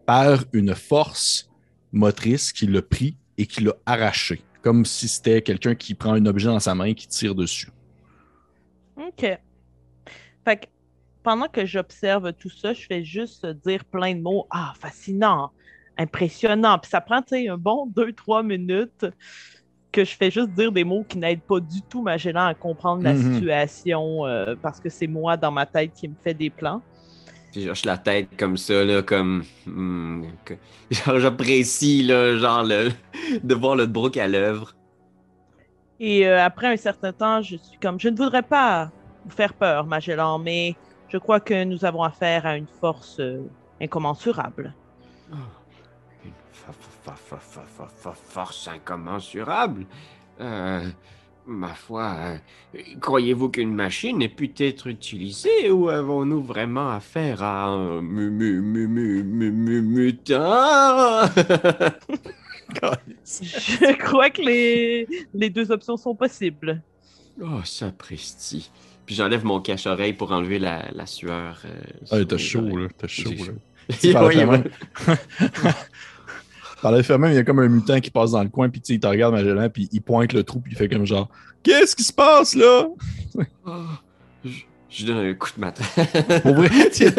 [0.06, 1.50] par une force
[1.92, 4.44] motrice qui l'a pris et qui l'a arraché.
[4.62, 7.70] Comme si c'était quelqu'un qui prend un objet dans sa main et qui tire dessus.
[8.96, 9.22] OK.
[10.46, 10.66] Fait que
[11.22, 14.46] pendant que j'observe tout ça, je fais juste dire plein de mots.
[14.50, 15.52] Ah, fascinant,
[15.98, 16.80] impressionnant.
[16.80, 19.06] Puis ça prend, tu sais, un bon 2-3 minutes
[19.92, 23.04] que je fais juste dire des mots qui n'aident pas du tout Magellan à comprendre
[23.04, 23.36] la Mhm.
[23.36, 26.82] situation euh, parce que c'est moi dans ma tête qui me fait des plans.
[27.54, 29.44] Puis je hoche la tête comme ça, là, comme.
[29.68, 30.56] hmm, que-
[30.92, 32.90] genre, j'apprécie, là, genre, le,
[33.44, 34.74] de voir le brook à l'œuvre.
[36.00, 38.92] Et euh, après un certain temps, je suis comme, je ne voudrais pas
[39.24, 40.76] vous faire peur, Magellan, mais
[41.10, 43.40] je crois que nous avons affaire à une force euh,
[43.80, 44.74] incommensurable.
[46.26, 49.86] Une fa- fa- fa- force incommensurable.
[50.42, 50.90] Euh,
[51.46, 52.38] ma foi, euh,
[53.02, 58.62] croyez-vous qu'une machine ait pu être utilisée ou avons-nous vraiment affaire à un mu mu
[58.62, 61.26] mu mu mu mu mutant?
[63.26, 66.82] Je crois que les, les deux options sont possibles.
[67.42, 68.70] Oh, sapristi.
[69.06, 71.62] Puis j'enlève mon cache-oreille pour enlever la, la sueur.
[71.66, 71.70] euh,
[72.12, 72.88] Ah, t'as chaud, là.
[72.98, 73.54] T'as chaud, là.
[76.84, 78.82] Par le même, il y a comme un mutant qui passe dans le coin, puis
[78.82, 81.06] tu sais, il te regarde Magellan, puis il pointe le trou, puis il fait comme
[81.06, 81.30] genre
[81.64, 82.88] Qu'est-ce qui se passe là?
[83.66, 83.72] Oh,
[84.44, 86.42] je, je donne un coup de matraque.
[86.44, 87.14] Pour vrai, tiens.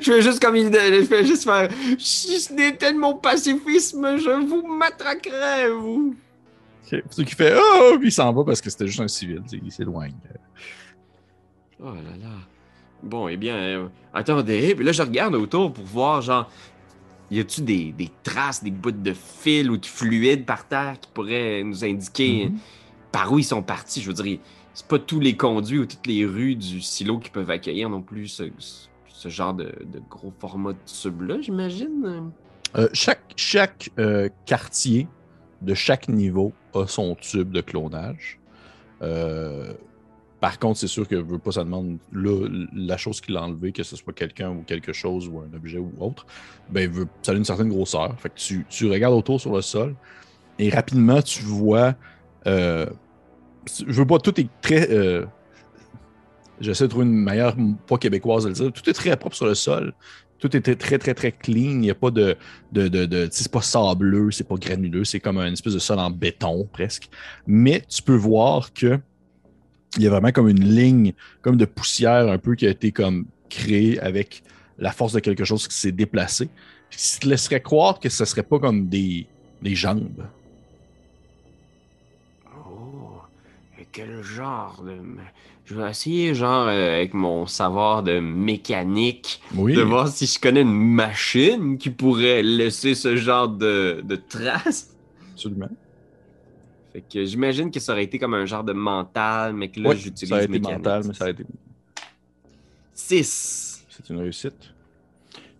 [0.00, 1.68] fais juste comme il je fais juste faire.
[1.98, 6.14] Si ce n'était de mon pacifisme, je vous matraquerais, vous.
[6.84, 9.42] C'est ce qui fait Oh Puis il s'en va parce que c'était juste un civil,
[9.52, 10.14] il s'éloigne.
[11.80, 12.36] Oh là là.
[13.02, 14.74] Bon, eh bien, euh, attendez.
[14.74, 16.50] Puis là, je regarde autour pour voir, genre.
[17.30, 21.08] Y a-tu des, des traces, des bouts de fil ou de fluide par terre qui
[21.12, 22.58] pourraient nous indiquer Mhm.
[23.12, 24.00] par où ils sont partis?
[24.02, 24.38] Je veux dire,
[24.74, 28.02] c'est pas tous les conduits ou toutes les rues du silo qui peuvent accueillir non
[28.02, 28.44] plus ce,
[29.08, 32.30] ce genre de, de gros format de tube-là, j'imagine?
[32.76, 35.08] Euh, chaque chaque euh, quartier
[35.60, 38.38] de chaque niveau a son tube de clonage.
[39.02, 39.74] Euh,
[40.40, 43.82] par contre, c'est sûr que veut pas, ça demande la chose qu'il a enlevée, que
[43.82, 46.26] ce soit quelqu'un ou quelque chose ou un objet ou autre,
[46.70, 48.18] ben, veut, ça a une certaine grosseur.
[48.18, 49.94] Fait que tu, regardes autour sur le sol
[50.58, 51.94] et rapidement tu vois.
[52.46, 52.86] Euh,
[53.86, 54.90] je veux pas, tout est très.
[54.90, 55.26] euh,
[56.60, 58.72] J'essaie de trouver une meilleure, pas québécoise de le dire.
[58.72, 59.94] Tout est très propre sur le sol.
[60.38, 61.70] Tout était très, très, très clean.
[61.70, 62.36] Il n'y a pas de.
[62.72, 65.98] de, de, de c'est pas sableux, c'est pas granuleux, c'est comme une espèce de sol
[65.98, 67.10] en béton presque.
[67.46, 68.98] Mais tu peux voir que
[69.96, 71.12] il y a vraiment comme une ligne,
[71.42, 74.42] comme de poussière un peu qui a été comme créée avec
[74.78, 76.48] la force de quelque chose qui s'est déplacé.
[76.90, 79.26] Ce qui te laisserait croire que ce serait pas comme des,
[79.62, 80.24] des jambes.
[82.56, 83.20] Oh,
[83.92, 84.92] quel genre de.
[85.66, 89.74] Je vais essayer, genre, euh, avec mon savoir de mécanique, Oui.
[89.74, 94.90] de voir si je connais une machine qui pourrait laisser ce genre de, de traces.
[95.34, 95.68] Absolument.
[96.92, 99.94] Fait que j'imagine que ça aurait été comme un genre de mental, mais que là,
[99.94, 100.78] j'utilise ça a été mécanique.
[100.78, 101.44] mental, mais ça a été
[102.94, 103.84] 6.
[103.88, 104.74] C'est une réussite.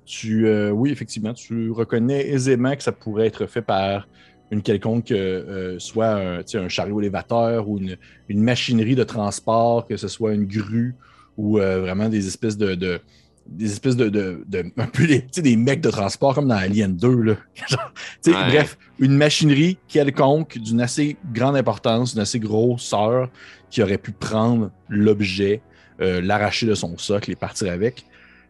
[0.05, 4.09] Tu, euh, oui, effectivement, tu reconnais aisément que ça pourrait être fait par
[4.51, 7.97] une quelconque, euh, euh, soit un, chariot élévateur ou une,
[8.29, 10.97] une machinerie de transport, que ce soit une grue
[11.37, 13.01] ou euh, vraiment des espèces de, de-
[13.47, 17.23] des espèces de, de, de- un peu des, mecs de transport comme dans Alien 2.
[17.23, 17.35] Là.
[18.27, 18.33] Ouais.
[18.49, 23.29] Bref, une machinerie quelconque d'une assez grande importance, d'une assez grosseur
[23.71, 25.63] qui aurait pu prendre l'objet,
[26.01, 28.05] euh, l'arracher de son socle et partir avec.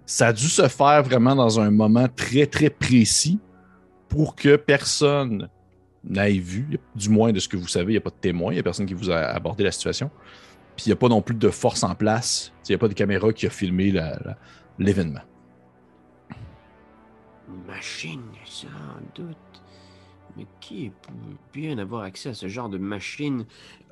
[0.06, 3.38] Ça a dû se faire vraiment dans un moment très, très précis
[4.08, 5.48] pour que personne
[6.02, 8.52] n'ait vu, du moins de ce que vous savez, il n'y a pas de témoin,
[8.52, 10.10] il n'y a personne qui vous a abordé la situation.
[10.76, 12.88] Puis il n'y a pas non plus de force en place, il n'y a pas
[12.88, 14.38] de caméra qui a filmé la- la-
[14.80, 15.22] l'événement.
[17.48, 18.68] Une machine, sans
[19.14, 19.36] doute.
[20.36, 21.12] Mais qui peut
[21.52, 23.46] bien avoir accès à ce genre de machine?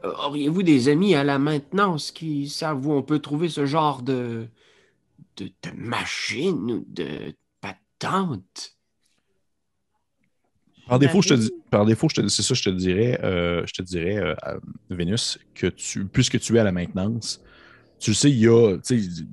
[0.04, 4.02] Euh, Auriez-vous des amis à la maintenance qui savent où on peut trouver ce genre
[4.02, 4.48] de.
[5.36, 8.76] de, de machine ou de patente?
[10.86, 13.20] Par défaut, je te dis, par défaut, je te dis, c'est ça, je te dirais,
[13.22, 14.34] euh, je te dirais, euh,
[14.88, 17.42] Vénus, que tu, puisque tu es à la maintenance,
[17.98, 19.24] tu le sais, il y a, tu sais,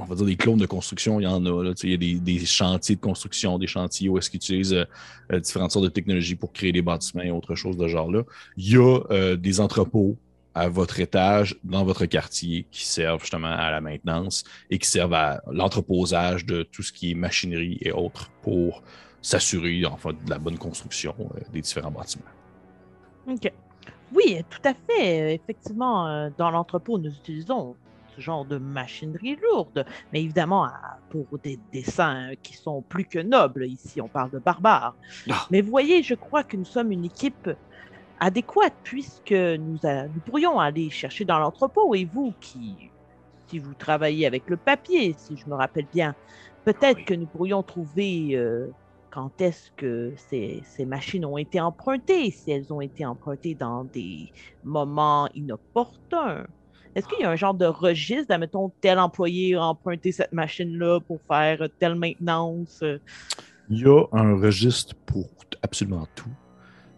[0.00, 2.20] on va dire des clones de construction, il y en a, là, il y a
[2.20, 4.84] des, chantiers de construction, des chantiers où est-ce qu'ils utilisent euh,
[5.32, 8.22] euh, différentes sortes de technologies pour créer des bâtiments et autre chose de ce genre-là.
[8.56, 10.16] Il y a euh, des entrepôts
[10.54, 15.14] à votre étage, dans votre quartier, qui servent justement à la maintenance et qui servent
[15.14, 18.82] à l'entreposage de tout ce qui est machinerie et autres pour
[19.22, 21.14] s'assurer enfin, de la bonne construction
[21.52, 22.24] des différents bâtiments.
[23.28, 23.52] OK.
[24.12, 25.34] Oui, tout à fait.
[25.34, 27.76] Effectivement, dans l'entrepôt, nous utilisons
[28.20, 30.68] ce genre de machinerie lourde, mais évidemment
[31.08, 33.66] pour des dessins qui sont plus que nobles.
[33.66, 34.94] Ici, on parle de barbares.
[35.30, 35.46] Ah.
[35.50, 37.48] Mais vous voyez, je crois que nous sommes une équipe
[38.20, 42.90] adéquate puisque nous, a- nous pourrions aller chercher dans l'entrepôt et vous qui,
[43.48, 46.14] si vous travaillez avec le papier, si je me rappelle bien,
[46.64, 47.04] peut-être Oui.
[47.06, 48.66] que nous pourrions trouver euh,
[49.10, 53.84] quand est-ce que ces, ces machines ont été empruntées, si elles ont été empruntées dans
[53.84, 54.30] des
[54.62, 56.46] moments inopportuns.
[56.94, 61.00] Est-ce qu'il y a un genre de registre, admettons, tel employé a emprunté cette machine-là
[61.00, 62.80] pour faire telle maintenance?
[62.82, 62.98] euh,
[63.68, 65.30] Il y a un registre pour
[65.62, 66.30] absolument tout,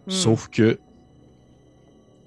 [0.05, 0.11] Hmm.
[0.11, 0.79] sauf que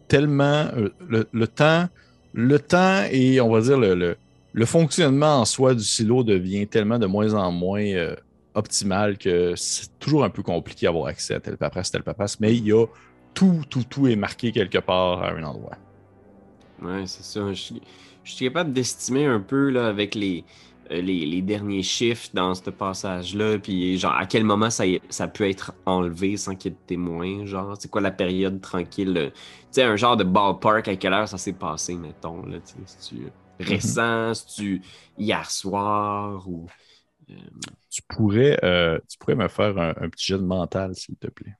[0.08, 1.86] tellement euh, le, le temps,
[2.32, 4.16] le temps et on va dire le, le-
[4.52, 8.16] le fonctionnement en soi du silo devient tellement de moins en moins euh,
[8.54, 12.56] optimal que c'est toujours un peu compliqué d'avoir accès à tel paperasse, tel paperasse, mais
[12.56, 12.86] il y a
[13.34, 15.76] tout, tout, tout est marqué quelque part à un endroit.
[16.78, 17.52] Ouais, c'est ça.
[17.52, 17.80] Je, suis-
[18.22, 20.44] je suis capable d'estimer un peu là, avec les,
[20.90, 25.26] euh, les, les derniers chiffres dans ce passage-là, puis genre à quel moment ça, ça
[25.28, 29.32] peut être enlevé sans qu'il y ait de témoins, genre, c'est quoi la période tranquille,
[29.34, 29.40] tu
[29.70, 33.32] sais, un genre de ballpark, à quelle heure ça s'est passé, mettons, là, si tu
[33.58, 34.84] récent, si tu
[35.16, 36.68] hier soir, ou...
[37.30, 37.34] euh,
[37.90, 41.28] Tu pourrais, euh, tu pourrais me faire un, un petit jet de mental, s'il te
[41.28, 41.54] plaît.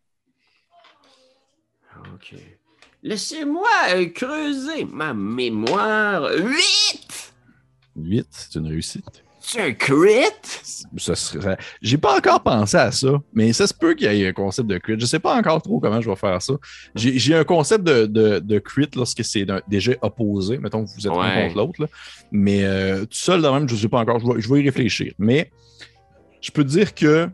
[2.15, 2.56] ok.
[3.11, 6.29] Laissez-moi euh, creuser ma mémoire.
[6.37, 7.33] 8!
[7.95, 9.23] 8, c'est une réussite.
[9.39, 10.25] C'est un crit?
[10.97, 14.27] Ça serait- J'ai pas encore pensé à ça, mais ça se peut qu'il y ait
[14.27, 14.97] un concept de crit.
[14.99, 16.55] Je sais pas encore trop comment je vais faire ça.
[16.97, 20.59] J'ai un concept de, de, de crit lorsque c'est déjà opposé.
[20.59, 21.45] Mettons que vous êtes Ouais.
[21.45, 21.81] contre l'autre.
[21.83, 21.87] là.
[22.33, 24.19] Mais euh, tout seul, de même, je sais pas encore.
[24.19, 25.13] Je vais, je vais y réfléchir.
[25.17, 25.53] Mais
[26.41, 27.29] je peux te dire que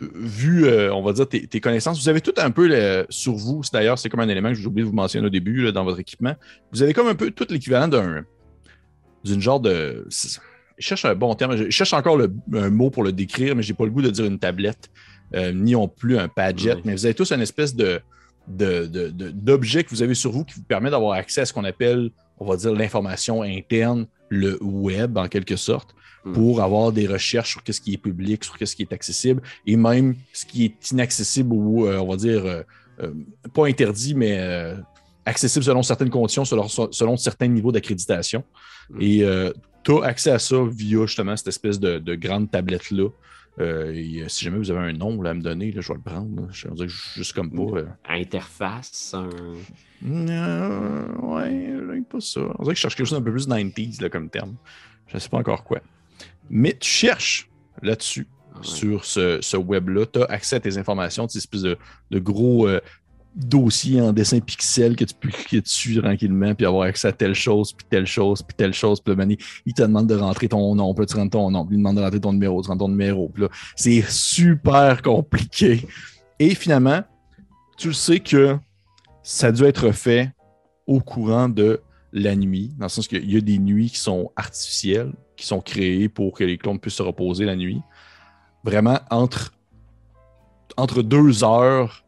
[0.00, 3.34] vu, euh, on va dire, tes, tes connaissances, vous avez tout un peu le- sur
[3.34, 3.62] vous.
[3.62, 5.72] C'est D'ailleurs, c'est comme un élément que j'ai oublié de vous mentionner au début là,
[5.72, 6.34] dans votre équipement.
[6.72, 8.24] Vous avez comme un peu tout l'équivalent d'un
[9.24, 10.06] d'une genre de.
[10.10, 11.56] Je cherche un bon terme.
[11.56, 14.10] Je cherche encore le- un mot pour le décrire, mais j'ai pas le goût de
[14.10, 14.90] dire une tablette,
[15.34, 16.74] euh, ni non plus un padget.
[16.74, 16.80] Ouais.
[16.84, 18.00] Mais vous avez tous une espèce de
[18.46, 21.44] de- de- de- d'objet que vous avez sur vous qui vous permet d'avoir accès à
[21.44, 25.94] ce qu'on appelle, on va dire, l'information interne, le web en quelque sorte.
[26.32, 29.76] Pour avoir des recherches sur ce qui est public, sur ce qui est accessible, et
[29.76, 32.62] même ce qui est inaccessible ou, euh, on va dire, euh,
[33.00, 33.12] euh,
[33.54, 34.74] pas interdit, mais
[35.24, 38.44] accessible selon certaines conditions, selon, selon certains niveaux d'accréditation.
[38.90, 39.00] Hmm.
[39.00, 39.24] Et
[39.84, 43.08] tu as accès à ça via justement cette espèce de, de grande tablette-là.
[43.60, 46.00] Et, si jamais vous avez un nom là, à me donner, là, je vais le
[46.00, 46.40] prendre.
[46.40, 46.48] là.
[46.50, 47.82] Je vais dire juste comme pas.
[48.08, 49.14] Interface,
[50.04, 52.40] euh, ouais, pas ça.
[52.58, 54.56] On dirait que je cherche quelque chose d'un peu plus 90s là, comme terme.
[55.08, 55.80] Je ne sais pas encore quoi.
[56.50, 57.50] Mais tu cherches
[57.82, 58.64] là-dessus, Ouais.
[58.64, 60.04] sur ce, ce web-là.
[60.06, 61.76] Tu as accès à tes informations, ces espèces de,
[62.10, 62.80] de gros euh,
[63.36, 67.34] dossiers en dessin pixel que tu peux cliquer dessus tranquillement, puis avoir accès à telle
[67.34, 69.00] chose, puis telle chose, puis telle chose.
[69.00, 71.64] Puis là, ben, il te demande de rentrer ton nom, puis tu rentres ton nom,
[71.64, 73.28] puis il te demande de rentrer ton numéro, tu rentres ton numéro.
[73.28, 75.86] Puis là, c'est super compliqué.
[76.40, 77.04] Et finalement,
[77.76, 78.56] tu le sais que
[79.22, 80.32] ça a dû être fait
[80.86, 81.80] au courant de
[82.12, 85.60] la nuit, dans le sens qu'il y a des nuits qui sont artificielles, qui sont
[85.60, 87.80] créées pour que les clones puissent se reposer la nuit.
[88.64, 89.52] Vraiment, entre,
[90.76, 92.04] entre deux heures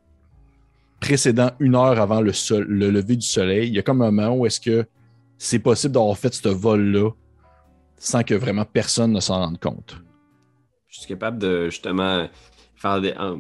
[0.99, 4.37] précédant une heure avant le, le lever du soleil, il y a comme un moment
[4.37, 4.85] où est-ce que
[5.39, 7.11] c'est possible d'avoir fait ce vol-là
[7.97, 9.97] sans que vraiment personne ne s'en rende compte.
[10.89, 12.29] Je suis capable de justement
[12.75, 13.37] faire des, euh,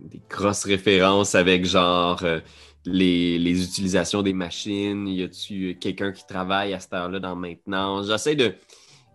[0.00, 2.40] des grosses références avec genre euh,
[2.84, 5.06] les, les utilisations des machines.
[5.06, 8.08] Y a-tu quelqu'un qui travaille à cette heure-là dans maintenance?
[8.08, 8.54] J'essaie de.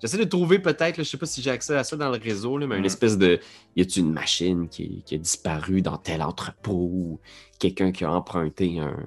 [0.03, 2.57] J'essaie de trouver peut-être, je sais pas si j'ai accès à ça dans le réseau,
[2.57, 3.39] là, mais une espèce de.
[3.77, 7.19] Y a-tu une machine qui, qui a disparu dans tel entrepôt ou
[7.57, 8.97] quelqu'un qui a emprunté un.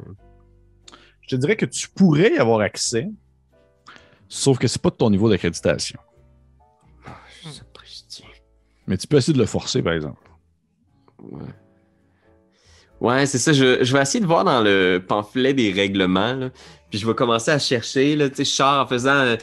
[1.20, 3.10] Je te dirais que tu pourrais y avoir accès,
[4.27, 6.01] sauf que c'est pas de ton niveau d'accréditation.
[7.52, 8.24] Sapristi.
[8.86, 10.31] Mais tu peux essayer de le forcer, par exemple.
[11.18, 11.43] Ouais.
[13.01, 13.52] Ouais, c'est ça.
[13.52, 16.32] Je, je vais essayer de voir dans le pamphlet des règlements.
[16.32, 16.51] là.
[16.89, 18.16] Puis je vais commencer à chercher.
[18.16, 19.36] Là, tu sais, je sors en faisant.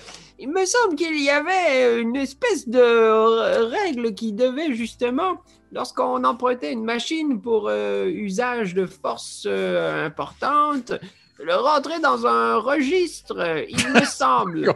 [0.43, 5.37] Il me semble qu'il y avait une espèce de règle qui devait justement,
[5.71, 10.91] lorsqu'on empruntait une machine pour euh, usage de force euh, importante,
[11.39, 14.75] le rentrer dans un registre, il me semble.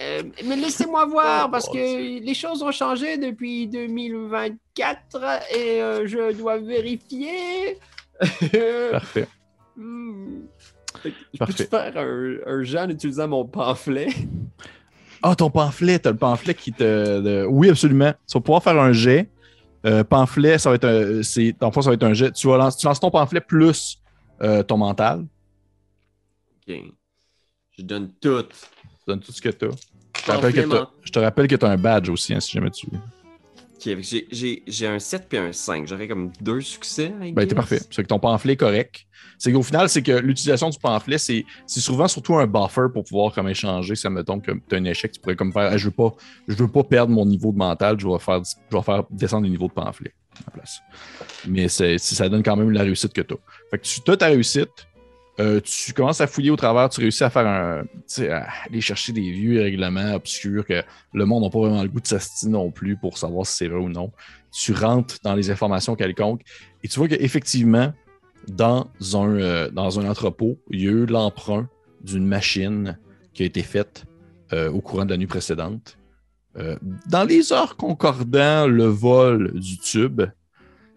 [0.00, 6.32] Euh, mais laissez-moi voir Oh, parce que les choses ont changé depuis 2024 et je
[6.32, 7.78] dois vérifier.
[8.90, 9.28] Parfait.
[9.78, 10.46] Hmm.
[11.04, 14.08] Je peux-tu faire un, un jeu en utilisant mon pamphlet?
[15.22, 17.20] Ah, ton pamphlet, t'as le pamphlet qui te.
[17.20, 18.12] de- Oui, absolument.
[18.28, 19.28] Tu vas pouvoir faire un jet.
[19.84, 21.70] Euh, pamphlet, ça va être un.
[21.70, 22.32] Fond, ça va être un jet.
[22.32, 22.78] Tu, vas lancer...
[22.78, 23.98] tu lances ton pamphlet plus
[24.42, 25.24] euh, ton mental.
[26.68, 26.74] Ok.
[27.78, 28.42] Je donne tout.
[28.42, 28.56] Tu
[29.06, 29.70] donnes tout ce que tu as.
[30.18, 32.34] Je te rappelle que Pamphlet, t'as- je te rappelle que tu as un badge aussi,
[32.34, 32.86] hein, si jamais tu.
[33.76, 35.86] Ok, fait que j'ai- un 7 puis un 5.
[35.86, 37.12] J'aurais comme deux succès.
[37.20, 37.80] Ben, t'es parfait.
[37.90, 39.06] C'est que ton pamphlet est correct.
[39.38, 43.32] C'est qu'au final, c'est que l'utilisation du pamphlet, c'est, souvent surtout un buffer pour pouvoir
[43.34, 43.94] comme échanger.
[43.94, 46.14] Ça me tombe que tu as un échec, tu pourrais comme faire je veux pas,
[46.48, 48.40] je veux pas perdre mon niveau de mental, je vais faire,
[48.70, 50.14] je vais faire descendre le niveau de pamphlet
[50.52, 50.80] place.
[51.46, 53.70] Mais ça donne quand même la réussite que tu as.
[53.70, 54.70] Fait que tu as ta réussite.
[55.38, 57.84] Euh, tu commences à fouiller au travers, tu réussis à faire un.
[58.64, 60.82] Aller chercher des vieux règlements obscurs que
[61.12, 63.68] le monde n'a pas vraiment le goût de s'astiner non plus pour savoir si c'est
[63.68, 64.12] vrai ou non.
[64.50, 66.40] Tu rentres dans les informations quelconques
[66.82, 67.92] et tu vois qu'effectivement,
[68.48, 71.68] dans un, euh, dans un entrepôt, il y a eu l'emprunt
[72.02, 72.98] d'une machine
[73.34, 74.04] qui a été faite
[74.54, 75.98] euh, au courant de la nuit précédente.
[77.06, 80.22] Dans les heures concordant le vol du tube,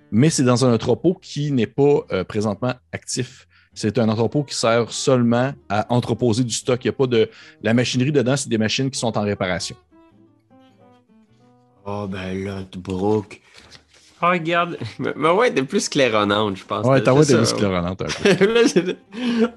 [0.09, 3.48] mais c'est dans un entrepôt qui n'est pas présentement actif.
[3.73, 6.83] C'est un entrepôt qui sert seulement à entreposer du stock.
[6.83, 7.29] Il n'y a pas de.
[7.61, 9.75] La machinerie dedans, c'est des machines qui sont en réparation.
[11.85, 13.41] Oh, ben là, Brooke.
[14.21, 14.77] Oh, regarde.
[14.99, 16.85] Mais, mais ouais, t'es plus claironnante, je pense.
[16.85, 17.45] Ouais, ta voix est ça.
[17.45, 18.05] scléronnante un
[18.35, 18.95] peu.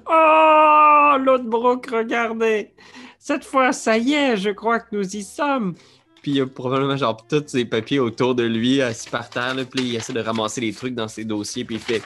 [0.09, 2.71] Oh, l'autre Brooke, regardez.
[3.19, 5.75] Cette fois, ça y est, je crois que nous y sommes.
[6.21, 9.53] Puis il y a probablement genre tous ses papiers autour de lui, assis par terre.
[9.53, 11.65] Là, puis il essaie de ramasser les trucs dans ses dossiers.
[11.65, 12.01] Puis il fait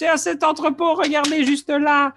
[0.00, 2.14] C'est à cet entrepôt, regardez juste là.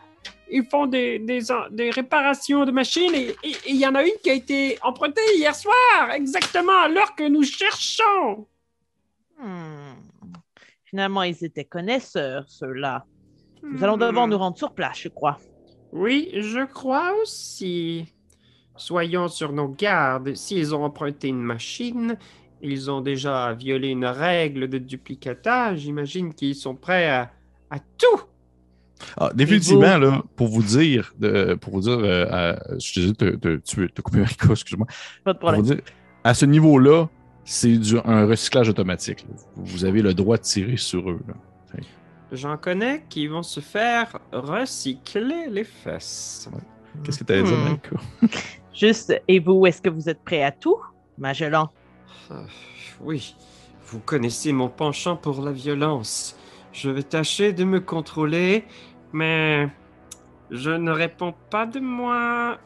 [0.49, 1.41] Ils font des, des,
[1.71, 3.35] des réparations de machines et
[3.67, 7.27] il y en a une qui a été empruntée hier soir, exactement à l'heure que
[7.27, 8.47] nous cherchons.
[9.37, 9.95] Hmm.
[10.85, 13.03] Finalement, ils étaient connaisseurs, ceux-là.
[13.61, 15.37] Nous allons devoir nous rendre sur place, je crois.
[15.91, 18.05] Oui, je crois aussi.
[18.77, 20.35] Soyons sur nos gardes.
[20.35, 22.17] S'ils ont emprunté une machine,
[22.61, 25.75] ils ont déjà violé une règle de duplicata.
[25.75, 27.29] J'imagine qu'ils sont prêts à,
[27.69, 28.21] à tout.
[29.17, 33.13] Ah, définitivement, là, pour vous dire, de- pour vous dire, euh, à- je suis désolé
[33.13, 34.87] de te- te- tu te couper Marika, excuse-moi.
[35.23, 35.75] Pas de Pour vous problème.
[35.77, 35.85] dire,
[36.23, 37.09] à ce niveau-là,
[37.43, 39.25] c'est du- un recyclage automatique.
[39.29, 39.35] là.
[39.57, 41.19] Vous avez le droit de tirer sur eux.
[41.27, 41.33] là.
[42.31, 46.49] J'en connais qui vont se faire recycler les fesses.
[47.03, 47.63] Qu'est-ce que tu as dit, Hmm.
[47.63, 47.89] Marika?
[48.73, 50.77] Juste, et vous, est-ce que vous êtes prêt à tout,
[51.19, 51.69] Magellan?
[52.31, 52.43] Ah,
[53.01, 53.35] oui,
[53.87, 56.35] vous connaissez mon penchant pour la violence.
[56.73, 58.65] Je vais tâcher de me contrôler,
[59.13, 59.69] mais
[60.49, 62.57] je ne réponds pas de moi.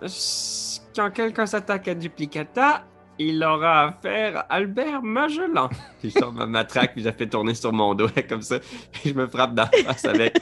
[0.96, 2.86] Quand quelqu'un s'attaque à Duplicata,
[3.20, 5.70] il aura affaire à Albert Magellan.
[6.00, 8.58] Puis je sors ma matraque, puis je la fais tourner sur mon dos, comme ça,
[8.58, 10.38] et je me frappe dans la face avec.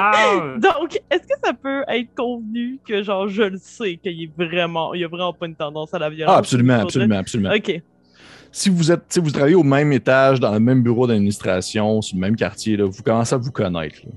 [0.00, 0.54] Ah!
[0.58, 4.94] Donc, est-ce que ça peut être convenu que, genre, je le sais, qu'il est vraiment,
[4.94, 6.34] il a vraiment pas une tendance à la violence?
[6.34, 7.50] Ah, absolument, absolument, absolument.
[7.54, 7.82] Ok.
[8.50, 12.16] Si vous êtes, si vous travaillez au même étage, dans le même bureau d'administration, sur
[12.16, 13.98] le même quartier, là, vous commencez à vous connaître.
[14.04, 14.10] là.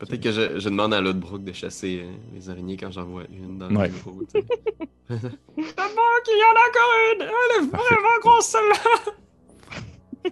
[0.00, 3.04] Peut-être que je, je demande à l'autre Brooke de chasser euh, les araignées quand j'en
[3.04, 3.88] vois une dans Ouais.
[3.88, 4.22] le bureau.
[4.32, 4.42] sais.
[5.08, 7.22] D'abord qu'il y en a encore une!
[7.22, 10.30] Elle est vraiment grosse, celle-là!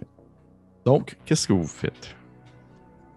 [0.85, 2.15] Donc, qu'est-ce que vous faites?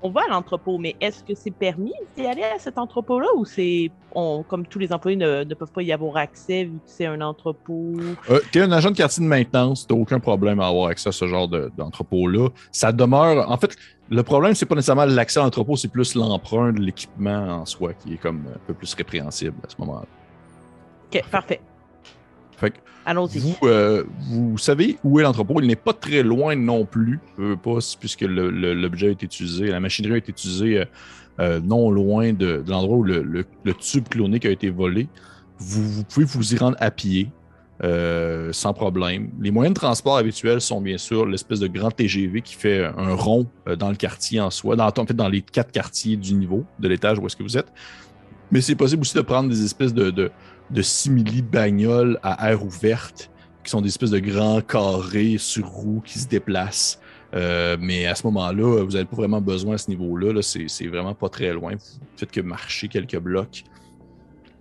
[0.02, 3.44] On va à l'entrepôt, mais est-ce que c'est permis d'y aller à cet entrepôt-là ou
[3.44, 6.82] c'est, on, comme tous les employés ne, ne peuvent pas y avoir accès vu que
[6.86, 7.92] c'est un entrepôt?
[8.30, 10.88] Euh, tu es un agent de quartier de maintenance, tu n'as aucun problème à avoir
[10.88, 12.48] accès à ce genre de- d'entrepôt-là.
[12.72, 13.50] Ça demeure.
[13.50, 13.76] En fait,
[14.08, 17.92] le problème, c'est pas nécessairement l'accès à l'entrepôt, c'est plus l'emprunt de l'équipement en soi
[17.92, 20.06] qui est comme un peu plus répréhensible à ce moment-là.
[21.12, 21.60] Ok, parfait.
[22.60, 22.76] Fait que
[23.06, 23.38] Allons-y.
[23.38, 25.60] Vous, euh, vous savez où est l'entrepôt.
[25.60, 29.24] Il n'est pas très loin non plus, euh, pas, puisque le- le- l'objet a été
[29.26, 30.84] utilisé, la machinerie a été utilisée euh,
[31.40, 33.46] euh, non loin de, de l'endroit où le,
[33.78, 35.08] tube clonique a été volé.
[35.58, 37.30] Vous, vous pouvez vous y rendre à pied
[38.52, 39.30] sans problème.
[39.40, 43.14] Les moyens de transport habituels sont bien sûr l'espèce de grand TGV qui fait un
[43.14, 43.46] rond
[43.78, 46.88] dans le quartier en soi, dans, en fait dans les quatre quartiers du niveau de
[46.88, 47.72] l'étage où est-ce que vous êtes.
[48.50, 50.30] Mais c'est possible aussi de prendre des espèces de, de,
[50.70, 53.30] de simili-bagnoles à air ouverte
[53.64, 57.00] qui sont des espèces de grands carrés sur roues qui se déplacent.
[57.34, 60.32] Euh, mais à ce moment-là, vous n'avez pas vraiment besoin à ce niveau-là.
[60.32, 61.74] -là, c'est vraiment pas très loin.
[61.74, 63.64] Vous faites que marcher quelques blocs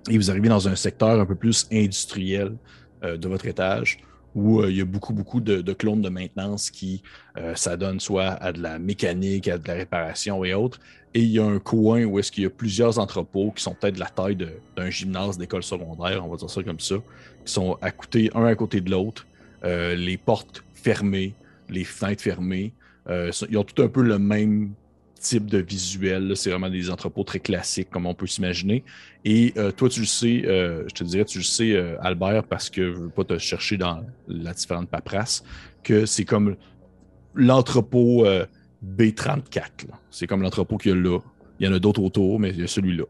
[0.10, 2.56] et vous arrivez dans un secteur un peu plus industriel
[3.04, 4.00] euh, de votre étage
[4.36, 7.02] où euh, il y a beaucoup, beaucoup de, de clones de maintenance qui
[7.56, 10.80] s'adonnent soit à de la mécanique, à de la réparation et autres.
[11.14, 13.74] Et il y a un coin où est-ce qu'il y a plusieurs entrepôts qui sont
[13.74, 16.96] peut-être de la taille d'un gymnase d'école secondaire, on va dire ça comme ça,
[17.46, 19.26] qui sont à un à côté de l'autre,
[19.64, 21.34] euh, les portes fermées,
[21.68, 22.74] les fenêtres fermées.
[23.10, 24.74] Euh, ils ont tout un peu le même
[25.20, 26.32] type de visuel.
[26.36, 28.84] C'est vraiment des entrepôts très classiques, comme on peut s'imaginer.
[29.26, 32.94] Et euh, toi, tu le sais, je te dirais, tu le sais, Albert, parce que
[32.94, 35.44] je ne veux pas te chercher dans la différente paperasse,
[35.84, 36.56] que c'est comme
[37.34, 38.26] l'entrepôt
[38.86, 39.88] B34.
[39.88, 40.00] là.
[40.10, 41.20] C'est comme l'entrepôt qu'il y a là.
[41.60, 43.04] Il y en a d'autres autour, mais il y a celui-là.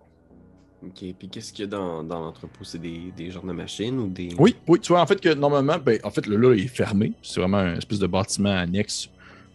[0.84, 2.64] Ok, puis qu'est-ce qu'il y a dans, dans l'entrepôt?
[2.64, 4.30] C'est des, des genres de machines ou des.
[4.40, 6.68] Oui, oui, tu vois, en fait, que normalement, ben, en fait, le là il est
[6.68, 7.14] fermé.
[7.22, 9.10] C'est vraiment un espèce de bâtiment annexe.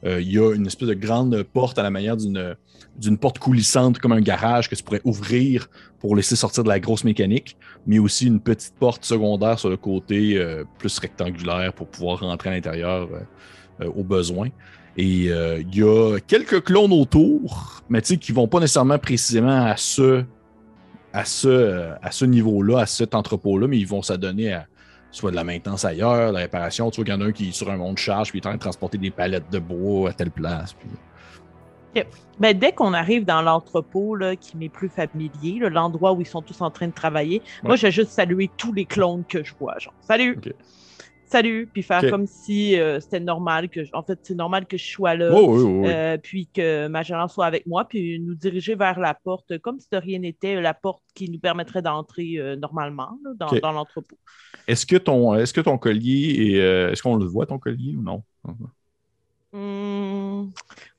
[0.04, 2.54] Euh, il y a une espèce de grande porte à la manière d'une
[2.96, 5.68] d'une porte coulissante, comme un garage que tu pourrais ouvrir
[5.98, 9.76] pour laisser sortir de la grosse mécanique, mais aussi une petite porte secondaire sur le
[9.76, 14.04] côté euh, plus rectangulaire pour pouvoir rentrer à l'intérieur euh, euh, au
[14.96, 18.98] Et euh, il y a quelques clones autour, mais tu sais, qui vont pas nécessairement
[18.98, 20.24] précisément à ce,
[21.12, 24.66] à ce, à ce niveau-là, à cet entrepôt-là, mais ils vont s'adonner à
[25.10, 26.90] soit de la maintenance ailleurs, de la réparation.
[26.90, 28.42] Tu vois qu'il y en a un qui est sur un monte charge, puis il
[28.42, 30.72] est en train de transporter des palettes de bois à telle place.
[30.74, 30.88] puis-
[32.40, 36.42] Ben, dès qu'on arrive dans l'entrepôt là, qui m'est plus familier, l'endroit où ils sont
[36.42, 37.78] tous en train de travailler, moi, Ouais.
[37.80, 39.78] vais juste saluer tous les clones que je vois.
[39.78, 40.36] Genre, salut!
[41.34, 41.68] Salut!
[41.72, 43.90] Puis faire comme si euh, c'était normal que je...
[43.92, 45.30] En fait, c'est normal que je sois là.
[45.32, 45.88] Oh, oui, oui, oui.
[45.88, 49.88] Euh, puis que Magellan soit avec moi, puis nous diriger vers la porte, comme si
[49.90, 54.16] de rien n'était, la porte qui nous permettrait d'entrer euh, normalement là, dans, l'entrepôt.
[54.68, 58.02] Est-ce que ton, est-ce que ton collier est, est-ce qu'on le voit ton collier ou
[58.02, 58.22] non?
[59.52, 60.50] Hmm,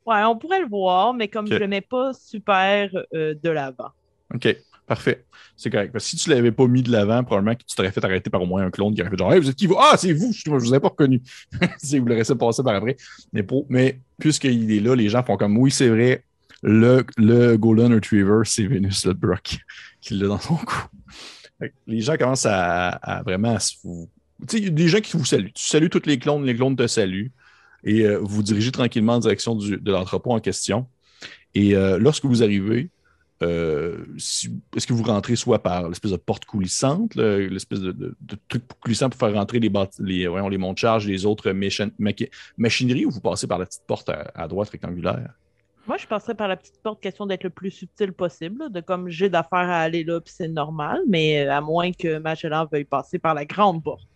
[0.05, 1.53] Ouais, on pourrait le voir, mais comme Ok.
[1.53, 3.91] je le mets pas super de l'avant.
[4.33, 4.53] Ok,
[4.87, 5.25] parfait.
[5.57, 5.91] C'est correct.
[5.91, 8.29] Parce que si tu l'avais pas mis de l'avant, probablement que tu t'aurais fait arrêter
[8.29, 9.77] par au moins un clone qui aurait fait genre, hey, vous êtes qui vous?
[9.79, 11.21] Ah, c'est vous, je, je vous ai pas reconnu.
[11.77, 12.97] si vous le laissez passer par après.
[13.31, 16.23] Mais, mais puisqu'il est là, les gens font comme oui, c'est vrai,
[16.61, 19.57] le, le Golden Retriever, c'est Venus Lodbrok
[20.01, 20.87] qui l'a dans son cou.
[21.87, 23.75] Les gens commencent à, vraiment se.
[23.75, 24.07] Tu
[24.49, 25.53] sais, il y a des gens qui vous saluent.
[25.53, 27.31] Tu salues tous les clones, les clones te saluent.
[27.83, 30.87] Et euh, vous dirigez tranquillement en direction du- de l'entrepôt en question.
[31.53, 32.89] Et euh, lorsque vous arrivez,
[33.43, 37.91] euh, si- est-ce que vous rentrez soit par l'espèce de porte coulissante, là, l'espèce de,
[37.91, 41.05] de- de truc coulissant pour faire rentrer les, bâti- les, voyons, les monts de charge,
[41.05, 44.69] les autres machin- machi- machineries, ou vous passez par la petite porte à, à droite
[44.69, 45.33] rectangulaire?
[45.87, 48.81] Moi, je passerais par la petite porte, question d'être le plus subtil possible, là, de
[48.81, 52.85] comme j'ai d'affaires à aller là, puis c'est normal, mais à moins que Magellan veuille
[52.85, 54.07] passer par la grande porte.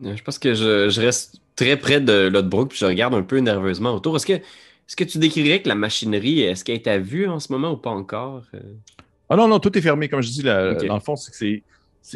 [0.00, 3.38] Je pense que je, je reste très près de Lodbrok puis je regarde un peu
[3.38, 4.14] nerveusement autour.
[4.14, 4.40] Est-ce que,
[4.88, 7.72] est-ce que tu décrirais que la machinerie, est-ce qu'elle est à vue en ce moment
[7.72, 8.42] ou pas encore?
[8.54, 8.60] Euh,
[9.28, 10.08] Ah non, non, tout est fermé.
[10.08, 10.86] Comme je dis, la- Ok.
[10.86, 11.62] dans le fond, c'est que c'est.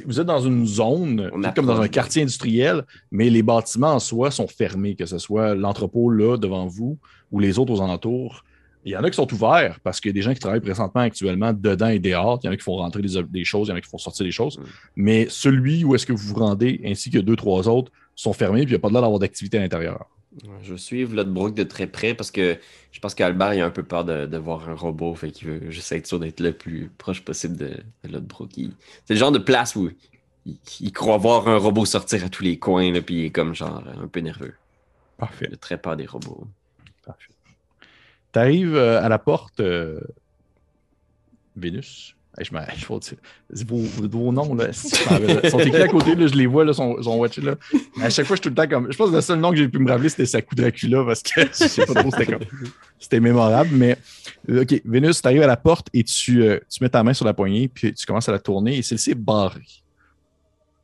[0.07, 4.31] Vous êtes dans une zone, comme dans un quartier industriel, mais les bâtiments en soi
[4.31, 6.97] sont fermés, que ce soit l'entrepôt là devant vous
[7.31, 8.43] ou les autres aux alentours.
[8.87, 10.61] Il y en a qui sont ouverts parce qu'il y a des gens qui travaillent
[10.61, 12.41] présentement actuellement dedans et dehors.
[12.43, 13.99] Il y en a qui font rentrer des choses, il y en a qui font
[13.99, 14.59] sortir des choses.
[14.59, 14.63] Mm.
[14.97, 18.61] Mais celui où est-ce que vous vous rendez, ainsi que deux, trois autres, sont fermés,
[18.63, 20.07] puis il n'y a pas de l'air d'avoir d'activité à l'intérieur.
[20.63, 22.59] Je vais suivre Lodbrok de très près parce que
[22.91, 25.49] je pense qu'Albert il a un peu peur de, de voir un robot, fait qu'il
[25.49, 27.69] veut juste être sûr d'être le plus proche possible de,
[28.05, 28.57] de Lodbrok.
[28.57, 28.73] Il-
[29.05, 29.91] C'est le genre de place où
[30.47, 33.31] il, il croit voir un robot sortir à tous les coins, là, puis il est
[33.31, 34.55] comme genre un peu nerveux.
[35.19, 35.47] Parfait.
[35.51, 36.47] Il a très peur des robots.
[38.33, 40.01] Tu arrives à la porte, euh,
[41.57, 42.17] Vénus.
[42.39, 42.99] Hey, je faut
[43.67, 43.77] vos,
[44.09, 44.73] vos noms, là.
[44.73, 44.89] si.
[45.45, 47.57] Ils sont écrits à côté, là, je les vois, là, sont, sont watchés, là.
[48.01, 48.91] À chaque fois, je suis tout le temps comme.
[48.91, 51.23] Je pense que le seul nom que j'ai pu me rappeler, c'était Saku Dracula, parce
[51.23, 52.41] que je sais pas trop, c'était comme.
[52.99, 53.99] C'était mémorable, mais.
[54.49, 57.13] euh, OK, Vénus, tu arrives à la porte et tu, euh, tu mets ta main
[57.13, 59.61] sur la poignée, puis tu commences à la tourner, et celle-ci est barrée.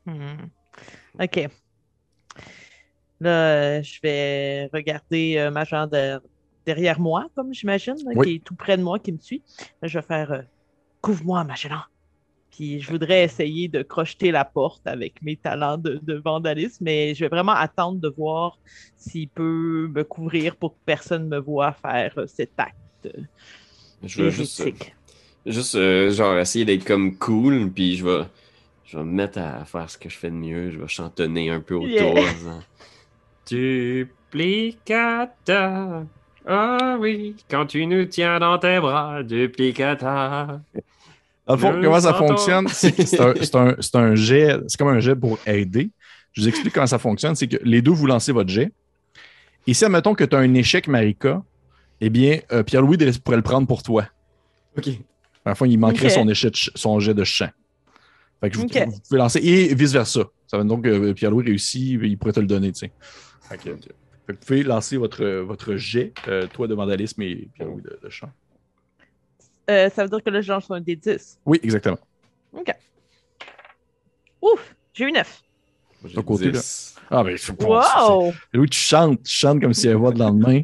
[0.05, 0.49] Hmm.
[1.19, 1.49] OK.
[3.21, 6.21] Là, euh, je vais regarder euh, Magellan de-
[6.67, 8.27] derrière moi, comme j'imagine, Oui.
[8.27, 9.43] qui est tout près de moi, qui me suit.
[9.83, 10.43] Là, je vais faire euh,
[11.01, 11.83] Couvre-moi, Magellan.
[12.51, 17.15] Puis je voudrais essayer de crocheter la porte avec mes talents de, de vandalisme, mais
[17.15, 18.59] je vais vraiment attendre de voir
[18.97, 22.75] s'il peut me couvrir pour que personne ne me voit faire euh, cet acte
[23.07, 23.11] euh,
[24.03, 24.95] Je veux juste, érotique.
[25.47, 28.25] juste euh, genre essayer d'être comme cool, puis je vais,
[28.85, 30.71] je vais me mettre à faire ce que je fais de mieux.
[30.71, 31.89] Je vais chantonner un peu autour.
[31.89, 32.65] Yeah.
[34.69, 36.07] Duplicata.
[36.51, 40.61] Ah oui, quand tu nous tiens dans tes bras, duplicata.
[41.47, 42.69] Dans le fond, Le comment ça fonctionne?
[42.73, 45.91] C'est un, c'est un- c'est un jet, c'est comme un jet pour aider.
[46.33, 47.35] Je vous explique comment ça fonctionne.
[47.35, 48.71] C'est que les deux, vous lancez votre jet.
[49.67, 51.43] Et si, admettons que tu as un échec, Marika,
[52.01, 54.07] eh bien, euh, Pierre-Louis pourrait le prendre pour toi.
[54.77, 54.89] Ok.
[55.45, 56.13] À la fin, il manquerait Ok.
[56.13, 57.49] son, échec, de ch- son jet de chant.
[58.41, 58.77] Fait que vous, Ok.
[58.87, 59.41] vous pouvez lancer.
[59.43, 60.21] Et vice-versa.
[60.47, 62.73] Ça veut donc que Pierre-Louis réussit, il pourrait te le donner.
[62.73, 62.93] tu sais.
[63.49, 63.71] Fait que,
[64.29, 67.99] fait que vous pouvez lancer votre, votre jet, euh, toi de vandalisme et Pierre-Louis de,
[68.03, 68.29] de chant.
[69.71, 71.41] Euh, ça veut dire que là, je lance un des 10.
[71.47, 71.99] Oui, exactement.
[74.43, 75.43] Ouf, j'ai eu 9.
[76.03, 76.97] Moi, j'ai Ton côté, 10.
[77.11, 78.35] Ah, ben, je Wow!
[78.53, 80.61] Oui, tu chantes, tu chantes comme s'il y avait voix de lendemain.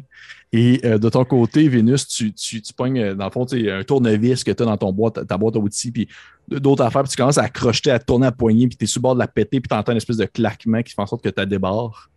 [0.53, 3.71] Et euh, de ton côté, Vénus, tu, tu, tu pognes, dans le fond, tu sais,
[3.71, 6.07] un tournevis que tu as dans ton boîte, ta boîte à outils, puis
[6.47, 8.99] d'autres affaires, puis tu commences à crocheter, à tourner à poignée, puis tu es sur
[8.99, 11.07] le bord de la péter, puis tu entends une espèce de claquement qui fait en
[11.07, 12.11] sorte que tu as débarre.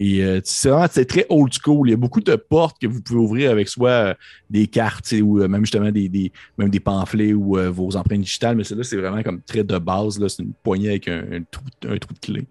[0.00, 1.88] Et euh, c'est très old school.
[1.88, 4.14] Il y a beaucoup de portes que vous pouvez ouvrir avec soit euh,
[4.50, 8.56] des cartes ou euh, même justement des, même des pamphlets ou euh, vos empreintes digitales,
[8.56, 10.24] mais celle-là, c'est vraiment comme très de base.
[10.26, 12.46] C'est une poignée avec un, trou, un trou de clé.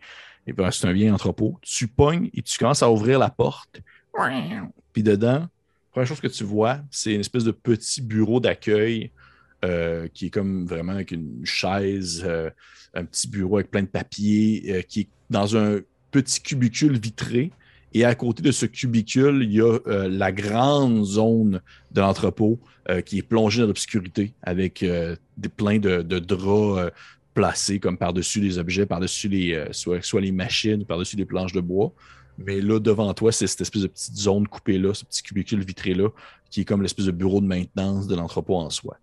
[0.47, 1.57] Et ben, c'est un vieil entrepôt.
[1.61, 3.81] Tu pognes et tu commences à ouvrir la porte.
[4.93, 5.47] Puis dedans,
[5.91, 9.11] première chose que tu vois, c'est une espèce de petit bureau d'accueil
[10.13, 12.27] qui est comme vraiment avec une chaise,
[12.93, 15.79] un petit bureau avec plein de papiers, qui est dans un
[16.13, 17.51] petit cubicule vitré.
[17.95, 21.61] Et à côté de ce cubicule, il y a euh, la grande zone
[21.91, 22.59] de l'entrepôt
[22.89, 26.91] euh, qui est plongée dans l'obscurité avec euh, des, plein de, draps
[27.33, 31.61] placés comme par-dessus les objets, par-dessus les, soit, soit les machines, par-dessus les planches de
[31.61, 31.91] bois.
[32.37, 35.63] Mais là, devant toi, c'est cette espèce de petite zone coupée là, ce petit cubicule
[35.63, 36.09] vitré-là,
[36.49, 38.97] qui est comme l'espèce de bureau de maintenance de l'entrepôt en soi.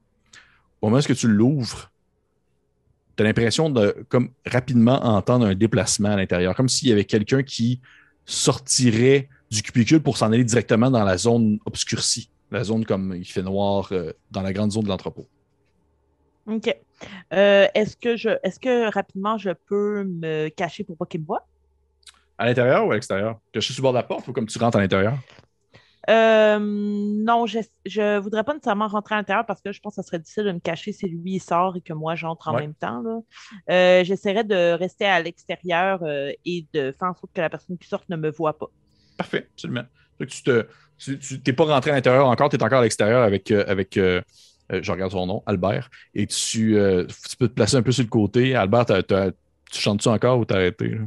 [0.80, 1.90] Au moment où tu l'ouvres,
[3.20, 7.04] tu as l'impression de comme rapidement entendre un déplacement à l'intérieur, comme s'il y avait
[7.04, 7.80] quelqu'un qui
[8.24, 13.26] sortirait du cubicule pour s'en aller directement dans la zone obscurcie, la zone comme il
[13.26, 15.26] fait noir euh, dans la grande zone de l'entrepôt.
[16.46, 16.74] OK.
[17.34, 21.26] Euh, est-ce que je est-ce que rapidement je peux me cacher pour pas qu'il me
[21.26, 21.46] voit?
[22.38, 23.38] À l'intérieur ou à l'extérieur?
[23.52, 25.18] Caché sur le bord de la porte ou comme tu rentres à l'intérieur?
[26.08, 30.02] Euh, non, je, je voudrais pas nécessairement rentrer à l'intérieur parce que je pense que
[30.02, 32.54] ça serait difficile de me cacher si lui il sort et que moi j'entre en
[32.54, 32.62] Ouais.
[32.62, 33.02] même temps.
[33.68, 37.76] Euh, J'essaierais de rester à l'extérieur euh, et de faire en sorte que la personne
[37.76, 38.68] qui sort ne me voit pas.
[39.18, 39.84] Parfait, absolument.
[40.18, 40.66] Que tu te,
[40.98, 43.64] tu, tu- t'es pas rentré à l'intérieur encore, tu es encore à l'extérieur avec, euh,
[43.68, 44.22] avec euh,
[44.70, 48.04] je regarde son nom, Albert, et tu, euh, tu peux te placer un peu sur
[48.04, 48.54] le côté.
[48.54, 50.88] Albert, tu chantes-tu encore ou t'as arrêté?
[50.88, 51.02] là?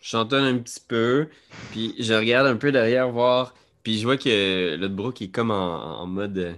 [0.00, 1.28] Je chantonne un petit peu,
[1.70, 6.00] puis je regarde un peu derrière voir, puis je vois que Lodbrok est comme en,
[6.02, 6.54] en mode, euh,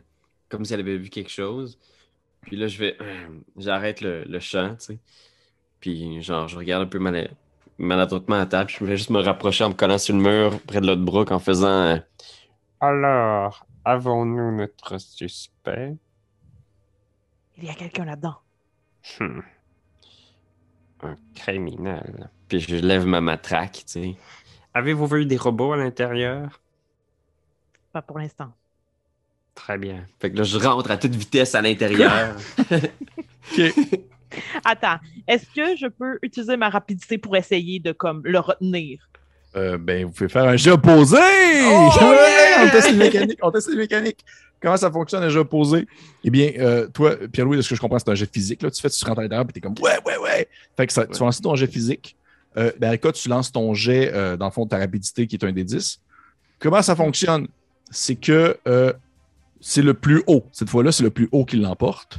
[0.48, 1.78] comme si elle avait vu quelque chose.
[2.42, 2.96] Puis là, je vais.
[3.56, 4.98] J'arrête le, le chant, tu sais.
[5.80, 7.30] Puis, genre, je regarde un peu mal,
[7.78, 8.66] maladroitement à la table.
[8.66, 11.02] puis Je voulais juste me rapprocher en me collant sur le mur près de l'autre
[11.02, 11.66] brook en faisant.
[11.68, 11.98] euh,
[12.80, 15.96] Alors, avons-nous notre suspect?
[17.58, 18.36] Il y a quelqu'un là-dedans.
[19.20, 19.40] Hmm.
[21.02, 22.30] Un criminel.
[22.48, 24.16] Puis je lève ma matraque, tu sais.
[24.72, 26.60] Avez-vous vu des robots à l'intérieur?
[27.94, 28.52] Pas pour l'instant.
[29.54, 30.04] Très bien.
[30.18, 32.34] Fait que là, je rentre à toute vitesse à l'intérieur.
[34.64, 34.98] Attends,
[35.28, 39.08] est-ce que je peux utiliser ma rapidité pour essayer de comme le retenir?
[39.54, 41.18] Euh, ben, vous pouvez faire un jeu opposé!
[41.20, 42.64] Oh, Ouais, yeah!
[42.64, 43.38] on teste les mécaniques.
[43.42, 44.24] On teste les mécaniques.
[44.60, 45.86] Comment ça fonctionne un jeu opposé?
[46.24, 48.60] Eh bien, euh, toi, Pierre-Louis, de ce que je comprends, c'est un jet physique.
[48.60, 48.72] Là.
[48.72, 50.48] Tu fais, tu rentres à l'intérieur et t'es comme ouais, ouais, ouais.
[50.76, 52.16] Fait que ça, tu vas lancer ton jet physique.
[52.56, 55.36] Euh, ben, Erika, tu lances ton jet, euh, dans le fond, de ta rapidité qui
[55.36, 56.00] est un des 10.
[56.58, 57.46] Comment ça fonctionne?
[57.90, 58.92] C'est que euh,
[59.60, 60.44] c'est le plus haut.
[60.52, 62.18] Cette fois-là, c'est le plus haut qui l'emporte.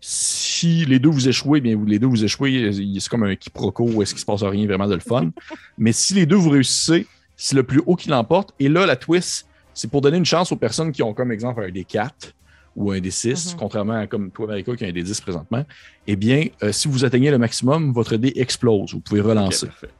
[0.00, 3.36] Si les deux vous échouez, bien, vous- les deux vous échouez, il- c'est comme un
[3.36, 5.30] quiproquo où est-ce qu'il se passe rien vraiment de le fun.
[5.78, 7.06] Mais si les deux vous réussissez,
[7.36, 8.52] c'est le plus haut qui l'emporte.
[8.58, 11.62] Et là, la twist, c'est pour donner une chance aux personnes qui ont comme exemple
[11.62, 12.34] un des 4
[12.74, 13.58] ou un des 6, Mhm.
[13.60, 15.64] contrairement à comme toi, Marika, qui a un des 10 présentement.
[16.06, 18.92] Eh bien, euh, si vous atteignez le maximum, votre dé explose.
[18.92, 19.66] Vous pouvez relancer.
[19.68, 19.90] parfait.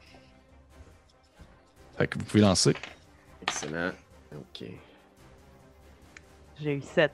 [1.97, 2.73] Fait que vous pouvez lancer.
[3.43, 3.91] Excellent.
[4.35, 4.67] Ok.
[6.63, 7.11] J'ai eu 7.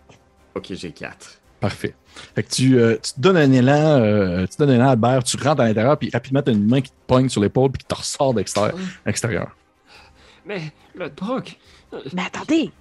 [0.54, 1.42] Ok, j'ai 4.
[1.60, 1.96] Parfait.
[2.36, 4.90] Fait que tu, euh, tu te donnes un élan, euh, tu te donnes un élan,
[4.90, 7.42] Albert, tu rentres à l'intérieur, puis rapidement, tu as une main qui te pogne sur
[7.42, 8.78] l'épaule, puis qui te ressort d'extérieur.
[9.06, 9.56] extérieur.
[10.46, 11.58] Mais, le Brook,
[12.14, 12.72] Mais attendez!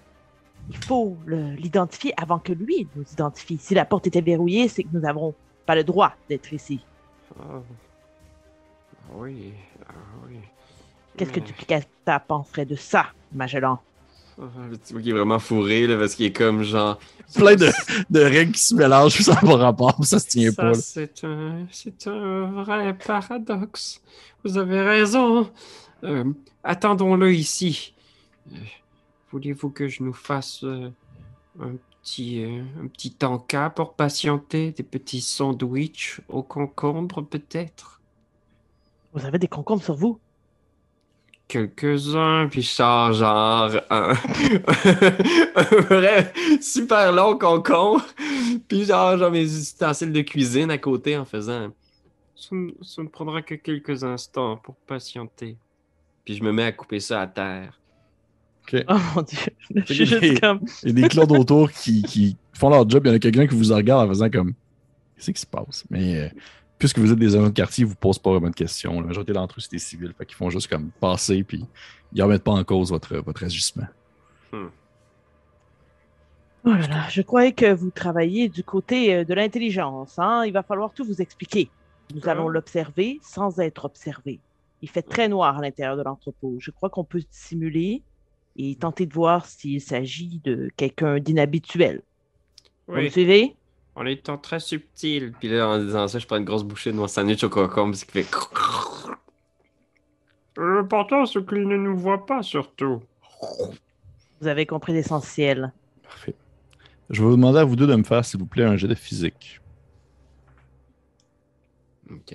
[0.71, 3.57] Il faut l'identifier avant que lui nous identifie.
[3.59, 5.35] Si la porte était verrouillée, c'est que nous n'avons
[5.65, 6.81] pas le droit d'être ici.
[7.41, 7.63] Oh.
[9.15, 9.55] Oui,
[9.89, 9.93] ah
[10.27, 10.37] oui.
[11.17, 13.81] Qu'est-ce que Duplicata penserait de ça, Magellan?
[14.41, 14.45] Oh,
[14.87, 16.99] tu vois qu'il est vraiment fourré, là, parce qu'il est comme genre.
[17.35, 17.69] Plein de,
[18.09, 20.69] de règles qui se mélangent, puis ça n'a pas rapport, ça se tient Ça, pas.
[20.71, 20.75] là.
[20.75, 24.01] c'est un, c'est un vrai paradoxe.
[24.45, 25.51] Vous avez raison.
[26.05, 26.25] Euh,
[26.63, 27.95] attendons-le ici.
[28.53, 28.57] Euh,
[29.33, 30.89] Voulez-vous que je nous fasse euh,
[31.61, 38.01] un petit, euh, un petit encas pour patienter, des petits sandwichs au concombre peut-être?
[39.13, 40.19] Vous avez des concombres sur vous?
[41.49, 44.13] Quelques-uns, Puis je sors genre un,
[45.57, 48.05] un vrai super long concombre.
[48.69, 51.69] Puis genre, genre mes ustensiles de cuisine à côté en faisant.
[52.37, 55.57] ça, ne- ça ne prendra que quelques instants pour patienter.
[56.25, 57.81] Puis je me mets à couper ça à terre.
[58.87, 59.39] Oh mon dieu,
[59.87, 60.61] je suis des- juste comme.
[60.83, 63.03] Il y a des clones autour qui, qui font leur job.
[63.07, 64.53] Il y en a quelqu'un qui vous regarde en faisant comme
[65.17, 65.85] Qu'est-ce qui se passe?
[65.91, 66.29] Mais euh,
[66.79, 69.01] puisque vous êtes des agents de quartier, ils ne vous posent pas vraiment de questions.
[69.01, 70.15] La majorité d'entre eux, c'est des civils.
[70.17, 71.69] Fait qu'ils font juste comme passer, puis
[72.13, 73.87] ils ne remettent pas en cause votre, votre agissement.
[76.65, 80.19] Oh là là, je croyais que vous travailliez du côté euh, de l'intelligence.
[80.19, 80.45] Hein?
[80.47, 81.73] Il va falloir tout vous expliquer.
[82.11, 82.47] Nous D'accord.
[82.47, 84.43] allons l'observer sans être observé.
[84.83, 86.57] Il fait très noir à l'intérieur de l'entrepôt.
[86.61, 88.05] Je crois qu'on peut simuler
[88.57, 92.03] et tenter de voir s'il s'agit de quelqu'un d'inhabituel.
[92.93, 93.58] Vous me Oui, suivez?
[93.99, 95.33] En étant très subtil.
[95.39, 97.97] Puis là, en disant ça, je prends une grosse bouchée de mon sandwich au concombre,
[97.97, 98.27] ce qui fait.
[100.57, 103.03] L'important, c'est qu'il ne nous voit pas, surtout.
[104.41, 105.73] Vous avez compris l'essentiel.
[106.03, 106.35] Parfait.
[107.11, 108.89] Je vais vous demander à vous deux de me faire, s'il vous plaît, un jet
[108.89, 109.61] de physique.
[112.09, 112.35] Ok.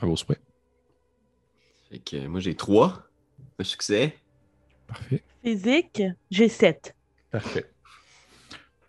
[0.00, 0.40] À vos souhaits.
[1.88, 3.04] Fait que moi j'ai trois.
[3.58, 4.16] Un succès.
[4.88, 5.22] Parfait.
[5.42, 6.94] Physique, j'ai 7.
[7.34, 7.66] Parfait.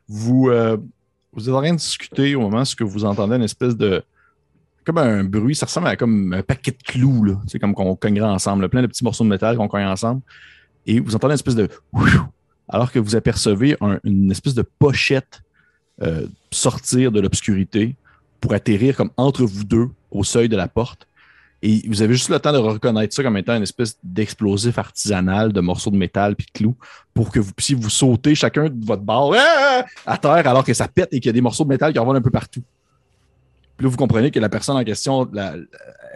[0.07, 0.77] Vous, euh,
[1.33, 4.03] vous êtes discuter au moment où vous entendez une espèce de.
[4.85, 7.39] Comme un bruit, ça ressemble à comme un paquet de clous.
[7.47, 10.21] C'est comme qu'on cognerait ensemble, plein de petits morceaux de métal qu'on cogne ensemble.
[10.85, 11.69] Et vous entendez une espèce de.
[12.69, 15.41] Alors que vous apercevez un- une espèce de pochette
[16.03, 17.95] euh, sortir de l'obscurité
[18.41, 21.07] pour atterrir comme entre vous deux au seuil de la porte.
[21.67, 25.51] Et vous avez juste le temps de reconnaître ça comme étant une espèce d'explosif artisanal
[25.51, 26.75] de morceaux de métal puis de clous
[27.11, 30.75] pour que vous puissiez vous sauter chacun de votre bord ah, à terre alors que
[30.75, 32.61] ça pète et qu'il y a des morceaux de métal qui revolent un peu partout.
[33.75, 35.55] Puis là, vous comprenez que la personne en question, la-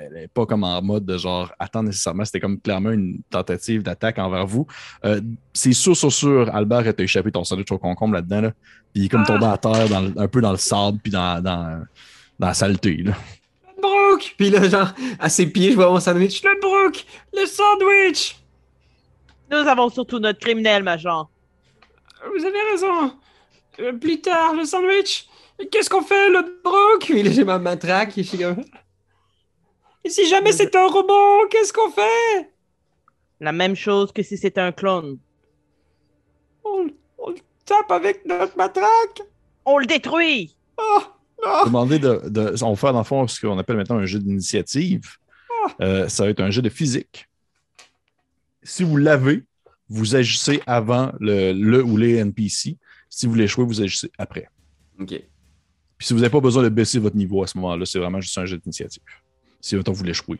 [0.02, 3.82] elle n'est pas comme en mode de genre attendre nécessairement, c'était comme clairement une tentative
[3.82, 4.68] d'attaque envers vous.
[5.04, 5.20] Euh,
[5.52, 8.42] c'est sûr, sûr, sûr, Albert a échappé ton sandwich au concombre là-dedans.
[8.42, 8.52] Là.
[8.94, 11.42] Puis il est comme tombé à terre dans un peu dans le sable puis dans,
[11.42, 11.82] dans,
[12.38, 12.98] dans la saleté.
[12.98, 13.14] Là.
[14.10, 14.36] Brooke!
[14.38, 16.44] Puis là, genre, à ses pieds, je vois mon sandwich.
[16.44, 17.06] Le Brook!
[17.34, 18.38] Le sandwich!
[19.52, 21.30] Nous avons surtout notre criminel, Major.
[22.36, 23.14] Vous avez raison.
[23.80, 25.28] Euh, plus tard, le sandwich.
[25.72, 27.06] Qu'est-ce qu'on fait, le Brooke!
[27.06, 28.18] Puis là, j'ai ma matraque.
[28.18, 28.64] Et je suis comme.
[30.04, 32.52] Et si jamais c'est un robot, qu'est-ce qu'on fait?
[33.40, 35.20] La même chose que si c'était un clone.
[36.64, 36.88] On,
[37.18, 39.22] on le tape avec notre matraque.
[39.66, 40.56] On le détruit!
[41.46, 44.06] Ah, Demandez de, de- On va faire dans le fond ce qu'on appelle maintenant un
[44.06, 45.02] jeu d'initiative.
[45.82, 47.28] Euh, ça va être un jeu de physique.
[48.64, 49.44] Si vous l'avez,
[49.88, 52.78] vous agissez avant le, le ou les NPC.
[53.10, 54.48] Si vous l'échouez, vous agissez après.
[55.00, 55.08] Ok.
[55.98, 58.22] Puis si vous n'avez pas besoin de baisser votre niveau à ce moment-là, c'est vraiment
[58.22, 59.02] juste un jeu d'initiative.
[59.62, 60.40] Si mettons, vous l'échouez.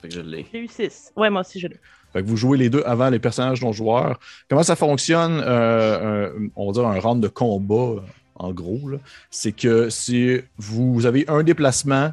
[0.00, 0.46] Fait que je l'ai.
[0.52, 1.12] J'ai eu 6.
[1.16, 1.78] Ouais, moi aussi, je l'ai.
[2.12, 4.18] Fait que vous jouez les deux avant les personnages non joueurs.
[4.48, 5.42] Comment ça fonctionne?
[5.44, 8.02] euh, un- on va dire un round de combat,
[8.38, 8.80] en gros.
[9.30, 12.12] C'est que si vous avez un déplacement,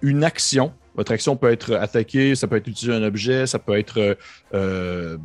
[0.00, 3.78] une action, votre action peut être attaquer, ça peut être utiliser un objet, ça peut
[3.78, 4.14] être, euh,
[4.52, 5.16] euh,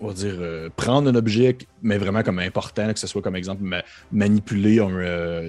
[0.00, 3.36] on va dire, euh, prendre un objet, mais vraiment comme important, que ce soit comme
[3.36, 3.82] exemple ma-
[4.12, 4.80] manipuler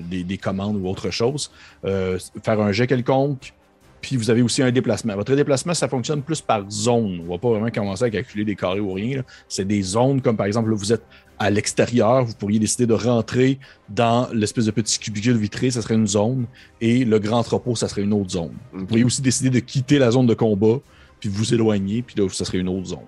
[0.10, 1.52] des, des commandes ou autre chose,
[1.84, 3.54] faire un jet quelconque,
[4.00, 5.16] puis vous avez aussi un déplacement.
[5.16, 7.22] Votre déplacement, ça fonctionne plus par zone.
[7.26, 9.24] On va pas vraiment commencer à calculer des carrés ou rien.
[9.50, 11.04] C'est des zones comme par exemple, là, vous êtes
[11.40, 13.60] à l'extérieur, vous pourriez décider de rentrer
[13.90, 16.46] dans l'espèce de petit cubicule vitré, ça serait une zone,
[16.82, 18.54] et le grand entrepôt, ça serait une autre zone.
[18.74, 20.80] Vous pourriez aussi décider de quitter la zone de combat,
[21.20, 23.00] puis vous éloigner, puis là, ça serait une autre zone.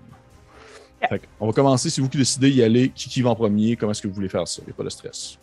[1.07, 3.75] Fait on va commencer, c'est vous qui décidez d'y aller, qui, qui va en premier,
[3.75, 5.37] comment est-ce que vous voulez faire ça, il n'y a pas de stress.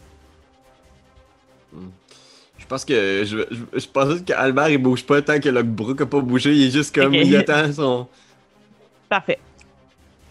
[2.58, 6.06] Je pense que je, je, je pensais qu'Albert il bouge pas tant que Lockbrook a
[6.06, 8.06] pas bougé, il est juste comme il attend son.
[9.08, 9.38] Parfait.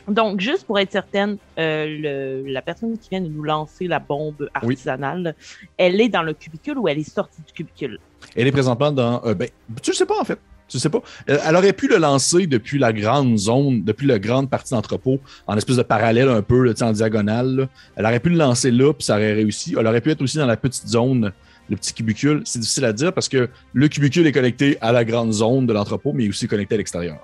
[0.07, 3.99] Donc, juste pour être certaine, euh, le- la personne qui vient de nous lancer la
[3.99, 5.35] bombe artisanale,
[5.77, 7.99] elle est dans le cubicule ou elle est sortie du cubicule?
[8.35, 9.23] Elle est présentement dans.
[9.25, 9.49] euh, ben,
[9.81, 10.39] tu le sais pas, en fait.
[10.67, 11.01] Tu sais pas.
[11.29, 15.19] Euh, Elle aurait pu le lancer depuis la grande zone, depuis la grande partie d'entrepôt,
[15.45, 17.55] en espèce de parallèle un peu, là, en diagonale.
[17.55, 17.67] là.
[17.95, 19.75] Elle aurait pu le lancer là, puis ça aurait réussi.
[19.79, 21.31] Elle aurait pu être aussi dans la petite zone,
[21.69, 22.41] le petit cubicule.
[22.45, 25.73] C'est difficile à dire parce que le cubicule est connecté à la grande zone de
[25.73, 27.19] l'entrepôt, mais il est aussi connecté à l'extérieur.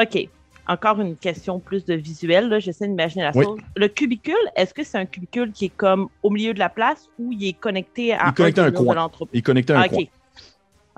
[0.00, 0.28] OK.
[0.66, 2.48] Encore une question plus de visuel.
[2.48, 2.58] là.
[2.58, 3.44] J'essaie d'imaginer la Oui.
[3.44, 3.58] chose.
[3.76, 7.08] Le cubicule, est-ce que c'est un cubicule qui est comme au milieu de la place
[7.18, 8.94] ou il est connecté à Il est connecté à un de coin.
[8.94, 9.30] l'entrepôt?
[9.32, 9.98] Il est connecté à un Ah, coin.
[10.02, 10.08] OK.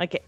[0.04, 0.20] OK.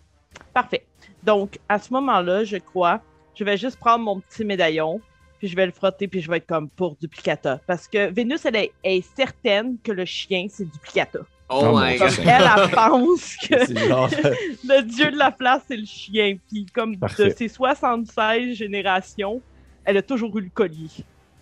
[0.53, 0.85] Parfait.
[1.23, 3.01] Donc, à ce moment-là, je crois,
[3.35, 5.01] je vais juste prendre mon petit médaillon,
[5.39, 7.61] puis je vais le frotter, puis je vais être comme pour Duplicata.
[7.67, 11.21] Parce que Vénus, elle est, est certaine que le chien, c'est Duplicata.
[11.51, 12.13] Oh, Oh my god.
[12.21, 12.29] Elle,
[12.65, 14.11] elle pense que genre-
[14.65, 16.37] le dieu de la place, c'est le chien.
[16.51, 17.31] Puis comme Parfait.
[17.31, 19.41] de ses 76 générations,
[19.85, 20.89] elle a toujours eu le collier.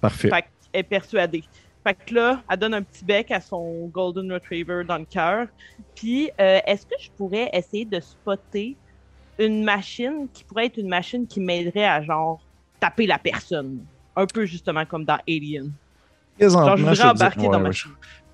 [0.01, 0.29] Parfait.
[0.29, 1.43] Fait qu'elle est persuadée.
[1.83, 5.47] Fait que là, elle donne un petit bec à son Golden Retriever dans le cœur.
[5.95, 8.77] Puis, euh, est-ce que je pourrais essayer de spotter
[9.39, 12.41] une machine qui pourrait être une machine qui m'aiderait à, genre,
[12.81, 13.85] taper la personne?
[14.17, 15.73] Un peu justement comme dans Alien.
[16.41, 17.87] Genre, je voudrais embarquer ouais, dans ouais, ma je-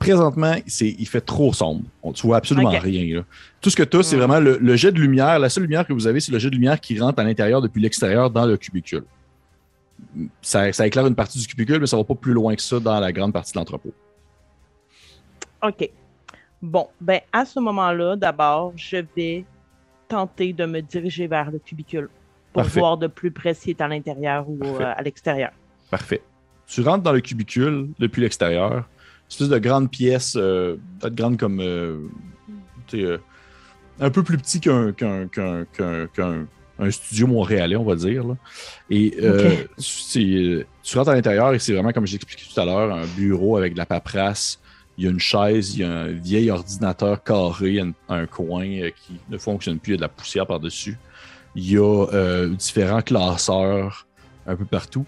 [0.03, 1.83] Présentement, il fait trop sombre.
[2.03, 3.17] On, tu vois absolument rien.
[3.19, 3.25] là.
[3.61, 4.19] Tout ce que tu as, c'est Hmm.
[4.21, 5.39] vraiment le, le jet de lumière.
[5.39, 7.61] La seule lumière que vous avez, c'est le jet de lumière qui rentre à l'intérieur
[7.63, 9.05] depuis l'extérieur dans le cubicule.
[10.41, 12.81] Ça, ça éclaire une partie du cubicule, mais ça va pas plus loin que ça
[12.81, 13.93] dans la grande partie de l'entrepôt.
[15.63, 15.91] OK.
[16.61, 19.45] Bon, ben à ce moment-là, d'abord, je vais
[20.09, 22.09] tenter de me diriger vers le cubicule
[22.53, 22.81] pour Parfait.
[22.81, 25.51] voir de plus près s'il est à l'intérieur ou euh, à l'extérieur.
[25.91, 26.23] Parfait.
[26.67, 28.89] Tu rentres dans le cubicule depuis l'extérieur.
[29.33, 31.61] Espèce de grande pièce, euh, peut-être grande comme.
[31.61, 31.97] euh,
[32.93, 33.17] euh,
[33.99, 36.47] un peu plus petit qu'un qu'un- qu'un- qu'un- qu'un-
[36.79, 38.25] un studio montréalais, on va dire.
[38.27, 38.37] là.
[38.91, 39.57] Et euh,
[40.83, 43.57] tu rentres à l'intérieur et c'est vraiment, comme j'ai expliqué tout à l'heure, un bureau
[43.57, 44.61] avec de la paperasse.
[44.99, 48.65] Il y a une chaise, il y a un vieil ordinateur carré un, un coin
[48.67, 50.99] qui ne fonctionne plus, il y a de la poussière par-dessus.
[51.55, 54.07] Il y a différents classeurs
[54.47, 55.07] un peu partout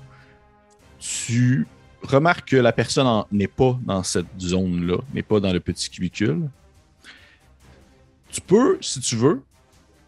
[0.98, 1.66] tu
[2.05, 6.48] remarques que la personne n'est pas dans cette zone-là, n'est pas dans le petit cubicule.
[8.31, 9.43] Tu peux, si tu veux,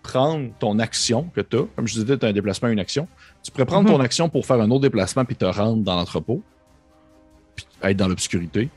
[0.03, 1.65] prendre ton action que tu as.
[1.75, 3.09] Comme je disais, tu as un déplacement, une action.
[3.43, 3.97] Tu pourrais prendre Mhm.
[3.97, 6.43] ton action pour faire un autre déplacement puis te rendre dans l'entrepôt,
[7.55, 8.69] puis être dans l'obscurité.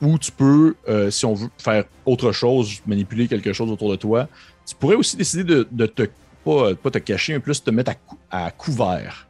[0.00, 3.96] Ou tu peux, euh, si on veut faire autre chose, manipuler quelque chose autour de
[3.96, 4.28] toi,
[4.66, 6.02] tu pourrais aussi décider de, de te,
[6.44, 9.28] pas, pas te cacher, mais plus te mettre à, cou- à couvert.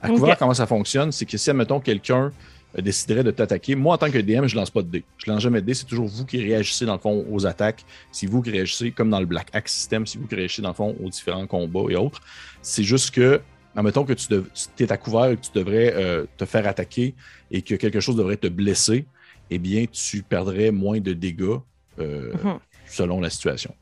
[0.00, 2.32] À couvert, comment ça fonctionne, c'est que si, admettons, quelqu'un
[2.80, 5.04] déciderait de t'attaquer, moi, en tant que DM, je lance pas de dés.
[5.18, 7.84] Je lance jamais de dés, c'est toujours vous qui réagissez, dans le fond, aux attaques.
[8.12, 10.68] C'est vous qui réagissez, comme dans le Black Axe System, c'est vous qui réagissez, dans
[10.70, 12.20] le fond, aux différents combats et autres.
[12.62, 13.40] C'est juste que,
[13.76, 14.46] admettons que tu, dev-
[14.76, 17.14] tu es à couvert et que tu devrais euh, te faire attaquer
[17.50, 19.06] et que quelque chose devrait te blesser,
[19.50, 21.58] eh bien, tu perdrais moins de dégâts
[21.98, 22.58] euh, Mhm.
[22.86, 23.74] selon la situation.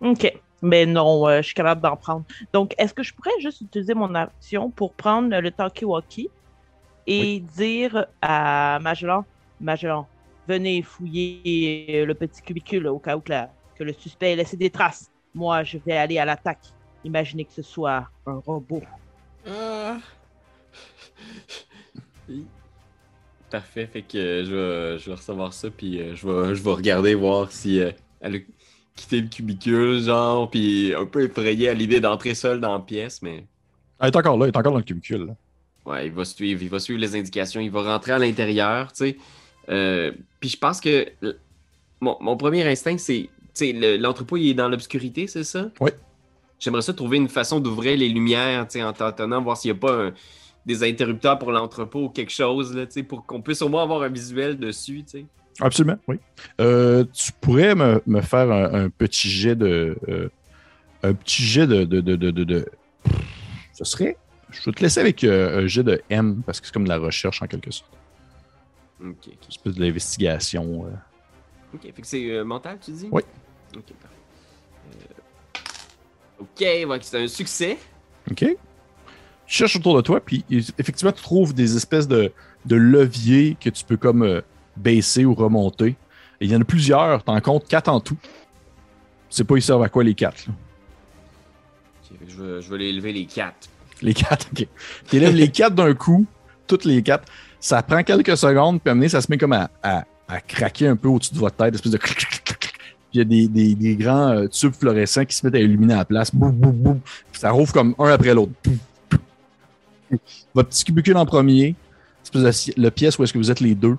[0.00, 0.32] OK.
[0.62, 2.24] Mais non, euh, je suis capable d'en prendre.
[2.52, 6.28] Donc, est-ce que je pourrais juste utiliser mon action pour prendre le talkie-walkie?
[7.12, 9.24] Et dire à Magellan,
[9.60, 10.06] Magellan,
[10.48, 14.56] venez fouiller le petit cubicule au cas où que, la- que le suspect ait laissé
[14.56, 15.10] des traces.
[15.34, 16.66] Moi, je vais aller à l'attaque.
[17.04, 18.82] Imaginez que ce soit un robot.
[19.46, 19.98] Ah.
[23.50, 26.62] Parfait, fait que euh, je, vais, je vais recevoir ça, puis euh, je, vais, je
[26.62, 28.38] vais regarder voir si euh, elle a
[28.94, 33.22] quitté le cubicule, genre, puis un peu effrayé à l'idée d'entrer seule dans la pièce,
[33.22, 33.44] mais
[33.98, 35.26] Ah, il est encore là, il est encore dans le cubicule.
[35.26, 35.34] là.
[35.86, 39.04] Ouais, il va suivre, il va suivre les indications, il va rentrer à l'intérieur, tu
[39.04, 39.16] sais.
[39.68, 41.06] Euh, puis je pense que
[42.00, 45.70] mon, mon premier instinct, c'est, tu sais, le- l'entrepôt, il est dans l'obscurité, c'est ça?
[45.80, 45.90] Oui.
[46.58, 49.78] J'aimerais ça trouver une façon d'ouvrir les lumières, tu sais, en tâtonnant, voir s'il n'y
[49.78, 50.12] a pas un-
[50.66, 53.82] des interrupteurs pour l'entrepôt ou quelque chose, là, tu sais, pour qu'on puisse au moins
[53.82, 55.26] avoir un visuel dessus, tu sais.
[55.60, 56.16] Absolument, oui.
[56.60, 59.96] Euh, tu pourrais me, me faire un, un petit jet de.
[60.08, 60.28] euh,
[61.02, 61.84] un petit jet de.
[61.84, 62.66] de, de, de, de- de-
[63.74, 64.16] Ce serait.
[64.50, 66.88] Je vais te laisser avec euh, un jet de M parce que c'est comme de
[66.88, 67.90] la recherche en quelque sorte.
[69.00, 69.26] Ok, ok.
[69.26, 70.86] Une espèce de l'investigation.
[70.86, 70.90] euh.
[71.74, 73.08] Ok, fait que c'est euh, mental, tu dis?
[73.10, 73.22] Oui.
[73.76, 74.16] Ok, parfait.
[76.38, 77.78] Ok, ouais, c'est un succès.
[78.30, 78.38] OK?
[78.38, 78.56] Tu
[79.46, 80.44] cherches autour de toi, puis
[80.78, 82.32] effectivement, tu trouves des espèces de,
[82.64, 84.42] de leviers que tu peux comme
[84.76, 85.96] baisser ou remonter.
[86.40, 88.16] Et il y en a plusieurs, t'en comptes quatre en tout.
[89.28, 90.46] Sais pas, ils servent à quoi les quatre.
[90.46, 90.54] là?
[92.26, 93.68] Je, vais, je vais les lever les quatre.
[94.02, 94.66] Les quatre, ok.
[95.08, 96.24] Tu élèves les quatre d'un coup,
[96.66, 97.24] toutes les quatre.
[97.58, 100.96] Ça prend quelques secondes, puis donné, ça se met comme à, à- à craquer un
[100.96, 101.98] peu au-dessus de votre tête, espèce de.
[101.98, 102.10] Puis
[103.12, 105.94] il y a des, des- des grands euh, tubes fluorescents qui se mettent à illuminer
[105.94, 106.34] à la place.
[106.34, 107.00] Boum, boum, boum.
[107.32, 108.52] Ça rouvre comme un après l'autre.
[110.54, 111.74] Votre petit cubicule en premier,
[112.22, 113.96] espèce pièce où est-ce que vous êtes les deux.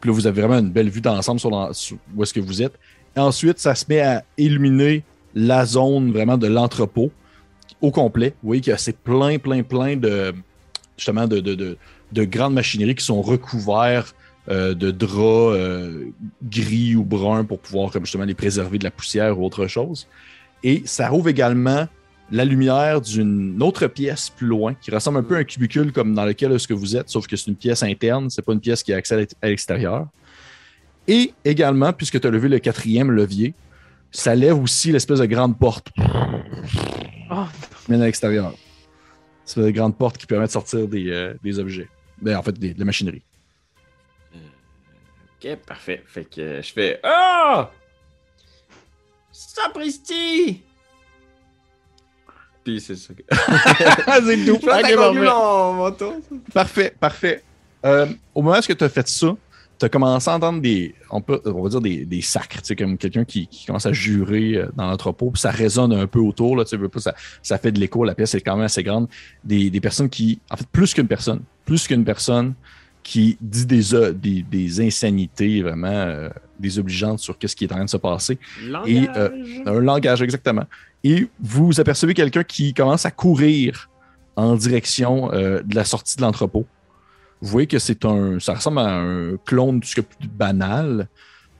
[0.00, 1.50] Puis là, vous avez vraiment une belle vue d'ensemble sur
[2.16, 2.74] où est-ce que vous êtes.
[3.16, 5.04] Et ensuite, ça se met à illuminer
[5.34, 7.10] la zone vraiment de l'entrepôt
[7.84, 8.30] au complet.
[8.42, 10.34] Vous voyez qu'il y a c'est plein, plein, plein de
[10.96, 11.76] justement de, de, de,
[12.12, 14.14] de grandes machineries qui sont recouvertes
[14.48, 16.06] euh, de draps euh,
[16.42, 20.06] gris ou bruns pour pouvoir comme justement les préserver de la poussière ou autre chose.
[20.62, 21.86] Et ça rouvre également
[22.30, 26.14] la lumière d'une autre pièce plus loin qui ressemble un peu à un cubicule comme
[26.14, 28.60] dans lequel est-ce que vous êtes, sauf que c'est une pièce interne, c'est pas une
[28.60, 30.06] pièce qui a accès à l'ex- à l'extérieur.
[31.06, 33.52] Et également, puisque tu as levé le quatrième levier,
[34.10, 35.88] ça lève aussi l'espèce de grande porte
[37.30, 37.44] Oh,
[37.90, 38.52] mène à l'extérieur.
[39.44, 41.88] C'est une grande porte qui permet de sortir des, euh, des objets.
[42.20, 43.22] Ben, en fait, des- de la machinerie.
[45.42, 46.02] Ok, parfait.
[46.06, 47.70] Fait que euh, je fais Ah!
[49.30, 50.62] Sapristi!
[52.64, 53.12] Puis c'est ça.
[54.24, 54.58] c'est tout.
[56.54, 57.42] Parfait, parfait.
[57.84, 59.36] Euh, au moment où tu as fait ça,
[59.84, 62.68] tu as commencé à entendre des, on, peut, on va dire des, des sacres, tu
[62.68, 66.06] sais, comme quelqu'un qui, qui commence à jurer euh, dans l'entrepôt, puis ça résonne un
[66.06, 68.64] peu autour, là, tu sais, ça, ça fait de l'écho, la pièce est quand même
[68.64, 69.08] assez grande.
[69.44, 72.54] Des, des personnes qui, en fait, plus qu'une personne, plus qu'une personne
[73.02, 77.76] qui dit des, euh, des, des insanités vraiment euh, désobligeantes sur ce qui est en
[77.76, 78.38] train de se passer.
[78.86, 79.28] Et, euh,
[79.66, 80.64] Un langage, exactement.
[81.04, 83.90] Et vous apercevez quelqu'un qui commence à courir
[84.36, 86.66] en direction euh, de la sortie de l'entrepôt.
[87.44, 88.40] Vous voyez que c'est un.
[88.40, 91.08] Ça ressemble à un clone que plus banal,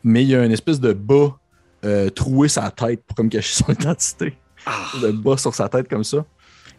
[0.03, 1.37] mais il y a une espèce de bas
[1.85, 4.35] euh, troué sa tête pour comme cacher son identité.
[4.65, 4.87] Ah.
[5.13, 6.25] Bas sur sa tête comme ça.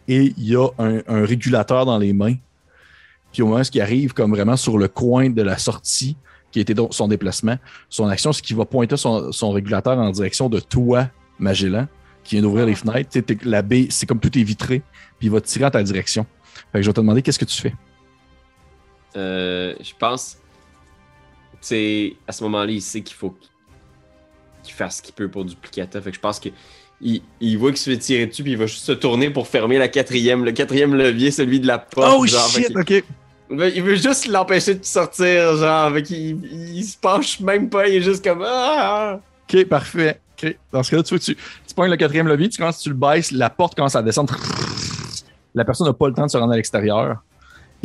[0.08, 2.34] Et il y a un, un régulateur dans les mains.
[3.32, 6.16] Puis au moment où il arrive comme vraiment sur le coin de la sortie,
[6.50, 7.56] qui était donc son déplacement,
[7.88, 11.08] son action, c'est qu'il va pointer son, son régulateur en direction de toi,
[11.38, 11.86] Magellan,
[12.24, 13.10] qui vient d'ouvrir les fenêtres.
[13.20, 14.80] T'es- La baie, c'est comme tout est vitré,
[15.18, 16.26] puis il va te tirer en ta direction.
[16.72, 17.74] Fait que je vais te demander qu'est-ce que tu fais?
[19.16, 20.38] Euh, je pense.
[21.52, 23.34] Tu sais, à ce moment-là, il sait qu'il faut
[24.62, 26.00] qu'il fasse ce qu'il peut pour duplicata.
[26.00, 26.50] Fait que je pense que.
[27.02, 29.46] Il, il voit qu'il se fait tirer dessus, puis il va juste se tourner pour
[29.48, 32.26] fermer la quatrième, le quatrième levier, celui de la porte.
[32.26, 33.04] genre, fait qu'il- ok.
[33.74, 38.00] il veut- juste l'empêcher de sortir, genre, fait il se penche même pas, il est
[38.00, 39.20] juste comme ah!
[39.46, 40.20] Ok, parfait.
[40.72, 42.94] Dans ce cas-là, tu, vois, tu, tu pognes le quatrième levier, tu commences, tu le
[42.94, 44.34] baisses, la porte commence à descendre.
[45.54, 47.22] La personne n'a pas le temps de se rendre à l'extérieur.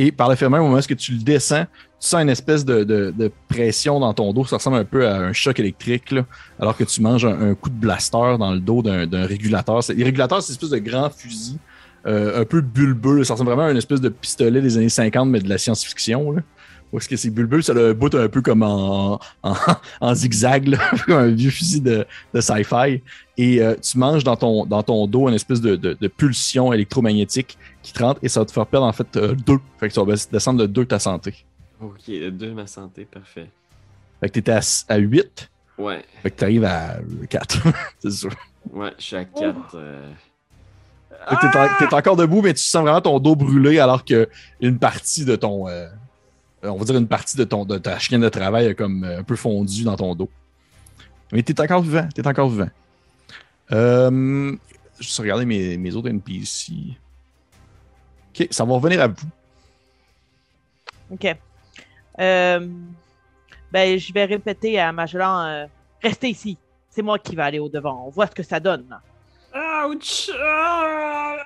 [0.03, 2.65] Et par le fait même, au moment où tu le descends, tu sens une espèce
[2.65, 4.45] de, pression dans ton dos.
[4.45, 6.15] Ça ressemble un peu à un choc électrique,
[6.59, 9.81] alors que tu manges un, coup de blaster dans le dos d'un régulateur.
[9.95, 11.59] Les régulateurs, c'est une espèce de grand fusil,
[12.07, 13.23] euh, un peu bulbeux.
[13.23, 16.35] Ça ressemble vraiment à une espèce de pistolet des années 50, mais de la science-fiction.
[16.97, 17.61] est-ce que c'est bulbeux?
[17.61, 19.53] Ça un bout un peu comme en, en,
[20.01, 20.75] en zigzag,
[21.05, 22.07] comme un vieux fusil de,
[22.39, 23.03] sci-fi.
[23.37, 27.93] Et euh, tu manges dans ton, dans ton dos une espèce de pulsion électromagnétique qui
[27.93, 29.57] te rentre et ça va te faire perdre en fait euh, deux.
[29.79, 31.45] Fait que tu vas descendre de deux ta santé.
[31.81, 33.49] Ok, le 2 ma santé, parfait.
[34.19, 35.49] Fait que t'étais à, à 8,
[35.79, 36.97] Ouais, fait que t'arrives à
[37.29, 37.57] 4.
[37.99, 38.29] c'est sûr.
[38.71, 39.71] ouais, je suis à 4.
[41.29, 44.05] Fait que t'es, en- t'es encore debout, mais tu sens vraiment ton dos brûlé alors
[44.05, 44.29] que
[44.59, 45.67] une partie de ton.
[45.67, 45.87] euh,
[46.63, 49.19] on va dire une partie de, ton, de ta chienne de travail a comme euh,
[49.19, 50.29] un peu fondu dans ton dos.
[51.31, 52.07] Mais t'es encore vivant.
[52.13, 52.69] T'es encore vivant.
[53.71, 54.55] Euh,
[54.99, 56.73] juste regarder mes, mes autres NPC.
[58.33, 59.27] Ok, ça va revenir à vous.
[61.11, 61.35] OK.
[62.19, 62.67] Euh,
[63.71, 65.65] ben, je vais répéter à Magellan euh,
[66.01, 66.57] Restez ici.
[66.89, 68.05] C'est moi qui vais aller au devant.
[68.07, 68.85] On voit ce que ça donne.
[69.87, 70.29] Ouch!
[70.43, 71.37] Ah!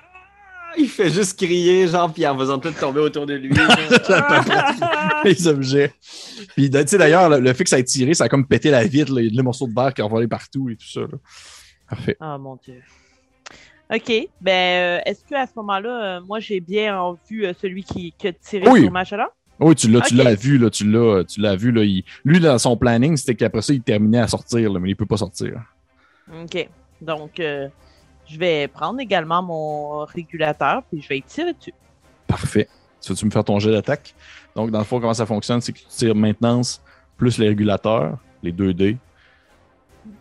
[0.78, 3.50] Il fait juste crier, genre, puis en faisant tout tomber autour de lui.
[5.24, 5.94] les objets.
[6.54, 8.70] Puis, tu sais, d'ailleurs, le, le fait que ça ait tiré, ça a comme pété
[8.70, 9.14] la vitre.
[9.14, 9.22] là.
[9.22, 11.00] Il y a des morceaux de verre qui ont volé partout et tout ça.
[11.00, 11.18] là.
[11.88, 12.16] Parfait.
[12.20, 12.82] Oh mon Dieu.
[13.94, 14.28] OK.
[14.40, 15.88] Ben, euh, est-ce que à ce moment-là,
[16.18, 18.82] euh, moi, j'ai bien en vue euh, celui qui, qui a tiré Oui.
[18.82, 19.26] sur Magellan?
[19.60, 21.70] Oui, tu l'as, tu l'as vu, là, tu l'as, tu l'as vu.
[21.72, 24.90] Là, il- lui, dans son planning, c'était qu'après ça, il terminait à sortir, là, mais
[24.90, 25.62] il peut pas sortir.
[26.42, 26.68] OK.
[27.00, 27.68] Donc, euh,
[28.28, 31.72] je vais prendre également mon régulateur, puis je vais y tirer dessus.
[32.26, 32.68] Parfait.
[33.00, 34.14] Tu veux-tu me faire ton jet d'attaque?
[34.54, 36.82] Donc, dans le fond, comment ça fonctionne, c'est que tu tires maintenance
[37.16, 38.96] plus les régulateurs, les 2 dés.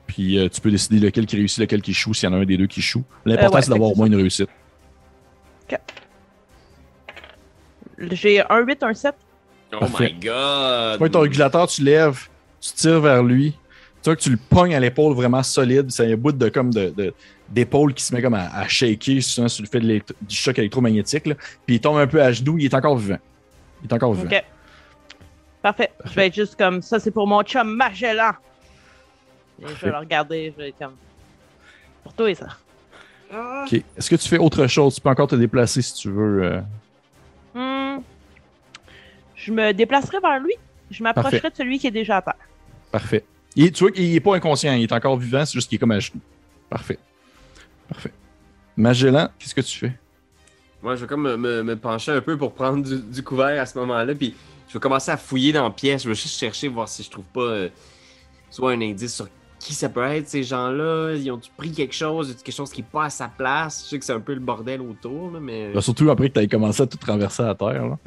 [0.07, 2.39] Puis euh, tu peux décider lequel qui réussit, lequel qui échoue, s'il y en a
[2.41, 3.03] un des deux qui échoue.
[3.25, 4.49] L'important, Euh, ouais, c'est d'avoir au moins une réussite.
[7.97, 9.15] J'ai un 8, un 7.
[9.73, 10.13] oh Parfait.
[10.13, 10.93] my god!
[10.93, 12.27] Tu prends ton régulateur, tu lèves,
[12.59, 13.51] tu tires vers lui.
[14.03, 15.89] Tu vois que tu le pognes à l'épaule vraiment solide.
[15.89, 17.13] C'est un bout de comme de, de-
[17.49, 20.59] d'épaule qui se met comme à, à shaker souvent sur le fait de du choc
[20.59, 21.25] électromagnétique.
[21.25, 21.35] là.
[21.65, 23.17] Puis il tombe un peu à genoux, il est encore vivant.
[23.83, 24.29] Il est encore vivant.
[24.29, 24.43] OK.
[25.61, 25.91] Parfait.
[26.05, 28.31] Je vais être juste comme ça, c'est pour mon chum Magellan.
[29.61, 30.95] Et je vais le regarder, je vais être comme.
[32.03, 32.47] Pour toi et ça.
[33.33, 33.65] Ah!
[33.65, 33.73] OK.
[33.97, 34.95] Est-ce que tu fais autre chose?
[34.95, 36.43] Tu peux encore te déplacer si tu veux.
[36.43, 36.61] euh.
[37.97, 38.01] Hmm.
[39.35, 40.53] Je me déplacerai vers lui.
[40.91, 42.35] Je m'approcherai de celui qui est déjà à terre.
[42.91, 43.23] Parfait.
[43.55, 45.77] Il est- tu vois qu'il est pas inconscient, il est encore vivant, c'est juste qu'il
[45.77, 46.19] est comme à genoux.
[46.69, 46.99] Parfait.
[47.89, 48.11] Parfait.
[48.77, 49.93] Magellan, qu'est-ce que tu fais?
[50.83, 53.59] Moi, je vais comme me, me- me pencher un peu pour prendre du, du couvert
[53.61, 54.35] à ce moment-là, puis
[54.67, 56.03] je vais commencer à fouiller dans la pièce.
[56.03, 57.69] Je vais juste chercher, voir si je trouve pas euh,
[58.51, 59.27] soit un indice sur
[59.65, 61.13] qui ça peut être, ces gens-là.
[61.15, 63.83] Ils ont pris quelque chose, quelque chose qui est pas à sa place?
[63.85, 65.71] Je sais que c'est un peu le bordel autour, là, mais.
[65.73, 67.87] Bah, surtout après que tu avais commencé à tout traverser à terre.
[67.87, 67.97] là.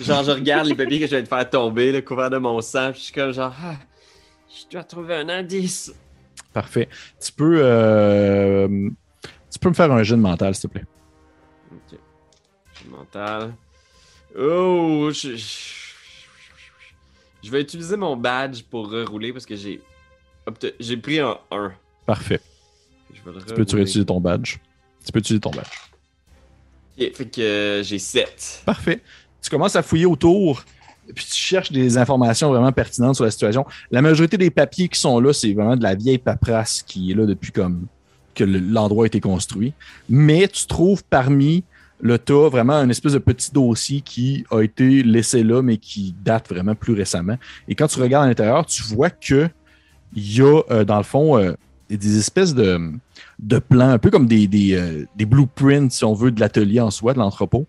[0.00, 2.60] Genre, je regarde les papiers que je vais te faire tomber, le couvert de mon
[2.60, 3.76] sang, puis je suis comme genre, ah,
[4.48, 5.92] je dois trouver un indice.
[6.52, 6.88] Parfait.
[7.24, 8.88] Tu peux, euh,
[9.50, 10.84] tu peux me faire un jet de mental, s'il te plaît.
[11.72, 11.98] Ok.
[12.90, 13.54] Mental.
[14.38, 15.82] Oh, je, je-
[17.42, 19.80] je vais utiliser mon badge pour rerouler parce que j'ai
[20.80, 21.72] j'ai pris un 1.
[22.06, 22.40] Parfait.
[23.12, 24.56] Je vais le Tu peux tu utiliser ton badge?
[25.04, 25.66] Tu peux utiliser ton badge.
[26.98, 28.62] Ok, fait que euh, j'ai 7.
[28.66, 29.00] Parfait.
[29.40, 30.62] Tu commences à fouiller autour,
[31.14, 33.64] puis tu cherches des informations vraiment pertinentes sur la situation.
[33.90, 37.14] La majorité des papiers qui sont là, c'est vraiment de la vieille paperasse qui est
[37.14, 37.86] là depuis comme
[38.34, 39.72] que le- l'endroit a été construit.
[40.08, 41.64] Mais tu trouves parmi
[42.00, 46.14] le tas vraiment un espèce de petit dossier qui a été laissé là, mais qui
[46.24, 47.36] date vraiment plus récemment.
[47.68, 49.48] Et quand tu regardes à l'intérieur, tu vois que
[50.14, 51.52] il y a, euh, dans le fond, euh,
[51.88, 52.92] des espèces de,
[53.38, 57.12] de plans, un peu comme euh, des blueprints, si on veut, de l'atelier en soi,
[57.12, 57.66] de l'entrepôt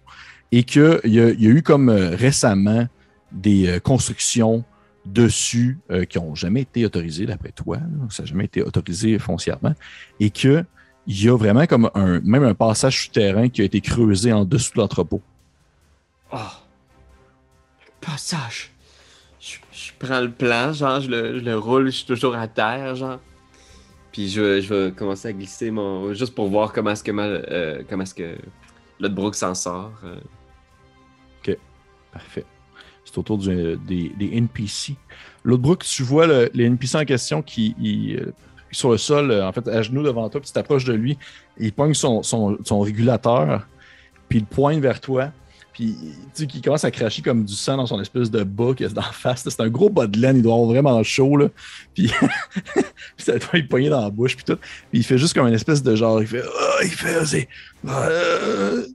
[0.52, 2.88] et qu'il y, y a eu comme récemment
[3.32, 4.64] des constructions
[5.04, 5.80] dessus
[6.10, 7.80] qui n'ont jamais été autorisées d'après toi,
[8.12, 9.74] ça n'a jamais été autorisé foncièrement,
[10.20, 10.64] et qu'il
[11.08, 14.82] y a vraiment comme même un passage souterrain qui a été creusé en dessous de
[14.82, 15.24] l'entrepôt.
[16.32, 16.38] Oh.
[18.00, 18.73] Passage.
[19.46, 22.48] Je, je prends le plan, genre, je le, je le roule, je suis toujours à
[22.48, 23.20] terre, genre.
[24.14, 26.14] Puis je, je vais commencer à glisser mon.
[26.14, 28.38] Juste pour voir comment est-ce que ma, euh, comment est-ce que
[29.00, 29.92] Lodbrooke s'en sort.
[30.06, 30.16] euh.
[32.12, 32.46] Parfait.
[33.04, 34.96] C'est autour des, des NPC.
[35.44, 38.32] L'autre Brooke, tu vois le- les NPC en question qui il, euh,
[38.72, 41.18] sur le sol, en fait, à genoux devant toi, puis tu t'approches de lui,
[41.58, 43.68] il pogne son, son, son régulateur,
[44.30, 45.32] puis il pointe vers toi,
[45.74, 48.74] puis tu sais qu'il commence à cracher comme du sang dans son espèce de bas
[48.78, 49.44] qui est d'en face.
[49.48, 51.48] C'est un gros bas de laine, il doit avoir vraiment chaud, là.
[51.96, 52.12] Puis,
[52.74, 52.86] puis
[53.18, 54.58] ça doit être pogné dans la bouche, puis tout.
[54.92, 57.48] Puis il fait juste comme une espèce de genre, il fait, Ah, il fait, c'est,
[57.88, 58.86] euh,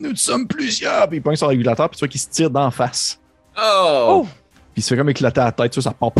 [0.00, 2.70] nous sommes plusieurs, puis il pogne son régulateur, puis tu vois qu'il se tire d'en
[2.72, 3.20] face.
[3.56, 4.26] Oh!
[4.72, 6.12] Puis il se fait comme éclater la tête, tu vois, ça part.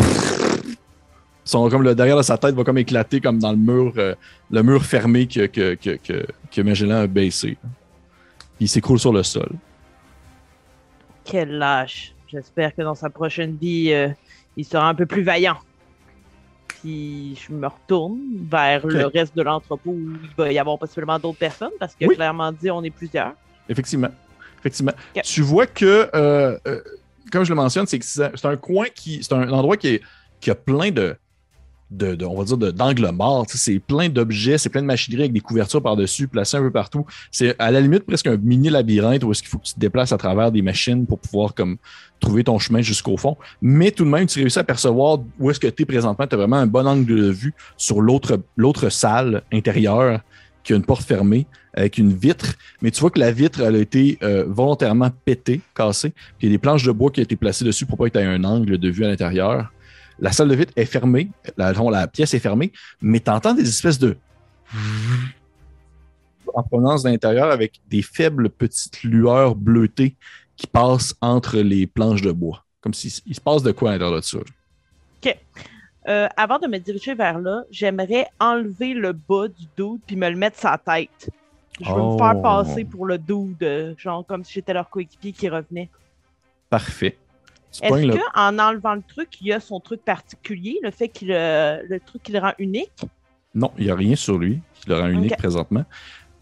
[1.43, 4.15] Son, comme le derrière de sa tête va comme éclater comme dans le mur, euh,
[4.49, 7.57] le mur fermé que, que, que, que, que Magellan a baissé.
[8.55, 9.49] Puis il s'écroule sur le sol.
[11.25, 12.13] Quel lâche.
[12.27, 14.09] J'espère que dans sa prochaine vie, euh,
[14.55, 15.57] il sera un peu plus vaillant.
[16.67, 18.19] Puis je me retourne
[18.49, 22.05] vers le reste de l'entrepôt où il va y avoir possiblement d'autres personnes parce que
[22.05, 22.15] Oui.
[22.15, 23.33] clairement dit, on est plusieurs.
[23.67, 24.09] Effectivement.
[24.59, 24.93] Effectivement.
[25.23, 26.81] Tu vois que, euh, euh,
[27.31, 29.23] comme je le mentionne, c'est un coin qui.
[29.23, 30.01] C'est un endroit qui, est,
[30.39, 31.15] qui a plein de.
[31.91, 32.57] De, on va dire.
[32.57, 36.61] Tu sais, C'est plein d'objets, c'est plein de machinerie avec des couvertures par-dessus, placées un
[36.61, 37.05] peu partout.
[37.31, 39.79] C'est à la limite presque un mini labyrinthe où est-ce qu'il faut que tu te
[39.79, 41.53] déplaces à travers des machines pour pouvoir
[42.19, 43.37] trouver ton chemin jusqu'au fond.
[43.61, 46.25] Mais tout de même, tu réussis à percevoir où est-ce que tu es présentement.
[46.25, 50.21] Tu as vraiment un bon angle de vue sur l'autre salle intérieure
[50.63, 51.45] qui a une porte fermée
[51.75, 55.61] avec une vitre, mais tu vois que la vitre elle a été euh, volontairement pétée,
[55.75, 57.97] cassée, puis il y a des planches de bois qui ont été placées dessus pour
[57.97, 59.71] pas que tu un angle de vue à l'intérieur.
[60.19, 62.71] La salle de vitre est fermée, la, pièce est fermée,
[63.01, 64.17] mais tu entends des espèces de
[66.53, 70.15] en provenance de l'intérieur avec des faibles petites lueurs bleutées
[70.55, 72.63] qui passent entre les planches de bois.
[72.79, 74.37] Comme s'il il se passe de quoi à l'intérieur de ça.
[76.07, 80.29] Euh, avant de me diriger vers là, j'aimerais enlever le bas du dude puis me
[80.29, 81.31] le mettre la tête.
[81.81, 82.13] Je veux Oh.
[82.13, 85.89] me faire passer pour le dude, euh, genre comme si j'étais leur coéquipier qui revenait.
[86.69, 87.17] Parfait.
[87.83, 91.09] Est-ce pognes le- qu'en enlevant le truc, il y a son truc particulier, le fait
[91.09, 92.91] qu'il euh, le truc qui le rend unique?
[93.53, 95.85] Non, il n'y a rien sur lui qui le rend unique présentement.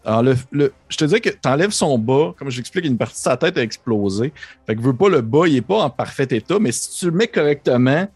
[0.04, 3.14] Alors, le, le- je te dis que tu enlèves son bas, comme j'explique, une partie
[3.14, 4.32] de sa tête a explosé.
[4.66, 7.06] Fait que veux pas le bas, il n'est pas en parfait état, mais si tu
[7.06, 8.06] le mets correctement,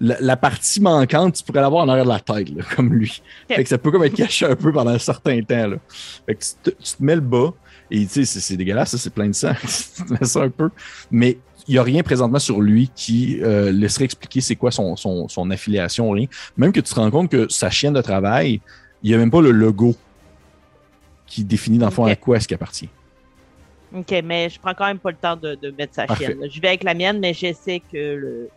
[0.00, 3.22] la, la partie manquante, tu pourrais l'avoir en arrière de la tête, là, comme lui.
[3.48, 5.66] Fait que ça peut comme être caché un peu pendant un certain temps.
[5.68, 5.76] Là.
[6.26, 7.54] Fait que tu te, tu te mets le bas,
[7.90, 9.52] et tu sais, c'est- dégueulasse, c'est plein de sang.
[9.62, 10.68] tu te mets ça un peu.
[11.10, 11.38] Mais
[11.68, 15.28] il n'y a rien présentement sur lui qui euh, laisserait expliquer c'est quoi son, son,
[15.28, 16.26] son affiliation, rien.
[16.56, 18.60] Même que tu te rends compte que sa chienne de travail,
[19.02, 19.94] il n'y a même pas le logo
[21.26, 22.88] qui définit dans le fond à quoi est-ce qu'il appartient.
[23.94, 26.26] Ok, mais je prends quand même pas le temps de, de mettre sa Parfait.
[26.26, 26.38] chienne.
[26.50, 28.48] Je vais avec la mienne, mais j'essaie que le,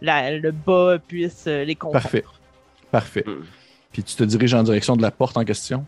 [0.00, 2.00] la- le bas puisse euh, les confondre.
[2.02, 2.24] Parfait.
[2.90, 3.24] Parfait.
[3.26, 3.44] Mm.
[3.92, 5.84] Puis tu te diriges en direction de la porte en question?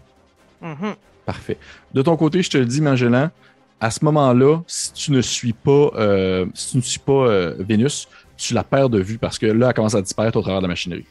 [0.61, 0.95] Mhm.
[1.27, 1.59] Parfait.
[1.93, 3.31] De ton côté, je te le dis, Magellan,
[3.81, 7.55] à ce moment-là, si tu ne suis pas, euh, si tu ne suis pas euh,
[7.59, 10.61] Vénus, tu la perds de vue parce que là, elle commence à disparaître au travers
[10.61, 11.07] de la machinerie.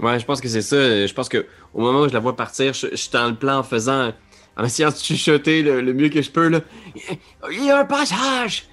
[0.00, 1.06] Ouais, je pense que c'est ça.
[1.06, 3.34] Je pense que au moment où je la vois partir, je, je suis dans le
[3.34, 4.12] plan en faisant.
[4.58, 6.60] En essayant de chuchoter le, le mieux que je peux, là.
[7.50, 8.66] Il y a un passage!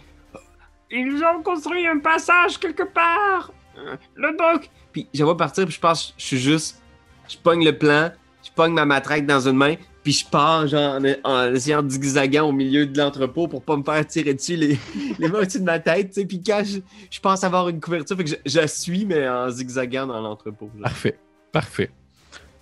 [0.90, 3.52] Ils ont construit un passage quelque part.
[3.78, 4.70] Euh, Le doc.
[4.94, 6.82] Puis je la vois partir, puis je pense, je suis juste.
[7.28, 8.12] Je pogne le plan,
[8.46, 11.90] je pogne ma matraque dans une main, puis je pars, genre, en, en essayant de
[11.90, 14.78] zigzaguant au milieu de l'entrepôt pour pas me faire tirer dessus les,
[15.20, 16.26] les mains au-dessus de ma tête, tu sais.
[16.26, 20.06] Puis quand je, je pense avoir une couverture, fait que je, suis, mais en zigzaguant
[20.08, 20.70] dans l'entrepôt.
[20.74, 20.84] genre.
[20.84, 21.18] Parfait.
[21.52, 21.92] Parfait.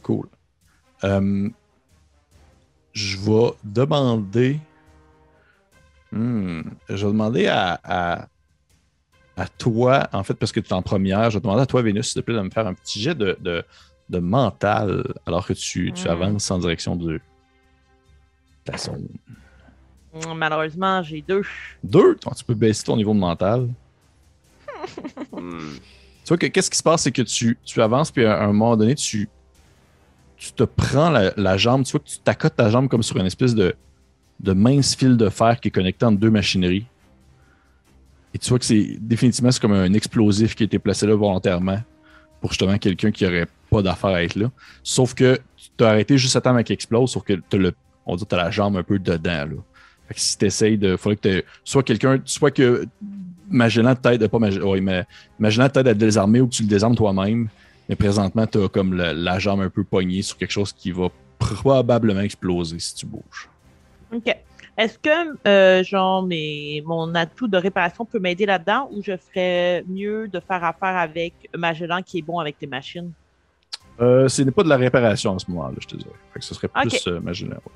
[0.04, 0.28] Cool.
[1.04, 1.50] Euh,
[2.94, 4.60] je vais demander.
[6.12, 8.28] Hmm, je vais demander à, à,
[9.38, 11.82] à toi, en fait, parce que tu es en première, je vais demander à toi,
[11.82, 13.64] Vénus, s'il te plaît, de me faire un petit jet de, de,
[14.10, 16.12] de mental alors que tu, tu Hmm.
[16.12, 17.22] avances en direction de
[18.68, 21.44] Mm, Malheureusement, j'ai deux.
[21.84, 23.70] Deux, toi, tu peux baisser ton niveau de mental.
[25.32, 25.78] Hmm.
[26.24, 28.48] Tu vois que qu'est-ce qui se passe, c'est que tu, tu avances, puis à un
[28.48, 29.30] moment donné, tu,
[30.38, 33.18] tu te prends la, la jambe, tu vois que tu t'accotes ta jambe comme sur
[33.18, 33.76] une espèce de,
[34.40, 36.86] de mince fil de fer qui est connecté entre deux machineries.
[38.34, 41.16] Et tu vois que c'est définitivement c'est comme un explosif qui a été placé là
[41.16, 41.82] volontairement
[42.40, 44.50] pour justement quelqu'un qui aurait pas d'affaire à être là.
[44.84, 47.74] Sauf que tu t'as arrêté juste à temps qu'il explose, sauf que tu le,
[48.06, 49.46] on dit que t'as la jambe un peu dedans.
[49.46, 49.56] Là.
[50.08, 50.98] Fait que si tu essayes de.
[50.98, 52.86] faudrait que t'aies- soit quelqu'un, soit que
[53.50, 55.06] Magellan t'aide, pas Magellan, ouais, mais
[55.40, 57.48] Magellan t'aide à te désarmer ou que tu le désarmes toi-même.
[57.90, 60.92] Mais présentement, tu as comme la, la jambe un peu poignée sur quelque chose qui
[60.92, 61.10] va
[61.40, 63.50] probablement exploser si tu bouges.
[64.14, 64.34] OK.
[64.78, 69.84] Est-ce que, euh, genre, mes, mon atout de réparation peut m'aider là-dedans ou je ferais
[69.88, 73.12] mieux de faire affaire avec Magellan qui est bon avec tes machines?
[74.00, 76.10] Euh, ce n'est pas de la réparation en ce moment-là, je te dirais.
[76.34, 77.02] Fait que ce serait plus Ok.
[77.08, 77.56] euh, Magellan.
[77.58, 77.72] ouais.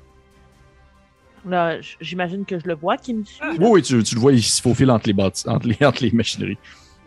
[1.46, 3.38] Là, j'imagine que je le vois qui me suit.
[3.40, 3.52] là.
[3.58, 6.10] Oui, oui, tu, tu le vois, il se faufile entre les, entre les, entre les
[6.10, 6.58] machineries.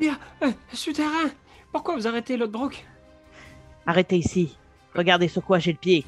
[0.02, 1.30] Euh, souterrain.
[1.74, 2.86] Pourquoi vous arrêtez l'autre broc
[3.86, 4.56] Arrêtez ici.
[4.96, 6.06] Regardez sur quoi j'ai le pied.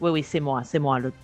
[0.00, 1.16] Oui, oui, c'est moi, c'est moi, l'autre.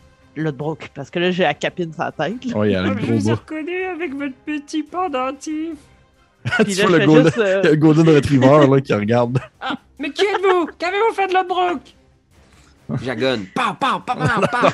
[0.94, 2.44] Parce que là, j'ai la capine sur la tête.
[2.44, 2.52] là.
[2.58, 3.36] Oui, il y a Ah, le Je gros vous ai bas.
[3.36, 5.76] reconnu avec votre petit pendentif.
[6.66, 9.38] Tu vois le golden, juste, euh, le golden retriever là, qui regarde.
[9.98, 10.66] Mais qui êtes-vous?
[10.78, 11.80] Qu'avez-vous fait de l'autre broc
[13.02, 13.46] J'agonne.
[13.54, 14.68] Pow, pow, pow, pow, pow.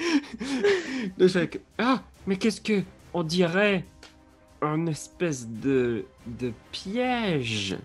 [1.18, 2.82] Là, je fais que- Ah, mais qu'est-ce que
[3.12, 3.84] on dirait
[4.62, 7.76] un espèce de de piège?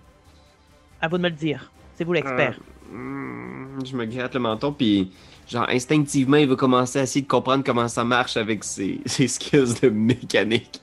[1.02, 1.72] à vous de me le dire.
[1.96, 2.58] C'est vous l'expert.
[2.94, 5.12] Euh, hmm, je me gratte le menton, puis
[5.48, 9.28] genre instinctivement, il va commencer à essayer de comprendre comment ça marche avec ses, ses
[9.28, 10.82] skills de mécanique.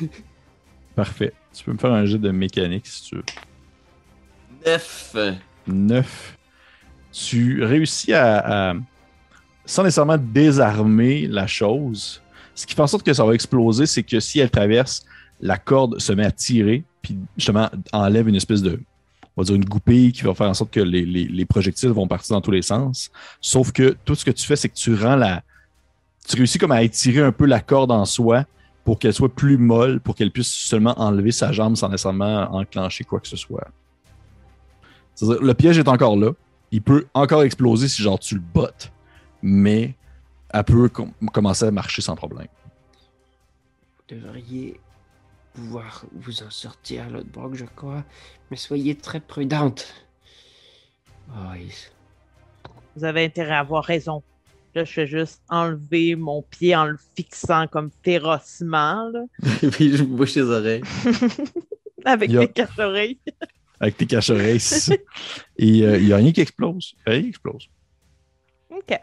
[0.94, 1.32] Parfait.
[1.52, 3.24] Tu peux me faire un jet de mécanique si tu veux.
[4.66, 5.16] Neuf.
[5.66, 6.38] 9.
[7.12, 8.74] Tu réussis à, à-
[9.66, 12.20] sans nécessairement désarmer la chose.
[12.54, 15.04] Ce qui fait en sorte que ça va exploser, c'est que si elle traverse,
[15.40, 18.80] la corde se met à tirer, puis justement enlève une espèce de,
[19.36, 21.90] on va dire une goupille qui va faire en sorte que les, les- les projectiles
[21.90, 23.10] vont partir dans tous les sens.
[23.40, 25.42] Sauf que tout ce que tu fais, c'est que tu rends la,
[26.28, 28.44] tu réussis comme à étirer un peu la corde en soi
[28.84, 33.02] pour qu'elle soit plus molle, pour qu'elle puisse seulement enlever sa jambe sans nécessairement enclencher
[33.04, 33.66] quoi que ce soit.
[35.20, 36.30] Le piège est encore là.
[36.70, 38.90] Il peut encore exploser si genre tu le bottes.
[39.44, 39.94] Mais
[40.48, 42.48] elle peut com- commencer à marcher sans problème.
[43.98, 44.80] Vous devriez
[45.52, 48.04] pouvoir vous en sortir, l'autre broc, je crois.
[48.50, 49.94] Mais soyez très prudente.
[51.28, 51.52] Oh.
[52.96, 54.22] Vous avez intérêt à avoir raison.
[54.74, 59.24] Là, je fais juste enlever mon pied en le fixant comme férocement, là,
[59.72, 60.82] Puis je me bouche les oreilles.
[62.04, 63.18] avec mes cache-oreilles.
[63.80, 64.62] Avec tes cache-oreilles.
[65.58, 66.94] Et euh, il n'y a rien qui explose.
[67.04, 67.68] Rien qui explose.
[68.70, 68.98] OK.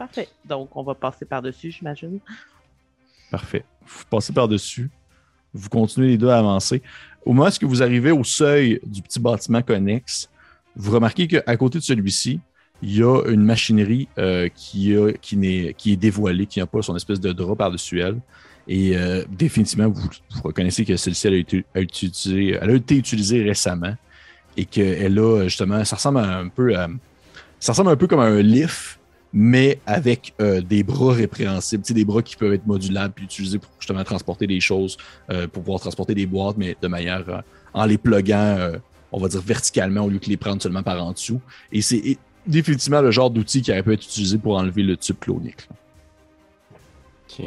[0.00, 0.28] Parfait.
[0.48, 2.20] Donc, on va passer par-dessus, j'imagine.
[3.30, 3.64] Parfait.
[3.86, 4.88] Vous passez par-dessus.
[5.52, 6.80] Vous continuez les deux à avancer.
[7.26, 10.30] Au moment où vous arrivez au seuil du petit bâtiment connexe,
[10.74, 12.40] vous remarquez qu'à côté de celui-ci,
[12.80, 16.66] il y a une machinerie euh, qui, a- qui, n'est- qui est dévoilée, qui n'a
[16.66, 18.20] pas son espèce de drap par-dessus elle.
[18.66, 20.08] Et euh, définitivement, vous,
[20.42, 23.94] reconnaissez que celle-ci elle a, été, a utilisée, elle a été utilisée récemment
[24.56, 26.88] et qu'elle a justement, ça ressemble un peu à,
[27.58, 28.98] ça ressemble un peu comme à un lift,
[29.32, 33.24] mais avec euh, des bras répréhensibles, tu sais, des bras qui peuvent être modulables puis
[33.26, 34.96] utilisés pour justement transporter des choses,
[35.30, 37.40] euh, pour pouvoir transporter des boîtes, mais de manière euh,
[37.74, 38.78] en les pluguant, euh,
[39.12, 41.40] on va dire verticalement au lieu que les prendre seulement par en dessous.
[41.72, 45.16] Et c'est définitivement le genre d'outil qui aurait pu être utilisé pour enlever le tube
[45.20, 45.68] clonique.
[45.70, 45.76] là.
[47.28, 47.46] Ok.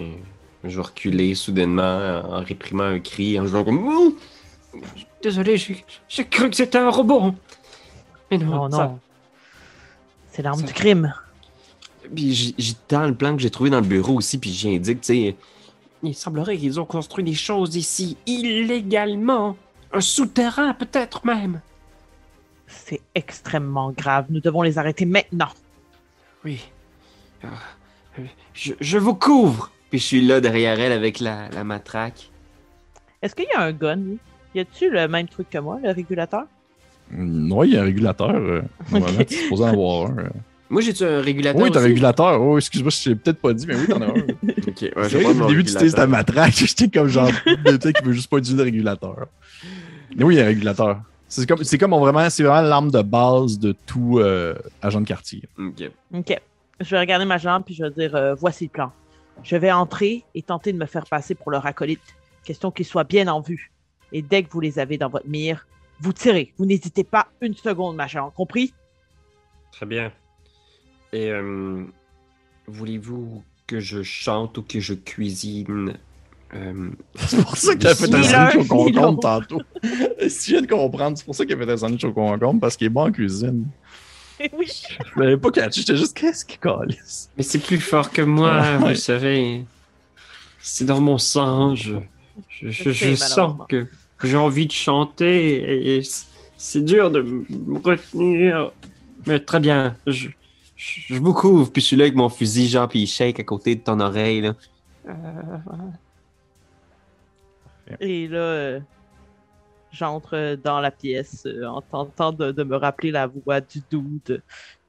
[0.66, 4.18] Je vais reculer soudainement en réprimant un cri, en jouant comme Ouh!
[5.22, 7.34] Désolé, j'ai cru que c'était un robot.
[8.32, 9.00] Mais non, Oh ça- non.
[10.32, 11.14] C'est l'arme ça- du crime.
[12.14, 15.02] Puis j- j- dans le plan que j'ai trouvé dans le bureau aussi, puis j'indique,
[15.02, 15.36] tu sais,
[16.04, 19.56] il semblerait qu'ils ont construit des choses ici illégalement.
[19.92, 21.62] Un souterrain, peut-être même.
[22.68, 24.26] C'est extrêmement grave.
[24.30, 25.50] Nous devons les arrêter maintenant.
[26.44, 26.60] Oui.
[27.46, 27.48] Euh,
[28.54, 29.72] je, je vous couvre.
[29.90, 32.32] puis je suis là derrière elle avec la, la matraque.
[33.22, 34.18] Est-ce qu'il y a un gun, lui?
[34.56, 36.44] Y a-tu le même truc que moi, le régulateur?
[37.12, 38.32] Oui, il y a un régulateur.
[38.32, 38.62] euh,
[38.92, 39.28] normalement, Ok.
[39.28, 40.30] tu es supposé en avoir un.
[40.70, 42.42] Moi, j'ai-tu un régulateur Oui, t'as un régulateur.
[42.42, 44.14] Oh, excuse-moi, je t'ai peut-être pas dit, mais oui, t'en as un.
[44.68, 46.54] Ok, ouais, au début, tu utilises ta matraque.
[46.56, 47.30] J'étais comme genre,
[47.64, 49.28] peut-être qu'il veut juste pas utiliser le régulateur.
[50.16, 51.02] Mais oui, il y a un régulateur.
[51.28, 55.08] C'est comme, c'est comme vraiment, c'est vraiment l'arme de base de tout euh, agent de
[55.08, 55.44] quartier.
[55.58, 55.90] Ok.
[56.14, 56.40] OK.
[56.80, 58.92] Je vais regarder ma jambe puis je vais dire euh, voici le plan.
[59.42, 62.02] Je vais entrer et tenter de me faire passer pour leur acolyte.
[62.44, 63.72] Question qu'ils soient bien en vue.
[64.12, 65.66] Et dès que vous les avez dans votre mire,
[66.00, 66.54] vous tirez.
[66.58, 68.30] Vous n'hésitez pas une seconde, machin.
[68.36, 68.74] Compris?
[69.72, 70.12] Très bien.
[71.14, 71.84] Et euh,
[72.68, 75.94] voulez-vous que je chante ou que je cuisine?
[76.56, 79.62] Euh, C'est pour ça qu'il a fait un sandwich au concombre tantôt.
[80.28, 82.60] si je viens de comprendre, c'est pour ça qu'il a fait un sandwich au concombre,
[82.60, 83.66] parce qu'il est bon en cuisine.
[84.58, 84.68] oui.
[85.16, 87.30] Je l'avais pas catché, j'étais juste, qu'est-ce qu'il calisse?
[87.38, 88.90] Mais c'est plus fort que moi, Ouais.
[88.90, 89.64] vous savez.
[90.60, 91.76] C'est dans mon sang.
[91.76, 91.96] Je,
[92.50, 93.88] je, je- sens que,
[94.24, 96.26] j'ai envie de chanter et c-
[96.58, 98.72] c'est dur de me retenir.
[99.28, 99.96] Mais très bien.
[100.08, 100.30] Je,
[100.84, 103.44] je, vous couvre, puis je suis là avec mon fusil, genre, puis il shake à
[103.44, 104.54] côté de ton oreille, là.
[105.08, 105.14] euh,
[108.00, 108.80] Et là, euh,
[109.92, 114.42] j'entre dans la pièce euh, en tentant de, de me rappeler la voix du dude,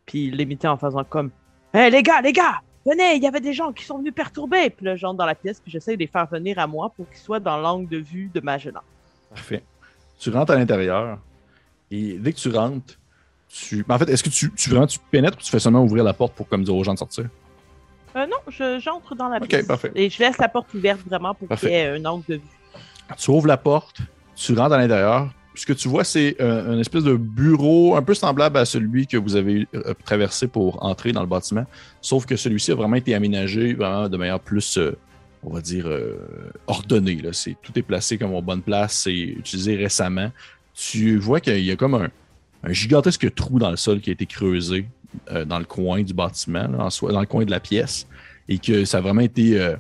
[0.06, 1.30] puis l'imiter en faisant comme
[1.72, 4.70] Hé les gars, les gars, venez, il y avait des gens qui sont venus perturber.
[4.70, 7.08] Puis là, j'entre dans la pièce, puis j'essaie de les faire venir à moi pour
[7.08, 8.82] qu'ils soient dans l'angle de vue de Magellan.
[9.30, 9.62] Parfait.
[10.18, 11.18] Tu rentres à l'intérieur,
[11.90, 12.98] et dès que tu rentres,
[13.55, 13.85] tu.
[13.89, 16.02] Mais en fait, est-ce que tu, tu, vraiment, tu pénètres ou tu fais seulement ouvrir
[16.05, 17.26] la porte pour comme dire aux gens de sortir?
[18.16, 19.66] Euh, non, je- j'entre dans la Ok, pièce.
[19.66, 19.93] parfait.
[19.94, 22.40] Et je laisse la porte ouverte vraiment pour qu'il y ait un angle de vue.
[23.18, 23.98] Tu ouvres la porte,
[24.36, 25.31] tu rentres à l'intérieur.
[25.56, 29.06] Ce que tu vois, c'est euh, un espèce de bureau un peu semblable à celui
[29.06, 31.64] que vous avez euh, traversé pour entrer dans le bâtiment.
[32.01, 34.97] Sauf que celui-ci a vraiment été aménagé vraiment de manière plus, euh,
[35.44, 36.16] on va dire, euh,
[36.66, 37.16] ordonnée.
[37.22, 37.31] Là.
[37.62, 38.94] Tout est placé comme en bonne place.
[39.05, 40.31] C'est utilisé récemment.
[40.74, 42.09] Tu vois qu'il y a comme un,
[42.64, 44.86] un gigantesque trou dans le sol qui a été creusé
[45.30, 48.06] euh, dans le coin du bâtiment, dans le coin de la pièce.
[48.48, 49.58] Et que ça a vraiment été.
[49.58, 49.76] euh,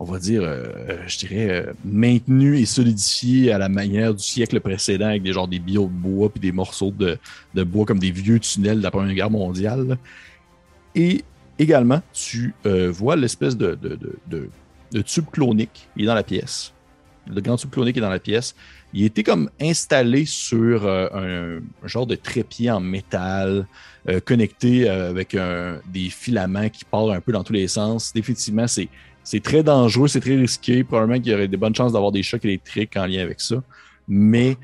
[0.00, 5.06] on va dire, euh, je dirais, maintenu et solidifié à la manière du siècle précédent
[5.06, 7.18] avec des genres des de bois puis des morceaux de,
[7.64, 9.98] bois comme des vieux tunnels de la Première Guerre mondiale.
[10.94, 11.24] Et
[11.58, 12.54] également, tu
[12.90, 13.76] vois l'espèce de,
[14.28, 15.88] de, tube clonique.
[15.96, 16.72] Il est dans la pièce.
[17.34, 18.54] Le grand tube clonique est dans la pièce.
[18.94, 23.66] Il été comme installé sur euh, un, genre de trépied en métal,
[24.08, 25.36] euh, connecté euh, avec
[25.92, 28.12] des filaments qui partent un peu dans tous les sens.
[28.12, 28.88] Définitivement, c'est
[29.24, 30.84] c'est très dangereux, c'est très risqué.
[30.84, 33.62] Probablement qu'il y aurait des bonnes chances d'avoir des chocs électriques en lien avec ça.
[34.08, 34.56] Mais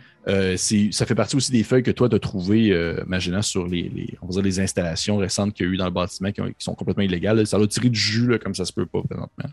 [0.56, 4.16] c'est- ça fait partie aussi des feuilles que toi, tu as trouvées, Magellan, sur les,
[4.22, 6.46] on va dire les installations récentes qu'il y a eu dans le bâtiment qui, ont-
[6.48, 7.46] qui sont complètement illégales.
[7.46, 9.50] Ça a tiré du jus là, comme ça se peut pas présentement.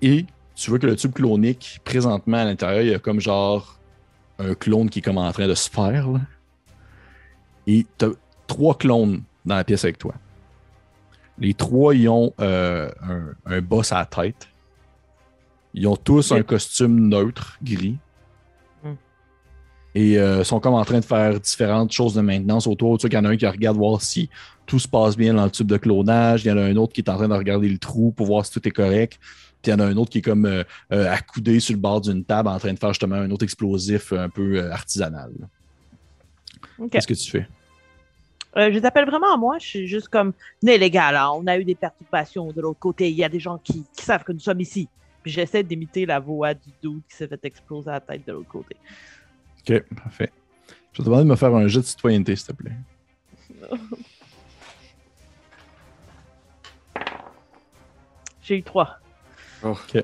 [0.00, 0.24] Et
[0.60, 3.78] tu vois que le tube clonique, présentement à l'intérieur, il y a comme genre
[4.38, 6.10] un clone qui est comme en train de se faire.
[6.10, 6.20] là.
[7.66, 8.10] Et tu as
[8.46, 10.14] trois clones dans la pièce avec toi.
[11.38, 14.48] Les trois, ils ont euh, un, un boss à la tête.
[15.72, 17.96] Ils ont tous un costume neutre, gris.
[18.84, 18.94] Hmm.
[19.94, 22.98] Et euh, sont comme en train de faire différentes choses de maintenance autour.
[22.98, 24.28] Tu sais qu'il y en a un qui regarde voir si
[24.66, 26.44] tout se passe bien dans le tube de clonage.
[26.44, 28.26] Il y en a un autre qui est en train de regarder le trou pour
[28.26, 29.18] voir si tout est correct.
[29.62, 31.80] Puis il y en a un autre qui est comme euh, euh, accoudé sur le
[31.80, 35.32] bord d'une table en train de faire justement un autre explosif un peu euh, artisanal.
[36.90, 37.46] Qu'est-ce que tu fais?
[38.56, 39.58] Euh, je les appelle vraiment à moi.
[39.58, 40.32] Je suis juste comme,
[40.62, 41.14] n'est légal.
[41.14, 41.30] hein.
[41.34, 43.10] On a eu des perturbations de l'autre côté.
[43.10, 44.88] Il y a des gens qui, qui savent que nous sommes ici.
[45.22, 48.48] Puis j'essaie d'imiter la voix du dude qui s'est fait exploser la tête de l'autre
[48.48, 48.74] côté.
[49.68, 50.32] Ok, parfait.
[50.92, 52.72] Je vais te demander de me faire un jet de citoyenneté, s'il te plaît.
[58.42, 58.99] J'ai eu trois.
[59.92, 60.02] Tu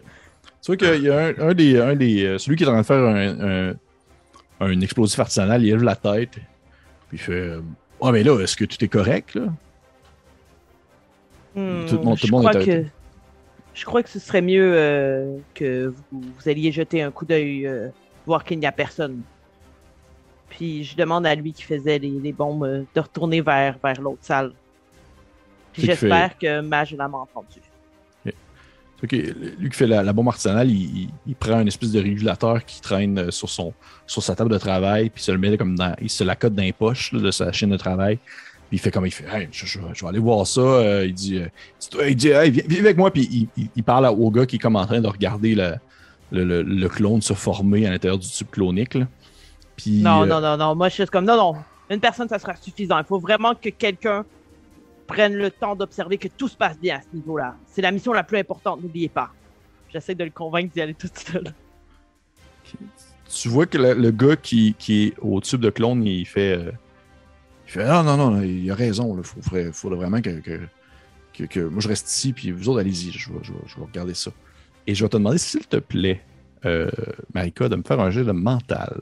[0.66, 2.24] vois qu'il y a un, un des, un des.
[2.24, 3.74] euh, Celui qui est en train de faire un, un,
[4.61, 6.33] un explosif artisanal, il lève la tête.
[7.09, 7.33] Puis il fait.
[7.33, 7.61] euh,
[8.03, 9.43] Ah, mais là, est-ce que tout est correct, là?
[11.55, 12.85] Hmm, Tout le monde- tout je le monde crois est que.
[13.74, 17.66] Je crois que ce serait mieux euh, que vous, vous alliez jeter un coup d'œil,
[17.66, 17.89] euh,
[18.27, 19.20] voir qu'il n'y a personne.
[20.49, 24.23] Puis je demande à lui qui faisait les, les bombes de retourner vers, vers l'autre
[24.23, 24.53] salle.
[25.74, 27.61] Puis j'espère que Mage l'a entendu.
[29.02, 32.64] Lui qui fait la, la bombe artisanale, il, il- il prend une espèce de régulateur
[32.64, 33.73] qui traîne euh, sur, son,
[34.06, 35.94] sur sa table de travail, puis il se le met comme dans.
[36.01, 38.16] Il se la cote dans les poches là, de sa chaîne de travail.
[38.68, 40.60] Puis il fait comme il fait Hey, je, je- je vais aller voir ça.
[40.60, 41.47] Euh, il dit, euh,
[41.78, 43.10] dis-toi- il dit Hey, viens, viens avec moi.
[43.12, 45.74] Puis il, il- il parle au gars qui est comme en train de regarder le,
[46.32, 48.94] le, le- le clone se former à l'intérieur du tube clonique.
[48.94, 49.06] là.
[49.77, 50.74] Puis, Non, euh, non, non, non.
[50.74, 51.55] Moi, je suis comme, non, non.
[51.90, 52.98] Une personne, ça sera suffisant.
[52.98, 54.24] Il faut vraiment que quelqu'un
[55.07, 57.57] prenne le temps d'observer que tout se passe bien à ce niveau-là.
[57.66, 59.31] C'est la mission la plus importante, n'oubliez pas.
[59.93, 61.53] J'essaie de le convaincre d'y aller tout seul.
[63.33, 66.59] tu vois que le, le gars qui, qui est au tube de clone, il fait.
[66.59, 66.73] euh,
[67.66, 69.16] il fait Non, non, non, il a raison.
[69.16, 70.61] Il faudrait, faudrait vraiment que, que,
[71.33, 73.77] que- que moi je reste ici, puis vous autres, allez-y, je vais, je, vais, je
[73.77, 74.31] vais regarder ça.
[74.87, 76.23] Et je vais te demander, s'il te plaît,
[76.65, 76.91] euh,
[77.35, 79.01] Marika, de me faire un jet de mental.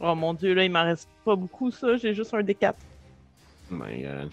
[0.00, 1.96] Oh mon dieu, là, il m'en reste pas beaucoup, ça.
[1.98, 2.72] J'ai juste un D4.
[3.70, 4.30] Oh my god.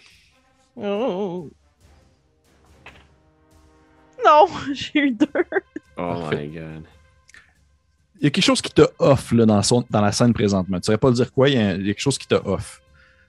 [0.77, 1.49] Oh.
[4.25, 5.27] Non, j'ai eu deux.
[5.97, 6.83] Oh my god.
[8.19, 10.77] Il y a quelque chose qui te off là, dans, son- dans la scène présentement.
[10.77, 12.17] Tu ne saurais pas le dire quoi, il y, a, il y a quelque chose
[12.17, 12.81] qui te off.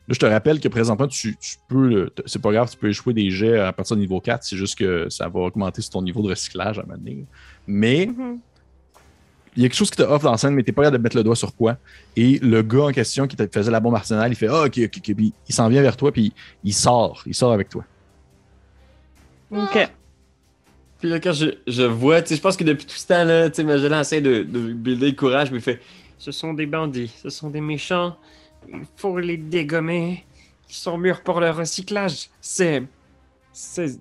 [0.09, 2.11] Là, je te rappelle que présentement, tu, tu peux.
[2.25, 4.43] C'est pas grave, tu peux échouer des jets à partir du niveau 4.
[4.45, 7.27] C'est juste que ça va augmenter sur ton niveau de recyclage à un moment donné.
[7.67, 8.39] Mais Mhm.
[9.59, 10.99] Il y a quelque chose qui te offre dans la scène, mais t'es pas capable
[10.99, 11.79] de mettre le doigt sur quoi.
[12.15, 14.79] Et le gars en question qui te faisait la bombe arsenal, il fait Ah, ok,
[14.85, 15.15] ok, ok.
[15.17, 16.33] Puis il s'en vient vers toi, puis
[16.63, 17.25] il sort.
[17.27, 17.85] Il sort avec toi.
[19.51, 19.91] Ok.
[21.01, 23.51] Puis là, quand je, je vois, tu sais, je pense que depuis tout ce temps-là,
[23.51, 25.81] tu sais, Magellan essaie de, de builder le courage, mais il fait
[26.19, 28.17] Ce sont des bandits, ce sont des méchants,
[28.69, 30.25] il faut les dégommer,
[30.69, 32.85] ils sont mûrs pour le recyclage, c'est.
[33.53, 33.99] C'est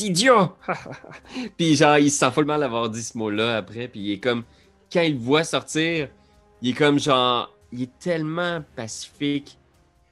[0.00, 0.56] idiot!
[1.56, 4.42] puis genre, il se sent follement d'avoir dit ce mot-là après, puis il est comme.
[4.96, 6.08] Quand il le voit sortir,
[6.62, 7.52] il est comme genre.
[7.70, 9.58] Il est tellement pacifique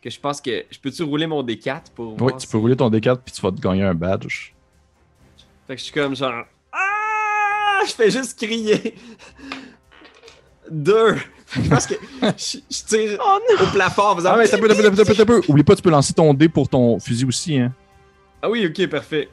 [0.03, 0.65] que je pense que.
[0.71, 2.13] Je peux-tu rouler mon D4 pour.
[2.13, 4.53] Oui, voir tu si- peux rouler ton D4, puis tu vas te gagner un badge.
[5.67, 6.45] Fait que je suis comme genre.
[6.71, 7.81] Ah!
[7.87, 8.95] Je fais juste crier.
[10.71, 11.15] Deux.
[11.47, 13.65] Fait que Je pense que je, je tire Oh non!
[13.67, 14.31] au plafond en faisant.
[14.35, 15.41] Ah, mais t'as peu, t'as peu, t'as peu, t'as peu.
[15.49, 17.59] Oublie pas, tu peux lancer ton dé pour ton fusil aussi.
[17.59, 17.73] Hein.
[18.43, 19.29] Ah oui, ok, parfait.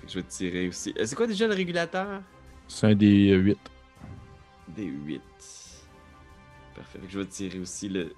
[0.00, 0.94] Fait que je vais tirer aussi.
[0.98, 2.20] Euh, C'est quoi déjà le régulateur?
[2.68, 3.58] C'est un des 8.
[4.68, 5.20] Des 8.
[6.74, 6.98] Parfait.
[7.00, 8.12] Fait que je vais tirer aussi le.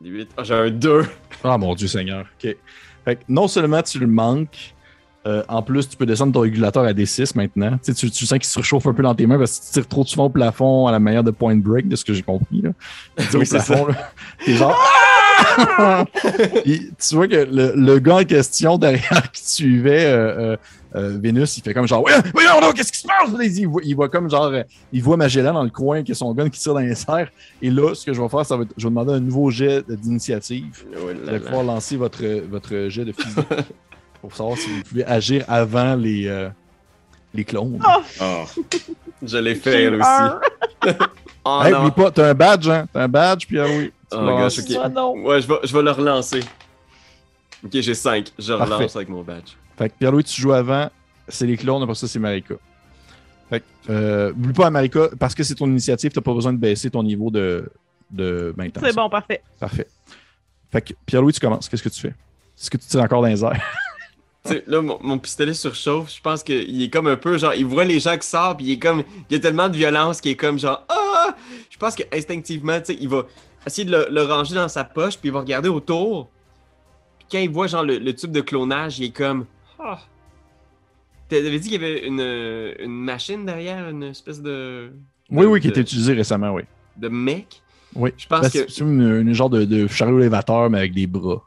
[0.00, 0.30] Des 8.
[0.36, 1.04] Ah, j'ai un 2.
[1.44, 2.26] Ah mon Dieu Seigneur.
[2.42, 2.56] OK.
[3.04, 4.74] Fait que non seulement tu le manques,
[5.26, 7.78] euh, en plus tu peux descendre ton régulateur à D6 maintenant.
[7.78, 9.66] Tu, sais, tu, tu sens qu'il se réchauffe un peu dans tes mains parce que
[9.66, 12.12] tu tires trop souvent au plafond à la manière de point break, de ce que
[12.14, 12.62] j'ai compris.
[12.62, 12.70] Là.
[13.30, 13.86] Tu Oui, c'est là.
[14.46, 14.78] Genre.
[16.64, 20.56] Tu vois que le, le gars en question derrière qui suivait euh, euh,
[20.94, 23.30] euh, Vénus, il fait comme genre Ouais, voyons donc, qu'est-ce qui se passe?
[23.56, 24.52] Il, voit, il voit comme genre,
[24.92, 27.30] il voit Magellan dans le coin qui a son gun qui tire dans les serres.
[27.62, 29.50] Et là, ce que je vais faire, ça va être, je vais demander un nouveau
[29.50, 30.84] jet d'initiative.
[30.94, 33.46] Oh Vous allez pouvoir lancer votre, votre jet de physique
[34.20, 36.48] pour savoir si vous pouvez agir avant les, euh,
[37.32, 37.80] les clones.
[37.82, 38.44] Oh, Oh.
[39.22, 39.98] Je l'ai fait un.
[39.98, 40.96] aussi.
[41.44, 41.90] Oh hey, non.
[41.90, 42.86] pas, t'as un badge, hein?
[42.92, 43.90] T'as un badge, puis ah oui.
[44.14, 44.76] Oh, vas gosh, lancer.
[44.76, 44.80] ok.
[44.84, 45.12] Ah non.
[45.24, 46.40] Ouais, je vais, je vais le relancer.
[47.64, 48.28] Ok, j'ai 5.
[48.38, 48.96] Je relance Parfait.
[48.96, 49.52] avec mon badge.
[49.76, 50.90] Fait que Pierre-Louis, tu joues avant,
[51.28, 52.54] c'est les clones, après ça, c'est Marika.
[53.48, 56.58] Fait que, euh, oublie pas, Marika, parce que c'est ton initiative, t'as pas besoin de
[56.58, 57.70] baisser ton niveau de,
[58.10, 58.84] de maintenance.
[58.88, 59.42] C'est bon, parfait.
[59.60, 59.86] Parfait.
[60.70, 61.68] Fait que, Pierre-Louis, tu commences.
[61.68, 62.08] Qu'est-ce que tu fais?
[62.58, 63.52] Est-ce que tu tires encore dans les airs?
[64.44, 66.12] Tu sais, là, mon, mon pistolet surchauffe.
[66.12, 68.66] Je pense qu'il est comme un peu genre, il voit les gens qui sortent, puis
[68.66, 71.36] il est comme, il y a tellement de violence qu'il est comme genre, ah!
[71.70, 73.22] Je pense que instinctivement, tu sais, il va
[73.66, 76.28] essayer de le, le ranger dans sa poche, puis il va regarder autour.
[77.18, 79.46] Puis quand il voit genre le, le tube de clonage, il est comme,
[79.78, 79.98] ah!
[81.28, 84.92] T'avais dit qu'il y avait une, une machine derrière, une espèce de.
[85.30, 86.62] Oui, oui, qui a de- été utilisé récemment, oui.
[86.96, 87.62] de mec.
[87.94, 88.10] Oui.
[88.18, 90.92] Je pense Ben, que C'est c'est une, une genre de, de chariot élévateur, mais avec
[90.94, 91.42] des bras.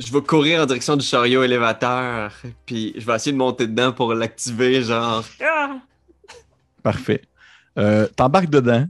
[0.00, 2.32] je vais courir en direction du chariot élévateur,
[2.64, 5.24] puis je vais essayer de monter dedans pour l'activer, genre.
[5.42, 5.76] Ah!
[6.82, 7.22] Parfait.
[7.78, 8.86] Euh, T'embarques dedans.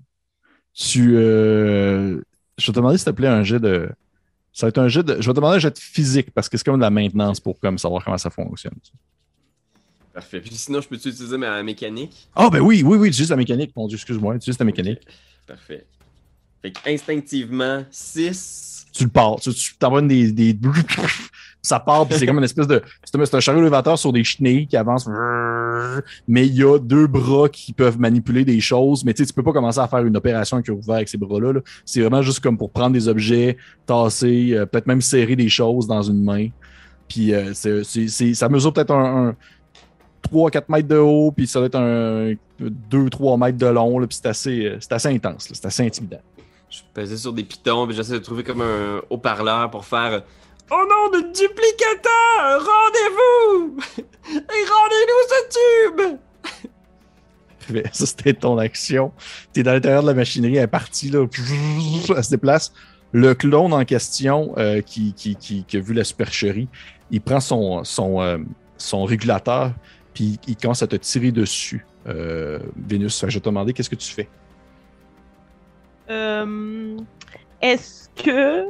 [0.75, 1.17] Tu.
[1.17, 2.21] euh,
[2.59, 3.89] Je vais te demander s'il te plaît un jet de.
[4.53, 5.15] Ça va être un jet de.
[5.21, 7.41] Je vais te demander un jet de physique parce que c'est comme de la maintenance
[7.41, 8.75] pour comme savoir comment ça fonctionne.
[10.13, 10.41] Parfait.
[10.41, 12.29] Puis sinon, je peux-tu utiliser ma mécanique?
[12.37, 13.73] Ah, ben oui, oui, oui, tu utilises la mécanique.
[13.75, 15.01] Mon Dieu, excuse-moi, tu utilises ta mécanique.
[15.47, 15.87] Parfait.
[16.63, 18.87] Fait qu'instinctivement, 6.
[18.93, 19.41] Tu le pars.
[19.41, 20.57] Tu, tu t'envoies des, des.
[21.67, 22.83] Ça part, puis c'est comme une espèce de.
[23.03, 25.09] C'est un- chariot élévateur sur des chenilles qui avance.
[26.29, 29.03] Mais il y a deux bras qui peuvent manipuler des choses.
[29.03, 31.17] Mais tu sais, tu peux pas commencer à faire une opération cœur ouvert avec ces
[31.17, 31.55] bras-là.
[31.55, 31.61] là.
[31.87, 35.87] C'est vraiment juste comme pour prendre des objets, tasser, euh, peut-être même serrer des choses
[35.87, 36.49] dans une main.
[37.09, 39.37] Puis euh, c'est- ça mesure peut-être un, un
[40.31, 42.35] 3-4 mètres de haut, puis ça doit être un
[42.91, 43.99] 2-3 mètres de long.
[44.07, 46.21] Puis c'est assez, euh, assez intense, c'est assez intimidant.
[46.69, 50.23] Je pesais sur des pitons, puis j'essaie de trouver comme un haut-parleur pour faire.
[50.71, 52.59] Oh non, de duplicateur!
[52.59, 53.77] Rendez-vous!
[54.31, 56.19] Et rendez-nous ce tube!
[57.93, 59.13] Ça, c'était ton action.
[59.53, 61.27] Tu es dans l'intérieur de la machinerie, elle est partie, là,
[62.17, 62.73] elle se déplace.
[63.13, 66.69] Le clone en question, euh, qui, qui, qui, qui a vu la supercherie,
[67.11, 68.39] il prend son, son, euh,
[68.77, 69.73] son régulateur,
[70.15, 73.21] puis il commence à te tirer dessus, euh, Vénus.
[73.21, 74.29] Je vais te demander qu'est-ce que tu fais?
[76.11, 76.97] Euh,
[77.63, 78.65] Est-ce que.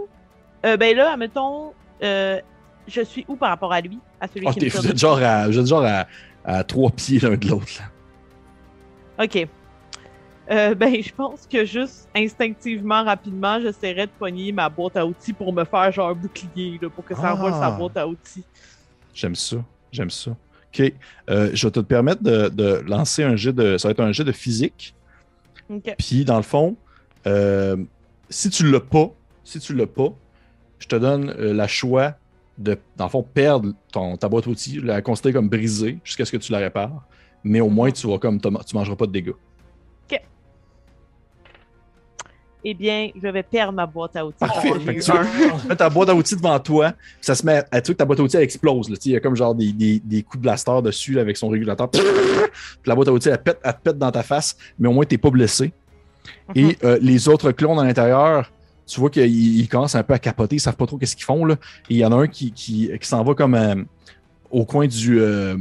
[0.66, 1.72] euh, ben là, admettons,
[2.02, 2.40] euh,
[2.88, 5.46] je suis où par rapport à lui, à celui qui me vous êtes genre à,
[5.48, 6.06] vous êtes genre à,
[6.44, 7.72] à trois pieds l'un de l'autre.
[7.78, 9.24] là.
[9.24, 9.46] Ok.
[10.50, 15.32] Euh, ben, je pense que juste instinctivement, rapidement, j'essaierais de pogner ma boîte à outils
[15.32, 17.34] pour me faire genre un bouclier, là, pour que ça Ah.
[17.34, 18.44] envole sa boîte à outils.
[19.14, 19.56] J'aime ça.
[19.92, 20.32] J'aime ça.
[20.32, 20.92] OK.
[21.30, 23.78] Euh, je vais te permettre de, de lancer un jet de.
[23.78, 24.94] Ça va être un jet de physique.
[25.70, 25.94] Ok.
[25.96, 26.76] Puis, dans le fond,
[27.26, 27.76] euh,
[28.28, 29.10] si tu l'as pas,
[29.44, 30.12] si tu l'as pas,
[30.78, 32.14] je te donne euh, la choix
[32.58, 36.24] de, dans le fond, perdre ton, ta boîte à outils, la considérer comme brisée jusqu'à
[36.24, 37.04] ce que tu la répares.
[37.42, 39.32] Mais au moins, tu vas comme, tu mangeras pas de dégâts.
[42.66, 44.38] Eh bien, je vais perdre ma boîte à outils.
[44.38, 44.72] Parfait.
[44.80, 45.02] Fait que
[45.62, 47.98] tu- mets ta boîte à outils devant toi, ça se met à, tu vois que
[47.98, 48.88] ta boîte à outils elle explose.
[48.88, 48.96] là.
[49.04, 51.48] Il y a comme genre des, des- des coups de blaster dessus là, avec son
[51.50, 51.90] régulateur.
[51.90, 52.00] Puis
[52.86, 55.04] la boîte à outils, elle, pète, elle te pète dans ta face, mais au moins,
[55.04, 55.74] tu n'es pas blessé.
[56.48, 56.54] Mhm.
[56.56, 58.50] Et euh, les autres clones à l'intérieur,
[58.86, 61.24] tu vois qu'ils ils commencent un peu à capoter, ils savent pas trop qu'est-ce qu'ils
[61.24, 61.44] font.
[61.44, 61.54] Là.
[61.88, 63.76] Et il y en a un qui, qui, qui s'en va comme euh,
[64.50, 65.20] au coin du.
[65.20, 65.56] euh,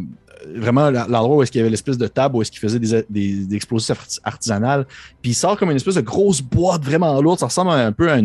[0.56, 3.06] vraiment l'endroit où est-ce qu'il y avait l'espèce de table où est-ce qu'il faisait des,
[3.10, 4.86] des, explosifs arti- artisanales.
[5.22, 7.40] Puis il sort comme une espèce de grosse boîte vraiment lourde.
[7.40, 8.20] Ça ressemble un peu à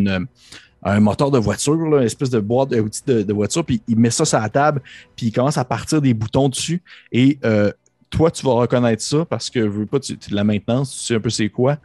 [0.83, 3.97] un moteur de voiture, une espèce de boîte à outils de, de voiture, puis il
[3.97, 4.81] met ça sur la table,
[5.15, 6.83] puis il commence à partir des boutons dessus.
[7.13, 7.71] Et euh,
[8.11, 11.15] toi, tu vas reconnaître ça parce que veux pas, tu, tu- la maintenance, tu sais
[11.15, 11.79] un peu c'est quoi.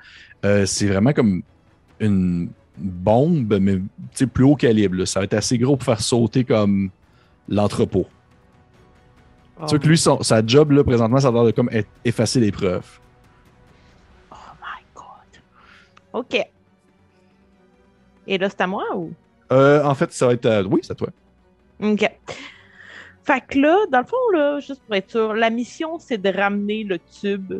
[0.45, 1.43] Euh, c'est vraiment comme
[1.99, 3.79] une bombe, mais
[4.33, 4.95] plus haut calibre.
[4.95, 5.05] là.
[5.05, 6.89] Ça va être assez gros pour faire sauter comme
[7.47, 8.05] l'entrepôt.
[9.59, 11.69] Oh, Tu vois que lui, son- sa job, là, présentement, ça a l'air de comme
[11.71, 12.99] être- effacer les preuves.
[14.31, 15.41] oh my god.
[16.13, 16.45] Ok.
[18.25, 19.11] Et là, c'est à moi ou?
[19.51, 20.45] Euh, en fait, ça va être.
[20.45, 21.09] à- oui, c'est à toi.
[21.81, 22.09] OK.
[23.25, 26.29] Fait que là, dans le fond, là, juste pour être sûr, la mission, c'est de
[26.29, 27.53] ramener le tube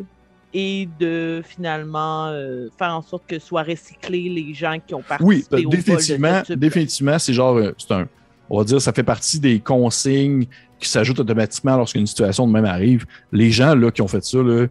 [0.54, 5.42] et de finalement euh, faire en sorte que soient recyclés les gens qui ont Oui,
[5.42, 8.08] participé au vol de ce définitivement, définitivement, c'est genre, euh, c'est un,
[8.48, 10.46] on va dire, ça fait partie des consignes
[10.78, 13.04] qui s'ajoutent automatiquement lorsqu'une situation de même arrive.
[13.32, 14.66] Les gens là qui ont fait ça, là,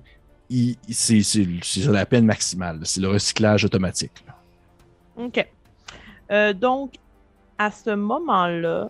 [0.89, 2.79] c'est la peine maximale.
[2.83, 4.23] C'est le recyclage automatique.
[4.25, 4.35] là.
[5.25, 5.47] OK.
[6.31, 6.93] Euh, donc,
[7.57, 8.89] à ce moment-là,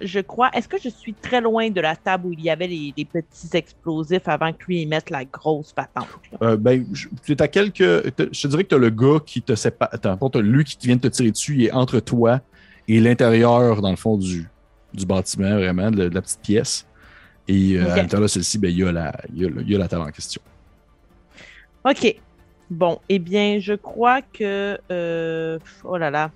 [0.00, 2.66] je crois, est-ce que je suis très loin de la table où il y avait
[2.66, 6.08] les, les petits explosifs avant que lui y mette la grosse patente?
[6.42, 7.78] Euh, ben, je- tu es à quelques.
[7.78, 9.90] Je te dirais que tu as le gars qui te sépare.
[10.00, 12.40] T'as lui qui vient de te tirer dessus, il est entre toi
[12.88, 14.48] et l'intérieur, dans le fond, du,
[14.92, 16.86] du bâtiment, vraiment, de, de la petite pièce.
[17.48, 17.90] Et euh, Ok.
[17.90, 19.74] à l'intérieur de celle-ci, ben, il y, a la- il y a le- il y
[19.74, 20.40] a la table en question.
[21.84, 22.16] OK.
[22.70, 24.78] Bon, eh bien, je crois que...
[24.90, 26.30] euh, Oh là là.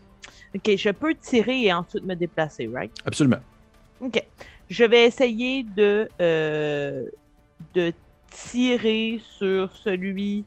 [0.57, 2.93] OK, je peux tirer et ensuite me déplacer, right?
[3.05, 3.41] Absolument.
[4.01, 4.23] OK.
[4.69, 7.05] Je vais essayer de, euh,
[7.75, 7.93] de
[8.31, 10.45] tirer sur celui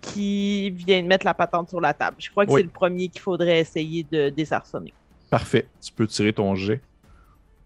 [0.00, 2.16] qui vient de mettre la patente sur la table.
[2.18, 2.60] Je crois que Oui.
[2.60, 4.94] c'est le premier qu'il faudrait essayer de désarçonner.
[5.28, 5.68] Parfait.
[5.82, 6.80] Tu peux tirer ton jet.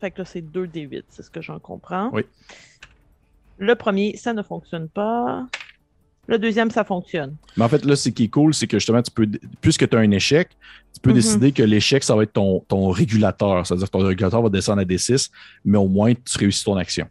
[0.00, 2.10] Fait que là, c'est 2 D8, c'est ce que j'en comprends.
[2.12, 2.22] Oui.
[3.58, 5.46] Le premier, ça ne fonctionne pas.
[6.26, 7.36] Le deuxième, ça fonctionne.
[7.56, 9.28] Mais en fait, là, ce qui est cool, c'est que justement, tu peux,
[9.60, 10.48] puisque tu as un échec,
[10.94, 11.16] tu peux Mhm.
[11.16, 13.66] décider que l'échec, ça va être ton, ton régulateur.
[13.66, 15.30] C'est-à-dire que ton régulateur va descendre à D6,
[15.64, 17.06] mais au moins, tu réussis ton action.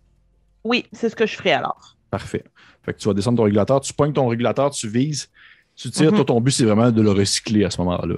[0.63, 1.95] Oui, c'est ce que je ferai alors.
[2.09, 2.43] Parfait.
[2.83, 5.29] Fait que tu vas descendre ton régulateur, tu pognes ton régulateur, tu vises,
[5.75, 6.09] tu tires.
[6.11, 6.15] Mhm.
[6.17, 8.15] Toi, ton but, c'est vraiment de le recycler à ce moment-là.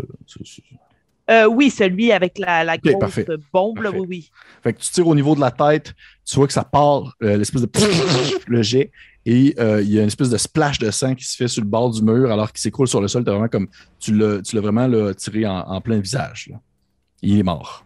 [1.32, 3.26] Euh, oui, celui avec la, la grosse parfait.
[3.52, 4.32] bombe, là, oui, oui.
[4.64, 5.94] Fait que tu tires au niveau de la tête,
[6.24, 7.70] tu vois que ça part, euh, l'espèce de
[8.48, 8.92] le jet,
[9.26, 11.64] et euh, il y a une espèce de splash de sang qui se fait sur
[11.64, 13.24] le bord du mur alors qu'il s'écroule sur le sol.
[13.24, 13.68] Vraiment comme
[14.00, 16.50] tu l'as, vraiment là, tiré en, en plein visage.
[16.52, 16.60] là.
[17.22, 17.86] Il est mort.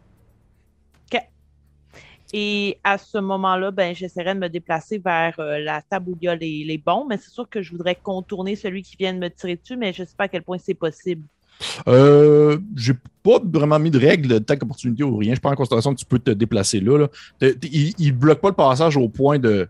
[2.33, 6.25] Et à ce moment-là, ben, j'essaierai de me déplacer vers euh, la table où il
[6.25, 9.13] y a les, les bombes, mais c'est sûr que je voudrais contourner celui qui vient
[9.13, 11.23] de me tirer dessus, mais je ne sais pas à quel point c'est possible.
[11.87, 12.93] Euh, j'ai
[13.23, 15.33] pas vraiment mis de règle de tac opportunité ou rien.
[15.33, 17.07] Je prends en considération que tu peux te déplacer là.
[17.41, 19.67] il, il bloque pas le passage au point de.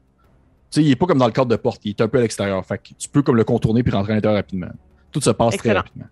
[0.72, 2.20] Tu sais, il est pas comme dans le cadre de porte, il est un peu
[2.20, 2.64] à l'extérieur.
[2.66, 4.70] Fait que tu peux comme le contourner puis rentrer à l'intérieur rapidement.
[5.12, 6.06] Tout se passe très rapidement.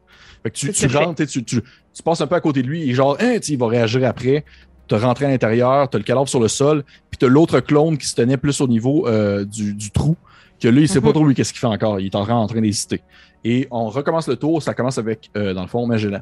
[0.43, 1.61] Fait que tu, tu rentres, tu, tu, tu,
[1.93, 4.43] tu passes un peu à côté de lui et genre, hein, il va réagir après.
[4.87, 7.59] Tu rentré à l'intérieur, tu as le cadavre sur le sol, puis tu as l'autre
[7.59, 10.15] clone qui se tenait plus au niveau euh, du, du trou,
[10.61, 11.13] que là, il sait pas Mhm.
[11.13, 11.99] trop lui qu'est-ce qu'il fait encore.
[11.99, 13.01] Il est en train, en train d'hésiter.
[13.43, 16.21] Et on recommence le tour, ça commence avec, euh, dans le fond, Magellan.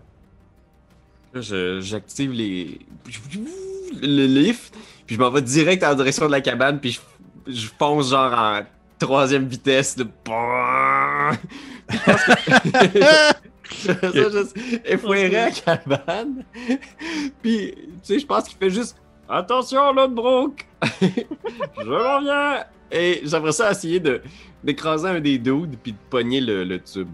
[1.33, 2.79] J'active les.
[4.01, 4.73] le lift,
[5.05, 6.99] puis je m'en vais direct en direction de la cabane, puis je,
[7.47, 8.61] je fonce genre en
[8.99, 9.95] troisième vitesse.
[9.95, 10.05] De...
[13.67, 16.43] Ça, je effouerai à cabane.
[17.41, 18.95] Puis, tu sais, je pense qu'il fait juste
[19.27, 20.67] Attention, l'autre Brooke!
[21.01, 22.63] je m'en viens!
[22.91, 24.21] Et j'aimerais ça essayer de
[24.63, 27.09] d'écraser un des dudes puis de pogner le, le tube.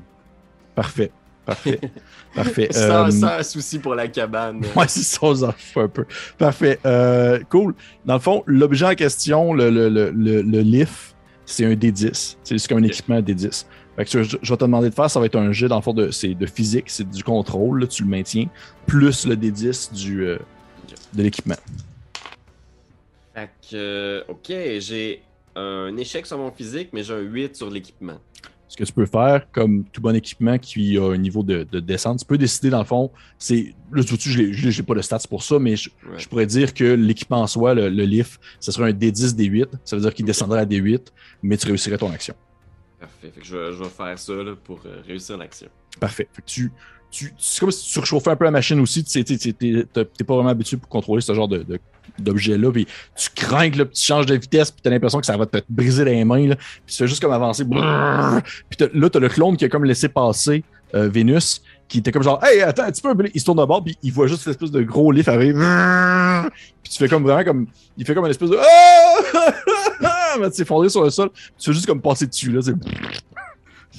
[0.76, 1.12] Parfait.
[1.56, 1.80] Parfait.
[2.36, 2.68] Parfait.
[2.72, 4.62] Sans, Euh, sans souci pour la cabane.
[4.76, 6.06] Ouais, c'est ça, on s'en fout un peu.
[6.38, 6.80] Parfait.
[6.86, 7.74] Euh, cool.
[8.06, 11.16] Dans le fond, l'objet en question, le, le, le, le, le lift,
[11.46, 12.38] c'est un D10.
[12.44, 12.90] C'est juste comme un Ok.
[12.92, 13.66] équipement D10.
[13.98, 15.76] Fait que je, je vais te demander de faire, ça va être un jet dans
[15.76, 18.46] le fond de, c'est de physique, c'est du contrôle, là, tu le maintiens,
[18.88, 20.38] plus le D10 du, euh,
[21.14, 21.58] de l'équipement.
[23.34, 24.48] Fait que, ok,
[24.80, 25.22] j'ai
[25.56, 28.18] un échec sur mon physique, mais j'ai un 8 sur l'équipement.
[28.72, 31.82] Ce que tu peux faire, comme tout bon équipement qui a un niveau de, de
[31.82, 33.76] descente, tu peux décider dans le fond, c'est.
[33.92, 36.86] Là, vois, je j'ai pas de stats pour ça, mais je, je pourrais dire que
[36.86, 39.68] l'équipement en soi, le, le lift, ce serait un D10, D8.
[39.84, 41.08] Ça veut dire qu'il descendrait à D8,
[41.44, 42.34] mais tu réussirais ton action.
[42.98, 43.32] Parfait.
[43.34, 45.68] Fait que je vais, je vais faire ça là, pour euh, réussir l'action.
[46.00, 46.30] Parfait.
[46.32, 46.72] Fait que tu,
[47.12, 49.04] tu, c'est comme si tu surchauffais un peu la machine aussi.
[49.04, 51.66] Tu t'es pas vraiment habitué pour contrôler ce genre de,
[52.18, 52.72] d'objet-là.
[52.72, 55.58] Puis tu crains que tu changes de vitesse, puis t'as l'impression que ça va te
[55.70, 56.48] briser les mains.
[56.50, 56.58] Puis
[56.88, 57.64] tu fais juste comme avancer.
[57.64, 58.42] Brrr.
[58.70, 60.64] Puis là, t'as le clone qui a comme laissé passer
[60.96, 63.14] euh, Vénus, qui était comme genre, hey, attends un petit peu.
[63.34, 65.54] Il se tourne de bord, puis il voit juste cette espèce de gros lift arriver.
[66.82, 67.68] Puis tu fais comme vraiment comme.
[67.98, 68.58] Il fait comme une espèce de.
[70.04, 70.36] Ah!
[70.40, 71.30] Mais tu s'effondrer sur le sol.
[71.58, 72.52] Tu fais juste comme passer dessus.
[72.52, 72.74] Là, c'est.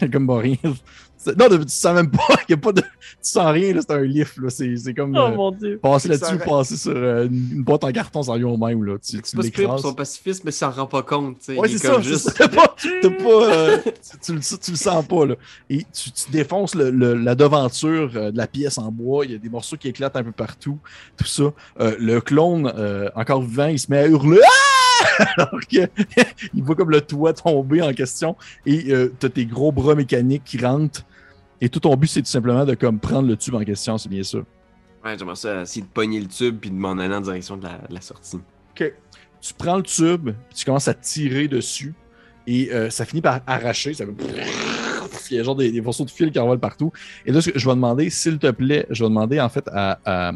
[0.10, 0.56] Comme pas rien.
[1.39, 2.19] Non, tu sens même pas.
[2.49, 2.81] Il y a pas de...
[2.81, 4.36] Tu sens rien, là, c'est un lift.
[4.39, 4.51] là.
[4.51, 5.15] C'est c'est comme.
[5.16, 5.78] Oh euh, mon dieu.
[5.81, 8.82] passer C'est que là-dessus, passer sur euh, une boîte en carton sans rien au même.
[8.85, 8.97] Là.
[8.99, 9.82] Tu, tu C'est pas super pour l'écrases.
[9.82, 11.39] son pacifisme, mais ça s'en rend pas compte.
[11.39, 11.59] tu sais.
[11.59, 12.09] Ouais, Il est c'est comme ça.
[12.09, 12.49] juste- pas.
[12.77, 15.27] pas, euh, tu, tu le, tu le sens pas.
[15.27, 15.35] Là.
[15.70, 19.24] Et tu, tu défonces le- le- la devanture euh, de la pièce en bois.
[19.24, 20.78] Il y a des morceaux qui éclatent un peu partout.
[21.16, 21.44] Tout ça.
[21.81, 24.40] Euh, le clone, euh, encore vivant, il se met à hurler.
[24.44, 25.24] Ah!
[25.36, 25.89] Alors qu'il
[26.65, 28.36] voit comme le toit tomber en question.
[28.66, 31.05] Et euh, t'as tes gros bras mécaniques qui rentrent.
[31.62, 34.09] Et tout ton but, c'est tout simplement de comme prendre le tube en question, c'est
[34.10, 34.44] bien sûr.
[35.05, 37.62] Ouais, j'aimerais ça essayer de pogner le tube puis de m'en aller en direction de
[37.62, 38.36] la, de la sortie.
[38.36, 38.93] OK.
[39.40, 41.94] Tu prends le tube, puis tu commences à tirer dessus,
[42.47, 43.94] et euh, ça finit par arracher.
[43.94, 44.12] Ça fait...
[45.30, 46.93] Il y a genre des, des morceaux de fil qui envolent partout.
[47.24, 49.64] Et là, ce que je vais demander, s'il te plaît, je vais demander en fait
[49.72, 50.32] à, à,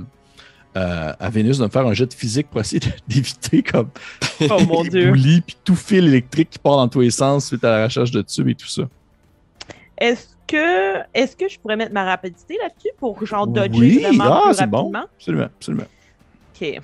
[0.74, 3.90] à- à Vénus de me faire un jet de physique pour essayer d'éviter comme
[4.48, 5.08] Oh mon les dieu.
[5.10, 8.22] boulis, puis tout fil électrique qui part dans tous les sens suite à l'arrachage de
[8.22, 8.82] tube et tout ça.
[9.98, 14.24] Est-ce que, est-ce que je pourrais mettre ma rapidité là-dessus pour genre dodger Oui, vraiment
[14.24, 14.76] ah, plus c'est bon.
[14.78, 15.04] rapidement?
[15.16, 15.86] Absolument, absolument.
[16.54, 16.80] Ok.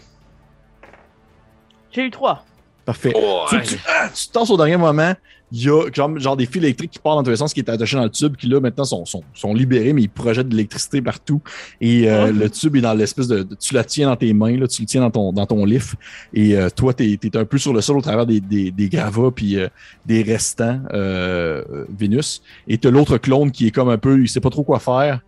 [1.93, 2.45] J'ai eu trois.
[2.85, 3.13] Parfait.
[3.15, 5.15] Oh, Tu, tu, ah, tu te tasses au dernier moment,
[5.55, 7.61] il y a genre, genre des fils électriques qui partent dans tous les sens qui
[7.61, 10.49] étaient attachés dans le tube, qui là maintenant sont, sont, sont libérés, mais ils projettent
[10.49, 11.43] de l'électricité partout.
[11.81, 12.33] Et euh, Oh.
[12.33, 14.81] le tube est dans l'espèce de, de- Tu la tiens dans tes mains, là, tu
[14.83, 15.95] le tiens dans ton, dans ton lift.
[16.33, 18.89] Et euh, toi, t'es es un peu sur le sol au travers des, des, des
[18.89, 19.69] gravats puis euh,
[20.07, 21.63] des restants euh,
[21.97, 22.43] Vénus.
[22.67, 24.21] Et t'as l'autre clone qui est comme un peu.
[24.21, 25.21] Il sait pas trop quoi faire.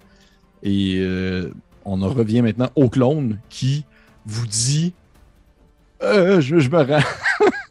[0.62, 1.50] Et euh,
[1.84, 3.84] on en revient maintenant au clone qui
[4.24, 4.94] vous dit
[6.02, 6.98] euh, je, je me rends.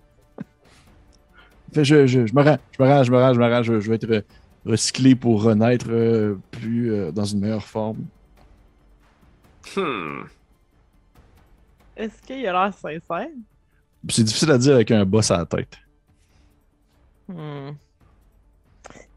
[1.73, 3.63] Fait, je, je, je me rends, je me rends, je me rends, je me rends,
[3.63, 4.25] je, je vais être
[4.65, 8.05] recyclé pour renaître euh, plus euh, dans une meilleure forme.
[9.75, 10.23] Hmm.
[11.97, 13.27] Est-ce qu'il a l'air sincère?
[14.09, 15.77] C'est difficile à dire avec un boss à la tête.
[17.27, 17.71] Hmm.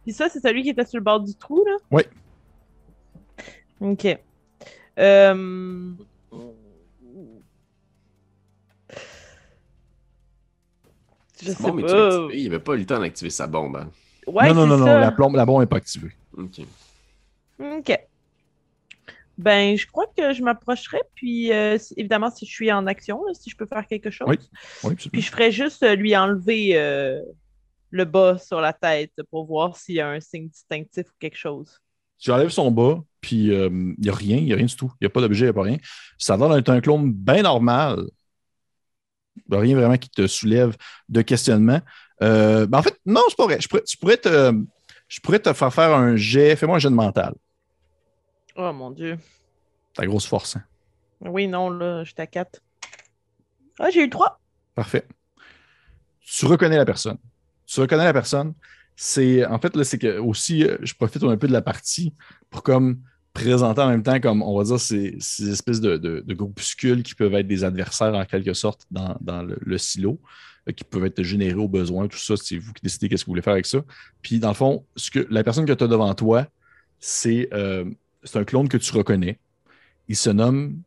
[0.03, 1.77] Puis ça, c'est celui qui était sur le bord du trou, là?
[1.91, 2.03] Oui.
[3.81, 4.19] Ok.
[4.99, 5.93] Euh...
[11.41, 12.07] Je Sa sais bombe est pas.
[12.25, 12.41] activée?
[12.41, 13.77] Il avait pas eu le temps d'activer sa bombe.
[13.77, 13.91] hein.
[14.27, 16.11] Ouais, non, non, non, non, la, plombe, la bombe n'est pas activée.
[16.37, 16.61] Ok.
[17.61, 17.99] OK.
[19.39, 23.35] Ben, je crois que je m'approcherai, puis euh, évidemment, si je suis en action, là,
[23.35, 24.27] si je peux faire quelque chose.
[24.29, 24.39] Oui.
[24.83, 25.11] Oui, absolument.
[25.13, 27.21] Puis je ferais juste euh, lui enlever euh,
[27.91, 31.37] le bas sur la tête pour voir s'il y a un signe distinctif ou quelque
[31.37, 31.79] chose.
[32.19, 34.91] Tu enlèves son bas, puis il n'y a rien, il n'y a rien du tout.
[35.01, 35.77] Il n'y a pas d'objet, il n'y a pas rien.
[36.17, 38.07] Ça d'être un clone bien normal.
[39.51, 40.77] Rien vraiment qui te soulève
[41.09, 41.81] de questionnement.
[42.23, 43.61] Euh, ben en fait, non, c'est pas vrai.
[43.61, 44.53] Je pourrais, tu pourrais te,
[45.09, 46.57] je pourrais te faire faire un jet.
[46.57, 47.35] Fais-moi un jet de mental.
[48.57, 49.19] Oh mon Dieu.
[49.95, 50.57] Ta grosse force.
[50.57, 50.65] hein.
[51.21, 52.61] Oui, non, là, j'étais à 4.
[53.79, 54.41] Ah, j'ai eu 3.
[54.75, 55.07] Parfait.
[56.21, 57.19] Tu reconnais la personne.
[57.67, 58.55] Tu reconnais la personne.
[58.97, 62.15] C'est en fait là, c'est que aussi, euh, je profite un peu de la partie
[62.51, 63.01] pour comme
[63.37, 67.03] présenter en même temps comme on va dire ces, ces espèces de, de- de groupuscules
[67.03, 70.19] qui peuvent être des adversaires en quelque sorte dans, dans le, le silo,
[70.69, 73.27] euh, qui peuvent être générés au besoin, tout ça, c'est vous qui décidez qu'est-ce que
[73.27, 73.79] vous voulez faire avec ça.
[74.23, 76.47] Puis dans le fond, ce que la personne que tu as devant toi,
[76.99, 77.85] c'est euh,
[78.25, 79.39] c'est un clone que tu reconnais.
[80.09, 80.81] Il se nomme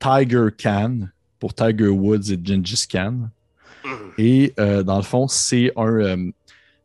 [0.00, 1.08] Tiger Khan
[1.38, 3.28] pour Tiger Woods et Gengis Khan.
[4.16, 6.30] Et euh, dans le fond, c'est un, euh,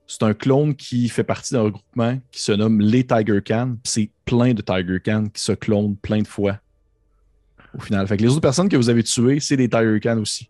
[0.07, 3.41] c'est un clone qui fait partie d'un regroupement qui se nomme les Tiger.
[3.41, 6.59] Puis C'est plein de Tiger Khan qui se clonent plein de fois
[7.77, 8.07] au final.
[8.07, 10.49] Fait que les autres personnes que vous avez tuées, c'est des Tiger Khan aussi.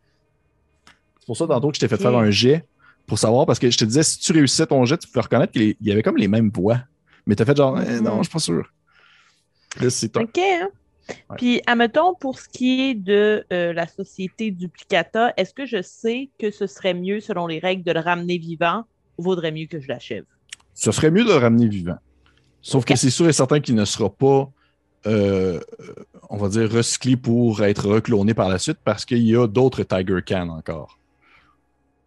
[1.19, 2.65] C'est pour ça, tantôt, que je t'ai fait faire un jet
[3.07, 5.53] pour savoir, parce que je te disais, si tu réussissais ton jet, tu pouvais reconnaître
[5.53, 6.79] qu'il y avait comme les mêmes voix.
[7.25, 8.65] Mais t'as fait genre, Eh, non, je suis pas sûr.
[9.79, 10.23] Là, c'est toi.
[10.23, 10.37] OK.
[10.37, 10.69] hein.
[11.29, 11.35] Ouais.
[11.37, 16.29] Puis, admettons, pour ce qui est de euh, la société Duplicata, est-ce que je sais
[16.39, 18.85] que ce serait mieux, selon les règles, de le ramener vivant
[19.17, 20.25] vaudrait mieux que je l'achève?
[20.73, 21.97] Ce serait mieux de le ramener vivant.
[22.61, 24.49] Sauf que c'est sûr et certain qu'il ne sera pas,
[25.05, 25.59] euh,
[26.29, 29.83] on va dire, recyclé pour être recloné par la suite parce qu'il y a d'autres
[29.83, 30.97] Tiger Khan encore.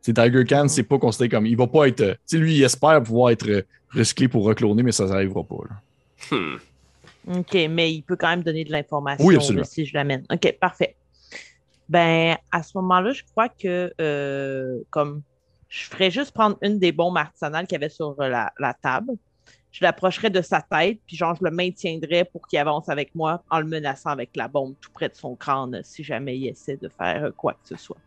[0.01, 1.47] C'est Tiger Khan, c'est pas considéré comme.
[1.47, 2.03] Il va pas être.
[2.05, 5.57] Tu sais, lui, il espère pouvoir être recyclé pour recloner, mais ça n'arrivera pas.
[5.69, 6.37] là.
[6.37, 6.57] Hmm.
[7.39, 9.65] OK, mais il peut quand même donner de l'information Oui, là, absolument.
[9.65, 10.25] si je l'amène.
[10.33, 10.95] OK, parfait.
[11.89, 15.23] Ben, à ce moment-là, je crois que euh, comme
[15.69, 18.75] je ferais juste prendre une des bombes artisanales qu'il y avait sur euh, la, la
[18.75, 19.13] table.
[19.73, 23.43] Je l'approcherais de sa tête, puis genre, je le maintiendrais pour qu'il avance avec moi
[23.51, 26.77] en le menaçant avec la bombe tout près de son crâne si jamais il essaie
[26.79, 27.99] de faire euh, quoi que ce soit.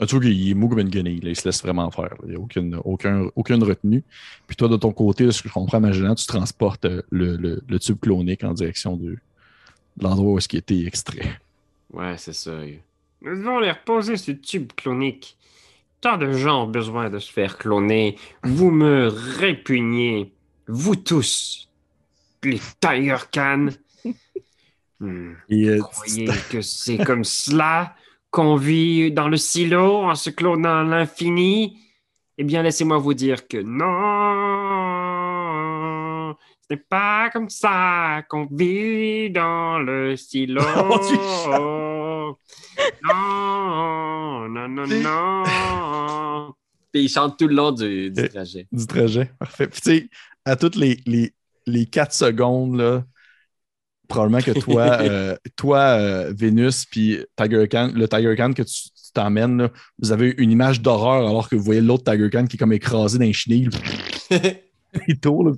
[0.00, 2.04] Ah, tu vois qu'il est mou comme une guenille, là, il se laisse vraiment faire.
[2.04, 2.16] là.
[2.24, 4.04] Il n'y a aucune, aucun, aucune retenue.
[4.46, 7.60] Puis toi, de ton côté, ce que je comprends maintenant, tu transportes euh, le, le-
[7.68, 9.10] le tube clonique en direction de,
[9.96, 11.40] de l'endroit où est-ce qu'il était extrait.
[11.92, 12.52] Ouais, c'est ça.
[13.22, 15.36] Nous devons les reposer ce tube clonique.
[16.00, 18.16] Tant de gens ont besoin de se faire cloner.
[18.44, 20.32] Vous me répugnez.
[20.68, 21.68] Vous tous.
[22.44, 23.68] Les Tiger Khan.
[25.00, 25.34] Hmm.
[25.48, 27.94] Et, euh, Vous croyez que c'est comme cela
[28.32, 31.78] qu'on vit dans le silo en se clonant à l'infini?
[32.36, 33.86] Eh bien, laissez-moi vous dire que non,
[36.70, 40.62] ce n'est pas comme ça qu'on vit dans le silo.
[40.76, 42.36] Oh,
[43.00, 46.54] tu non, non, non, non.
[46.92, 48.66] Puis il chante tout le long du, du Euh, trajet.
[48.70, 49.30] du trajet.
[49.38, 49.66] Parfait.
[49.68, 50.08] Puis tu sais,
[50.44, 51.32] à toutes les, les,
[51.66, 53.04] les 4 secondes, là,
[54.08, 58.74] probablement que toi, euh, toi euh, Vénus, puis Tiger Khan, le Tiger Khan que tu
[59.12, 62.56] t'emmènes, là, vous avez une image d'horreur alors que vous voyez l'autre Tiger Khan qui
[62.56, 63.68] est comme écrasé dans les chenilles.
[65.08, 65.56] Il tourne, là.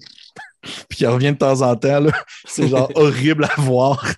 [0.88, 2.06] Puis il revient de temps en temps.
[2.44, 4.12] C'est genre horrible à voir.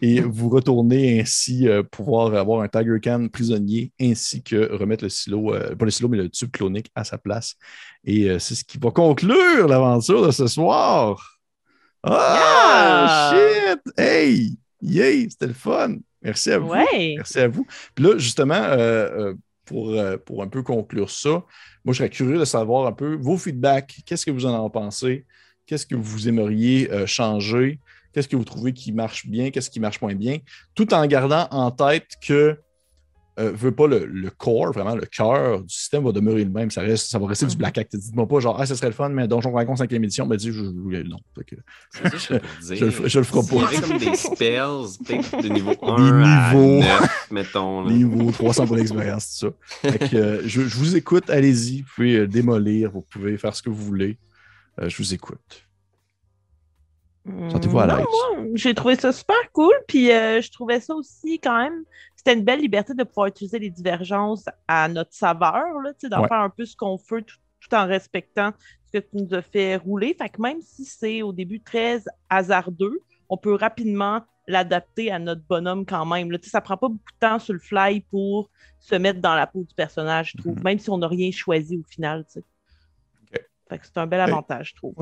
[0.00, 5.10] Et vous retournez ainsi euh, pouvoir avoir un Tiger Khan prisonnier ainsi que remettre le
[5.10, 7.56] silo, euh, pas le silo, mais le tube clonique à sa place.
[8.04, 11.38] Et euh, c'est ce qui va conclure l'aventure de ce soir.
[12.02, 13.80] Ah, shit!
[13.96, 14.56] Hey!
[14.80, 15.28] Yay!
[15.30, 15.96] C'était le fun!
[16.22, 16.68] Merci à vous.
[16.68, 17.14] Ouais.
[17.16, 17.66] Merci à vous.
[17.94, 18.76] Puis là, justement,
[19.64, 21.44] pour, pour un peu conclure ça,
[21.84, 24.00] moi, je serais curieux de savoir un peu vos feedbacks.
[24.04, 25.26] Qu'est-ce que vous en avez pensé?
[25.68, 27.78] Qu'est-ce que vous aimeriez euh, changer?
[28.12, 29.50] Qu'est-ce que vous trouvez qui marche bien?
[29.50, 30.38] Qu'est-ce qui marche moins bien?
[30.74, 32.56] Tout en gardant en tête que
[33.38, 36.72] euh, veut pas le, le core, vraiment le cœur du système va demeurer le même.
[36.72, 37.58] Ça, reste, ça va rester du Mhm.
[37.58, 37.94] Black Act.
[37.94, 40.48] Dites-moi pas genre, ah, ça serait le fun, mais Donjon Dragon 5e édition, ben dis,
[40.48, 41.18] je, je- non.
[41.46, 41.54] Que,
[41.84, 42.76] je peux te dire.
[42.76, 43.80] je le ferai- je le ferai pas.
[43.88, 46.80] Comme des spells, peut-être de niveau 1 Des à niveaux.
[46.80, 47.84] 9, mettons.
[47.84, 47.92] là.
[47.92, 49.88] niveau 300 pour l'expérience, tout ça.
[49.92, 51.82] Fait que, euh, je, je vous écoute, allez-y.
[51.82, 54.18] Vous pouvez euh, démolir, vous pouvez faire ce que vous voulez.
[54.80, 55.64] Euh, je vous écoute.
[57.50, 58.06] Sentez-vous à l'aise.
[58.54, 61.84] J'ai trouvé ça super cool, puis euh, je trouvais ça aussi quand même.
[62.16, 66.28] C'était une belle liberté de pouvoir utiliser les divergences à notre saveur, là, d'en Ouais.
[66.28, 68.52] faire un peu ce qu'on veut tout, tout en respectant
[68.86, 70.14] ce que tu nous as fait rouler.
[70.18, 75.42] Fait que même si c'est au début très hasardeux, on peut rapidement l'adapter à notre
[75.46, 76.30] bonhomme quand même.
[76.30, 76.38] Là.
[76.42, 78.48] Ça prend pas beaucoup de temps sur le fly pour
[78.80, 80.62] se mettre dans la peau du personnage, je trouve, Mhm.
[80.62, 82.24] même si on n'a rien choisi au final.
[83.82, 84.26] C'est un bel Ouais.
[84.26, 84.94] avantage, je trouve.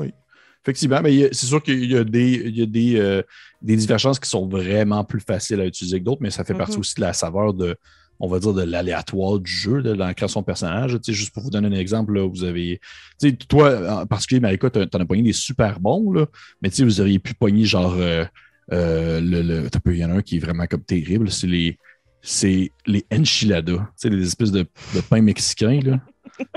[0.63, 3.21] Effectivement, mais c'est sûr qu'il y a des, il y a des, euh,
[3.61, 6.73] des divergences qui sont vraiment plus faciles à utiliser que d'autres, mais ça fait partie
[6.75, 6.79] Mhm.
[6.79, 7.77] aussi de la saveur de,
[8.19, 10.99] on va dire, de l'aléatoire du jeu, de la création de personnage.
[11.01, 12.81] Tu juste pour vous donner un exemple, là, vous avez.
[13.21, 16.25] Tu toi, en particulier, Marika, t'en t'en as pogné des super bons, là,
[16.61, 17.95] mais tu vous auriez pu pogner genre.
[17.97, 18.25] euh,
[18.73, 21.77] euh, le, il y en a un qui est vraiment comme terrible, c'est les.
[22.19, 24.65] C'est les enchiladas, tu les espèces de,
[24.95, 26.01] de pain mexicain, là.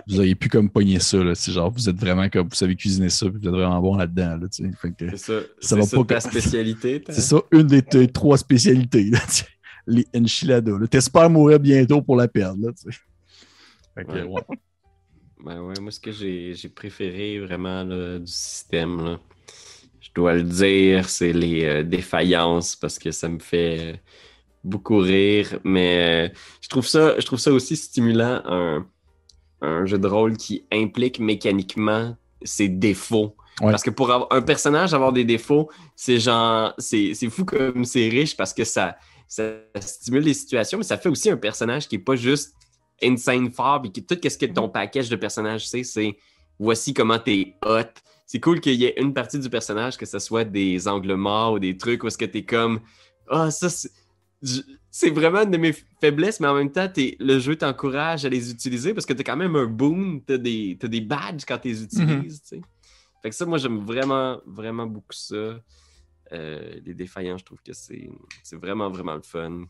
[0.06, 1.34] Vous auriez pu comme pogner ça, là.
[1.34, 3.96] C'est genre, vous êtes vraiment comme, vous savez cuisiner ça, puis vous êtes vraiment bon
[3.96, 4.70] là-dedans, là, tu sais.
[4.80, 5.40] Fait que- C'est ça.
[5.40, 7.02] Ça c'est va ça pas ta spécialité.
[7.08, 9.04] c'est ça, une des trois spécialités.
[9.10, 9.46] là, tu sais.
[9.86, 10.78] les enchiladas.
[10.78, 10.86] là.
[10.86, 12.66] T'espères mourir bientôt pour la perdre.
[12.66, 12.98] Là, tu sais.
[13.94, 14.22] Fait que, Ouais.
[14.24, 14.42] ouais.
[15.42, 19.18] Ben ouais, moi, ce que j'ai j'ai préféré vraiment là, du système, là,
[19.98, 23.96] je dois le dire, c'est les euh, défaillances parce que ça me fait euh,
[24.64, 25.58] beaucoup rire.
[25.64, 28.86] Mais euh, je, trouve ça, je trouve ça aussi stimulant, un,
[29.60, 33.36] un jeu de rôle qui implique mécaniquement ses défauts.
[33.60, 33.70] Ouais.
[33.70, 38.08] Parce que pour avoir, un personnage avoir des défauts, c'est genre, c'est fou comme c'est
[38.08, 38.96] riche parce que ça,
[39.28, 42.54] ça stimule les situations, mais ça fait aussi un personnage qui est pas juste
[43.02, 46.16] insane fort, puis que tout ce que ton package de personnages c'est, c'est
[46.58, 47.90] voici comment t'es hot.
[48.26, 51.54] C'est cool qu'il y ait une partie du personnage, que ce soit des angles morts
[51.54, 52.80] ou des trucs où est-ce que t'es comme
[53.28, 53.68] Ah, ça,
[54.90, 55.10] c'est.
[55.10, 58.94] vraiment une de mes faiblesses, mais en même temps, le jeu t'encourage à les utiliser
[58.94, 62.42] parce que t'as quand même un boon, t'as des, des badges quand t'es utilises.
[62.42, 62.60] tu sais.
[63.22, 65.60] Fait que ça, moi, j'aime vraiment, vraiment beaucoup ça.
[66.32, 68.08] Euh, les défaillants, je trouve que c'est
[68.56, 69.64] vraiment, vraiment le fun.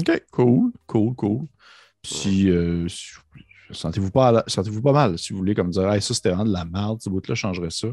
[0.00, 1.46] OK, cool, cool, cool.
[2.04, 3.14] Si, euh, si-
[3.70, 6.64] sentez-vous pas, pas mal si vous voulez comme dire, hey, ça c'était vraiment de la
[6.64, 7.88] merde, ce bout-là, je changerais ça.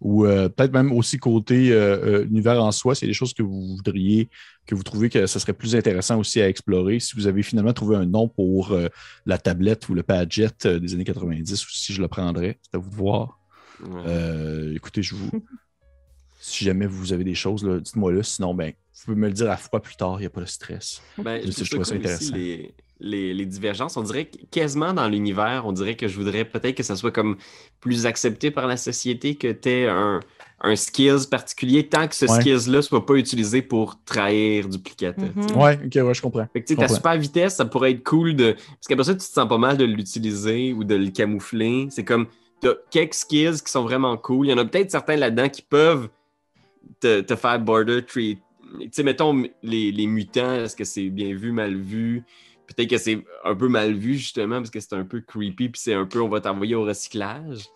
[0.00, 3.42] Ou euh, peut-être même aussi côté euh, euh, univers en soi, c'est des choses que
[3.42, 4.28] vous voudriez,
[4.66, 7.00] que vous trouvez que ce serait plus intéressant aussi à explorer.
[7.00, 8.88] Si vous avez finalement trouvé un nom pour euh,
[9.24, 12.76] la tablette ou le Padget euh, des années 90, ou si je le prendrais, c'est
[12.76, 13.40] à vous de voir.
[13.82, 14.02] Ouais.
[14.06, 15.30] Euh, écoutez, je vous.
[16.48, 18.22] si jamais vous avez des choses, dites-moi là.
[18.22, 20.40] Sinon, ben, vous pouvez me le dire à froid plus tard, il n'y a pas
[20.40, 21.02] de stress.
[21.18, 22.34] Ben, Je je, sais, je trouve ça intéressant.
[22.34, 23.96] les, les, les divergences.
[23.96, 27.10] On dirait que quasiment dans l'univers, on dirait que je voudrais peut-être que ça soit
[27.10, 27.36] comme
[27.80, 30.20] plus accepté par la société que tu aies un,
[30.62, 32.40] un skills particulier tant que ce Ouais.
[32.40, 35.20] skills-là soit pas utilisé pour trahir duplicata.
[35.22, 35.38] tu.
[35.52, 35.60] Mhm.
[35.60, 36.46] Ouais, ok, ouais, je comprends.
[36.52, 38.52] Fait que tu ta super vitesse, ça pourrait être cool de.
[38.52, 41.88] Parce qu'après ça, tu te sens pas mal de l'utiliser ou de le camoufler.
[41.90, 42.28] C'est comme.
[42.62, 44.46] T'as quelques skills qui sont vraiment cool.
[44.46, 46.08] Il y en a peut-être certains là-dedans qui peuvent
[47.00, 48.38] te, te faire border tree.
[48.80, 52.24] Tu sais, mettons, les, les mutants, est-ce que c'est bien vu, mal vu?
[52.66, 55.80] Peut-être que c'est un peu mal vu, justement, parce que c'est un peu creepy, puis
[55.80, 57.66] c'est un peu, on va t'envoyer au recyclage.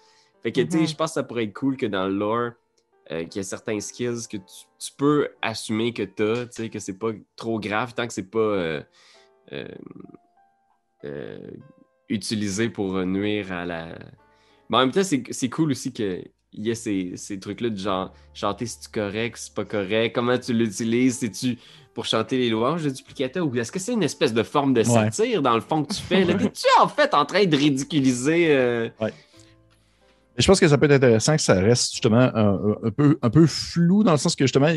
[0.42, 0.88] Fait que, tu sais, Mhm.
[0.88, 2.52] je pense que ça pourrait être cool que dans le lore,
[3.12, 4.44] euh, qu'il y a certains skills que tu,
[4.78, 8.12] tu peux assumer que tu as, tu sais, que c'est pas trop grave tant que
[8.12, 8.82] c'est pas euh,
[11.04, 11.50] euh,
[12.08, 13.98] utilisé pour nuire à la.
[14.68, 15.92] Mais en même temps, c'est c'est cool aussi
[16.50, 19.64] qu'il y ait ces, ces trucs-là du genre chanter si tu correct, si c'est pas
[19.64, 21.58] correct, comment tu l'utilises, c'est-tu
[21.94, 24.80] pour chanter les louanges de duplicata ou est-ce que c'est une espèce de forme de
[24.80, 24.84] Ouais.
[24.84, 26.24] satire dans le fond que tu fais?
[26.38, 28.48] T'es-tu en fait en train de ridiculiser.
[28.50, 29.12] euh, Mais
[30.40, 33.30] je pense que ça peut être intéressant que ça reste justement un, un peu, un
[33.30, 34.68] peu flou dans le sens que justement,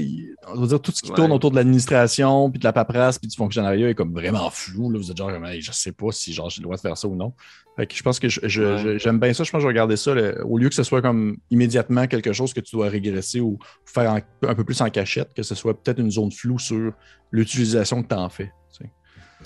[0.53, 1.15] on va dire tout ce qui Ouais.
[1.15, 4.89] tourne autour de l'administration, puis de la paperasse, puis du fonctionnariat est comme vraiment flou.
[4.91, 4.97] Là.
[4.99, 7.15] Vous êtes genre, je sais pas si genre, j'ai le droit de faire ça ou
[7.15, 7.33] non.
[7.75, 8.77] Fait que je pense que je- je- Ouais.
[8.77, 9.43] je- j'aime bien ça.
[9.43, 12.05] Je pense que je vais regarder ça là, au lieu que ce soit comme immédiatement
[12.07, 15.41] quelque chose que tu dois régresser ou faire en- un peu plus en cachette, que
[15.43, 16.93] ce soit peut-être une zone floue sur
[17.31, 18.51] l'utilisation que tu en fais.
[18.77, 18.91] tu sais.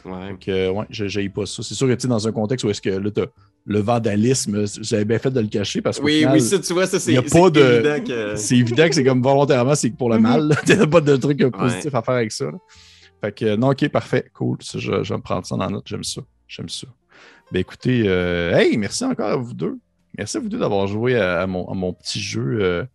[0.09, 0.29] Ouais.
[0.29, 1.63] Donc, euh, ouais, n'aille pas ça.
[1.63, 3.25] C'est sûr que tu dans un contexte où est-ce que là, t'as
[3.69, 6.87] le vandalisme, j'avais bien fait de le cacher parce que Oui, oui, ça, tu vois,
[6.87, 8.35] ça, c'est y a c'est pas de- évident que.
[8.37, 10.21] c'est évident que c'est comme volontairement, c'est pour le Mhm.
[10.23, 10.57] mal.
[10.65, 12.45] Tu n'as pas de truc positif à faire avec ça.
[12.45, 12.57] là.
[13.21, 14.57] Fait que, non, ok, parfait, cool.
[14.61, 15.83] Ça, je, je vais me prendre ça dans note.
[15.85, 16.21] J'aime ça.
[16.47, 16.87] J'aime ça.
[17.51, 19.77] Ben écoutez, euh, hey, merci encore à vous deux.
[20.17, 22.59] Merci à vous deux d'avoir joué à, à mon, à mon petit jeu.
[22.61, 22.85] euh,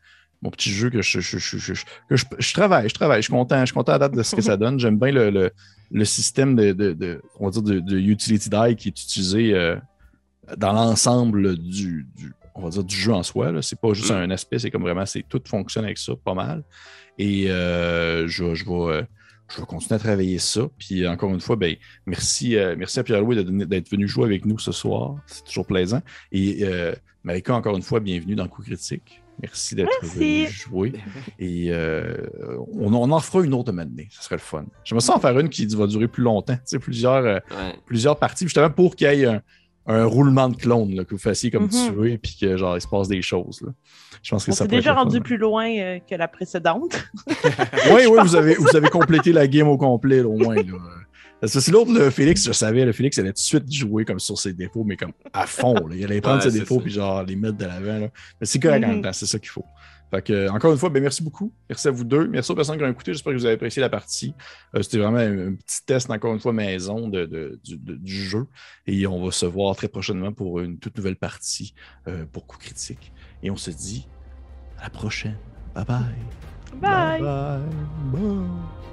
[0.41, 3.27] mon petit jeu que je, je, je, je- que je, je travaille, je travaille, je
[3.27, 4.79] suis content, je suis content à date de ce que ça donne.
[4.81, 5.51] J'aime bien le, le,
[5.93, 9.55] le système de, de, de- on va dire de, de utility die qui est utilisé
[9.55, 9.77] euh,
[10.57, 13.53] dans l'ensemble du, du- on va dire du jeu en soi.
[13.63, 14.15] C'est pas juste Mm.
[14.15, 16.63] un aspect, c'est comme vraiment, c'est tout fonctionne avec ça, pas mal.
[17.19, 19.07] Et euh, je, je vais,
[19.49, 20.63] je vais continuer à travailler ça.
[20.79, 24.59] Puis encore une fois, ben, merci, euh, merci à Pierre-Louis d'être venu jouer avec nous
[24.59, 25.17] ce soir.
[25.27, 26.03] C'est toujours plaisant.
[26.33, 29.21] Et euh, Marika, encore une fois, bienvenue dans Coup Critique.
[29.41, 30.93] Merci d'être venu jouer.
[31.39, 32.27] Et euh,
[32.75, 34.09] on, on en fera une autre matinée.
[34.11, 34.67] Ce serait le fun.
[34.85, 36.55] J'aimerais ça en faire une qui va durer plus longtemps.
[36.55, 37.43] Tu sais, plusieurs, Ouais.
[37.87, 39.43] plusieurs parties, justement pour qu'il y ait un,
[39.87, 41.95] un roulement de clone, là, que vous fassiez comme Mhm.
[41.95, 43.61] tuer, puis que genre, il se passe des choses.
[43.63, 43.73] Là.
[44.23, 46.15] Je pense que On ça s'est peut être déjà fun, rendu plus loin euh, que
[46.15, 47.05] la précédente.
[47.93, 50.55] Oui, oui, vous avez, vous avez complété la game au complet, là, au moins.
[50.55, 50.63] Là.
[51.41, 54.05] Parce que c'est l'autre, le Félix, je savais, le Félix allait tout de suite jouer
[54.05, 55.75] comme sur ses défauts, mais comme à fond.
[55.75, 55.97] là.
[55.97, 57.99] Il allait prendre Ouais, ses défauts puis genre les mettre de l'avant.
[57.99, 58.09] là.
[58.41, 58.93] Mais c'est correct en Mhm.
[58.95, 59.65] même temps, c'est ça qu'il faut.
[60.13, 61.53] Fait que, encore une fois, ben, merci beaucoup.
[61.71, 62.29] Merci à vous deux.
[62.29, 63.15] Merci aux personnes qui ont écouté.
[63.15, 64.35] J'espère que vous avez apprécié la partie.
[64.77, 67.95] Euh, C'était vraiment un, un petit test, encore une fois, maison de, de- du, de-
[67.97, 68.47] du jeu.
[68.87, 71.73] Et on va se voir très prochainement pour une toute nouvelle partie
[72.09, 73.13] euh, pour Coup Critique.
[73.43, 74.07] Et on se dit
[74.79, 75.39] à la prochaine.
[75.75, 75.99] Bye bye.
[76.81, 77.21] Bye!
[77.23, 77.61] bye.
[78.13, 78.92] bye.